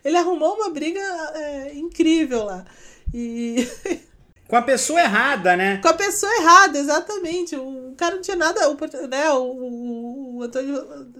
[0.03, 1.01] Ele arrumou uma briga
[1.35, 2.65] é, incrível lá.
[3.13, 3.67] E.
[4.47, 5.77] Com a pessoa errada, né?
[5.77, 7.55] Com a pessoa errada, exatamente.
[7.55, 9.31] O cara não tinha nada, o, né?
[9.33, 10.75] O, o, Antônio,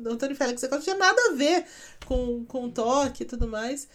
[0.05, 1.65] o Antônio Félix não tinha nada a ver
[2.05, 3.87] com, com o toque e tudo mais.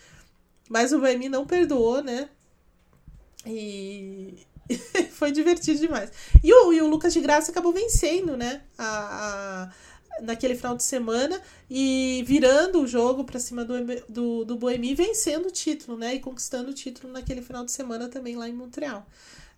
[0.68, 2.28] Mas o Boemi não perdoou, né?
[3.46, 4.46] E
[5.12, 6.10] foi divertido demais.
[6.42, 8.62] E o, e o Lucas de Graça acabou vencendo, né?
[8.76, 9.72] A, a
[10.22, 13.74] naquele final de semana e virando o jogo para cima do,
[14.08, 16.14] do, do Boemi, vencendo o título, né?
[16.14, 19.06] E conquistando o título naquele final de semana também lá em Montreal.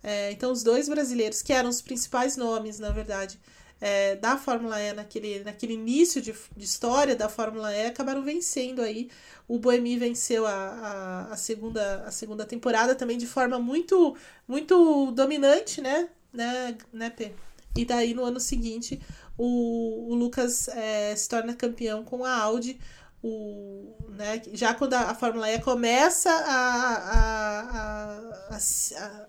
[0.03, 3.39] É, então, os dois brasileiros, que eram os principais nomes, na verdade,
[3.81, 8.81] é, da Fórmula E naquele, naquele início de, de, história da Fórmula E, acabaram vencendo
[8.81, 9.09] aí.
[9.47, 14.15] O Boemi venceu a, a, a, segunda, a segunda temporada também de forma muito,
[14.47, 16.09] muito dominante, né?
[16.33, 17.31] Né, né P?
[17.75, 19.01] E daí, no ano seguinte,
[19.37, 22.79] o, o Lucas é, se torna campeão com a Audi.
[23.23, 29.27] O, né, já quando a, a Fórmula E começa a, a, a,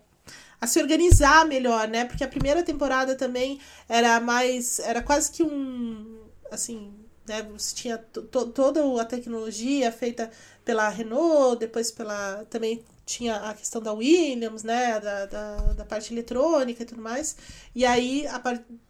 [0.61, 2.05] a, se organizar melhor, né?
[2.05, 3.59] Porque a primeira temporada também
[3.89, 4.79] era mais.
[4.79, 6.19] Era quase que um.
[6.51, 6.93] Assim,
[7.27, 7.41] né?
[7.53, 10.29] Você tinha toda a tecnologia feita
[10.63, 12.45] pela Renault, depois pela.
[12.49, 17.37] Também tinha a questão da Williams, né, da, da, da parte eletrônica e tudo mais.
[17.73, 18.41] E aí, a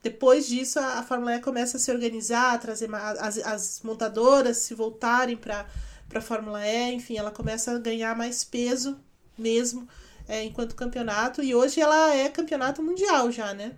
[0.02, 4.58] depois disso, a, a Fórmula E começa a se organizar, a trazer as, as montadoras
[4.58, 5.68] se voltarem para
[6.14, 9.00] a Fórmula E, enfim, ela começa a ganhar mais peso
[9.38, 9.88] mesmo
[10.28, 11.44] é, enquanto campeonato.
[11.44, 13.74] E hoje ela é campeonato mundial já, né?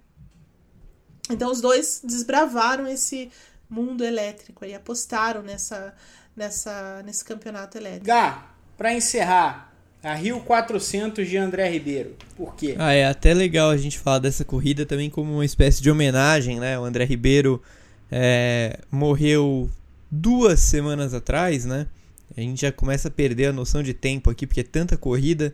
[1.29, 3.29] Então os dois desbravaram esse
[3.69, 5.93] mundo elétrico e apostaram nessa,
[6.33, 8.07] nessa, nesse campeonato elétrico.
[8.07, 9.68] Gá, para encerrar,
[10.03, 12.15] a Rio 400 de André Ribeiro.
[12.35, 12.75] Por quê?
[12.77, 16.59] Ah, é até legal a gente falar dessa corrida também como uma espécie de homenagem,
[16.59, 16.79] né?
[16.79, 17.61] O André Ribeiro
[18.09, 19.69] é, morreu
[20.09, 21.87] duas semanas atrás, né?
[22.35, 25.53] A gente já começa a perder a noção de tempo aqui, porque é tanta corrida,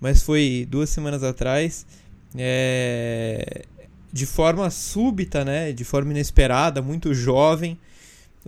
[0.00, 1.84] mas foi duas semanas atrás.
[2.34, 3.64] É,
[4.10, 5.72] de forma súbita, né?
[5.72, 7.78] De forma inesperada, muito jovem.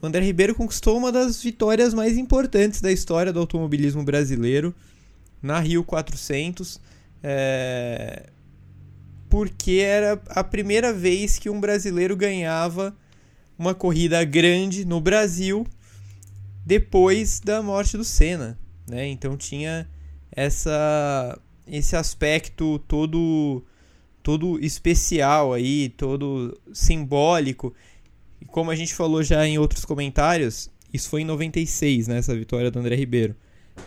[0.00, 4.74] O André Ribeiro conquistou uma das vitórias mais importantes da história do automobilismo brasileiro
[5.42, 6.80] na Rio 400,
[7.22, 8.30] é,
[9.28, 12.96] porque era a primeira vez que um brasileiro ganhava
[13.58, 15.66] uma corrida grande no Brasil
[16.64, 18.58] depois da morte do Senna,
[18.88, 19.06] né?
[19.08, 19.88] Então tinha
[20.30, 23.64] essa esse aspecto todo
[24.22, 27.74] todo especial aí, todo simbólico.
[28.40, 32.34] E como a gente falou já em outros comentários, isso foi em 96, né, essa
[32.34, 33.34] vitória do André Ribeiro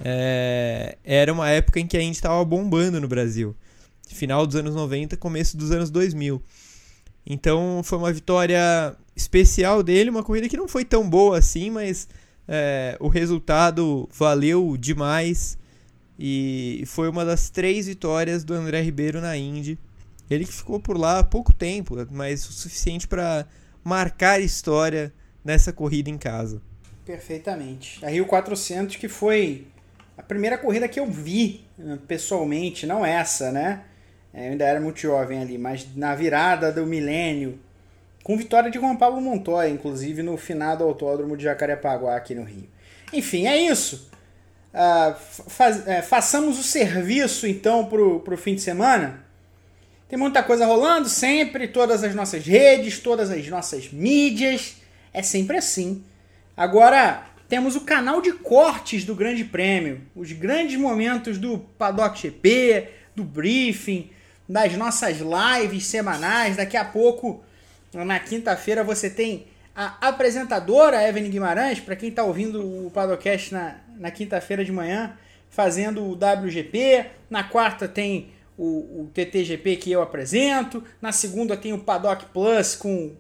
[0.04, 3.56] é, era uma época em que a gente estava bombando no Brasil.
[4.08, 6.42] Final dos anos 90, começo dos anos 2000.
[7.26, 12.08] Então foi uma vitória especial dele, uma corrida que não foi tão boa assim, mas
[12.48, 15.58] é, o resultado valeu demais.
[16.20, 19.78] E foi uma das três vitórias do André Ribeiro na Indy.
[20.30, 23.46] Ele que ficou por lá há pouco tempo, mas o suficiente para
[23.84, 25.14] marcar história
[25.44, 26.62] nessa corrida em casa.
[27.06, 28.04] Perfeitamente.
[28.06, 29.66] A Rio 400 que foi
[30.22, 33.82] a primeira corrida que eu vi eh, pessoalmente, não essa, né?
[34.32, 37.60] É, eu ainda era muito jovem ali, mas na virada do milênio,
[38.24, 42.70] com vitória de Juan Pablo Montoya, inclusive no finado autódromo de Jacarepaguá aqui no Rio.
[43.12, 44.12] Enfim, é isso.
[44.74, 45.16] Uh,
[45.50, 49.26] faz, é, façamos o serviço então pro, pro fim de semana.
[50.08, 54.76] Tem muita coisa rolando sempre, todas as nossas redes, todas as nossas mídias.
[55.12, 56.04] É sempre assim.
[56.56, 62.88] Agora, temos o canal de cortes do Grande Prêmio, os grandes momentos do Paddock GP,
[63.14, 64.10] do briefing,
[64.48, 66.56] das nossas lives semanais.
[66.56, 67.44] Daqui a pouco,
[67.94, 73.76] na quinta-feira, você tem a apresentadora Evelyn Guimarães, para quem está ouvindo o Padocast na,
[73.98, 75.18] na quinta-feira de manhã,
[75.50, 77.08] fazendo o WGP.
[77.30, 80.82] Na quarta tem o, o TTGP que eu apresento.
[81.02, 83.12] Na segunda tem o Paddock Plus com,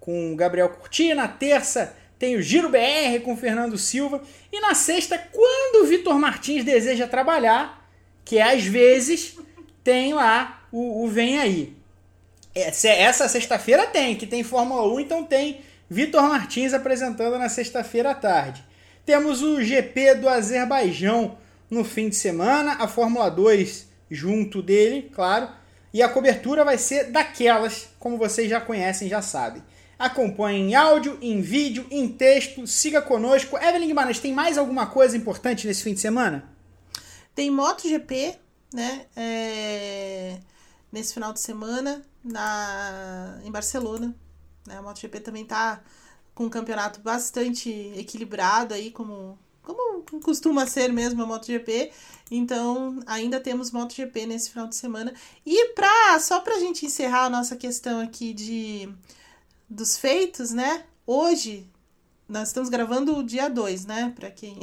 [0.00, 1.12] com o Gabriel Curti.
[1.12, 4.22] Na terça tem o Giro BR com o Fernando Silva.
[4.52, 7.88] E na sexta, quando o Vitor Martins deseja trabalhar,
[8.24, 9.36] que às vezes
[9.82, 11.76] tem lá o, o Vem Aí.
[12.54, 15.60] Essa, essa sexta-feira tem, que tem Fórmula 1, então tem
[15.90, 18.64] Vitor Martins apresentando na sexta-feira à tarde.
[19.04, 21.36] Temos o GP do Azerbaijão
[21.68, 25.48] no fim de semana, a Fórmula 2 junto dele, claro,
[25.92, 29.62] e a cobertura vai ser daquelas, como vocês já conhecem, já sabem.
[30.04, 33.56] Acompanhe em áudio, em vídeo, em texto, siga conosco.
[33.56, 36.46] Evelyn Guimarães, tem mais alguma coisa importante nesse fim de semana?
[37.34, 38.38] Tem MotoGP,
[38.70, 39.06] né?
[39.16, 40.36] É...
[40.92, 43.40] Nesse final de semana, na...
[43.44, 44.14] em Barcelona.
[44.66, 44.76] Né?
[44.76, 45.82] A MotoGP também tá
[46.34, 51.92] com um campeonato bastante equilibrado aí, como, como costuma ser mesmo a MotoGP.
[52.30, 55.14] Então, ainda temos MotoGP nesse final de semana.
[55.46, 58.92] E pra, só pra gente encerrar a nossa questão aqui de
[59.74, 60.86] dos feitos, né?
[61.04, 61.68] Hoje
[62.28, 64.12] nós estamos gravando o dia 2, né?
[64.14, 64.58] Para quem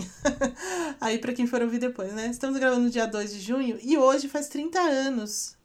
[1.02, 2.28] aí para quem for ouvir depois, né?
[2.28, 5.58] Estamos gravando no dia 2 de junho e hoje faz 30 anos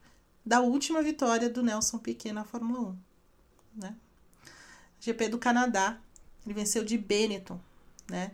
[0.44, 2.90] da última vitória do Nelson Piquet na Fórmula
[3.77, 3.97] 1, né?
[5.01, 6.01] GP do Canadá.
[6.44, 7.60] Ele venceu de Benetton,
[8.10, 8.32] né?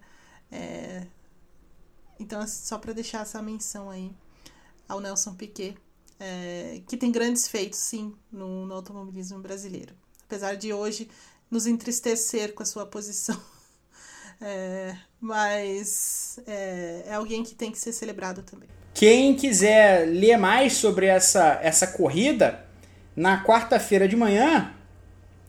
[0.50, 1.06] É...
[2.18, 4.12] Então, só para deixar essa menção aí
[4.88, 5.76] ao Nelson Piquet,
[6.18, 6.82] é...
[6.86, 9.94] que tem grandes feitos, sim, no, no automobilismo brasileiro.
[10.32, 11.10] Apesar de hoje
[11.50, 13.38] nos entristecer com a sua posição.
[14.44, 14.96] É...
[15.20, 17.04] mas é...
[17.06, 18.68] é alguém que tem que ser celebrado também.
[18.92, 22.64] Quem quiser ler mais sobre essa, essa corrida,
[23.14, 24.74] na quarta-feira de manhã,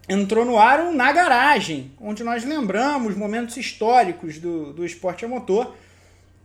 [0.07, 5.27] entrou no ar um Na Garagem, onde nós lembramos momentos históricos do, do esporte a
[5.27, 5.76] motor,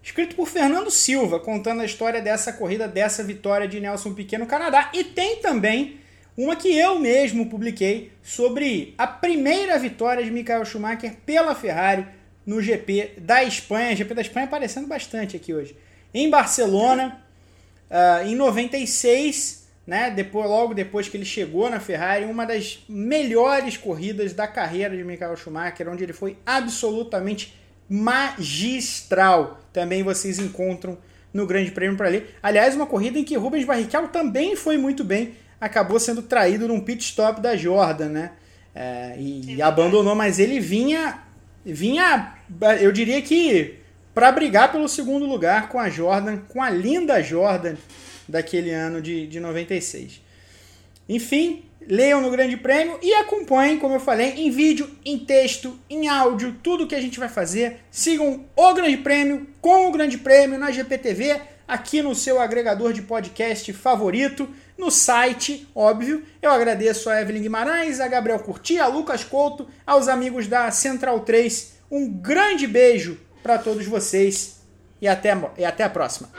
[0.03, 4.47] escrito por Fernando Silva, contando a história dessa corrida, dessa vitória de Nelson Piquet no
[4.47, 4.91] Canadá.
[4.95, 6.01] E tem também
[6.39, 12.07] uma que eu mesmo publiquei sobre a primeira vitória de Michael Schumacher pela Ferrari
[12.47, 13.97] no GP da Espanha.
[13.97, 15.77] GP da Espanha aparecendo bastante aqui hoje.
[16.15, 17.21] Em Barcelona,
[17.91, 20.13] uh, em 96, né?
[20.13, 25.03] Depois, logo depois que ele chegou na Ferrari, uma das melhores corridas da carreira de
[25.03, 27.53] Michael Schumacher, onde ele foi absolutamente
[27.91, 29.59] magistral.
[29.73, 30.97] Também vocês encontram
[31.35, 32.37] no Grande Prêmio para ler.
[32.41, 36.81] Aliás, uma corrida em que Rubens Barrichello também foi muito bem, acabou sendo traído num
[36.81, 38.33] pit stop da Jordan, né?
[38.75, 41.19] É, e, e abandonou, mas ele vinha,
[41.65, 42.35] vinha,
[42.81, 43.77] eu diria que
[44.15, 47.77] para brigar pelo segundo lugar com a Jordan, com a linda Jordan
[48.29, 50.21] daquele ano de, de 96.
[51.09, 56.09] Enfim, leiam no Grande Prêmio e acompanhem, como eu falei, em vídeo, em texto, em
[56.09, 57.79] áudio, tudo que a gente vai fazer.
[57.91, 63.03] Sigam o Grande Prêmio com o Grande Prêmio na GPTV, aqui no seu agregador de
[63.03, 64.49] podcast favorito,
[64.79, 66.23] no site, óbvio.
[66.41, 71.21] Eu agradeço a Evelyn Guimarães, a Gabriel Curti, a Lucas Couto, aos amigos da Central
[71.21, 71.79] 3.
[71.91, 74.61] Um grande beijo para todos vocês
[75.03, 76.31] e até, e até a próxima.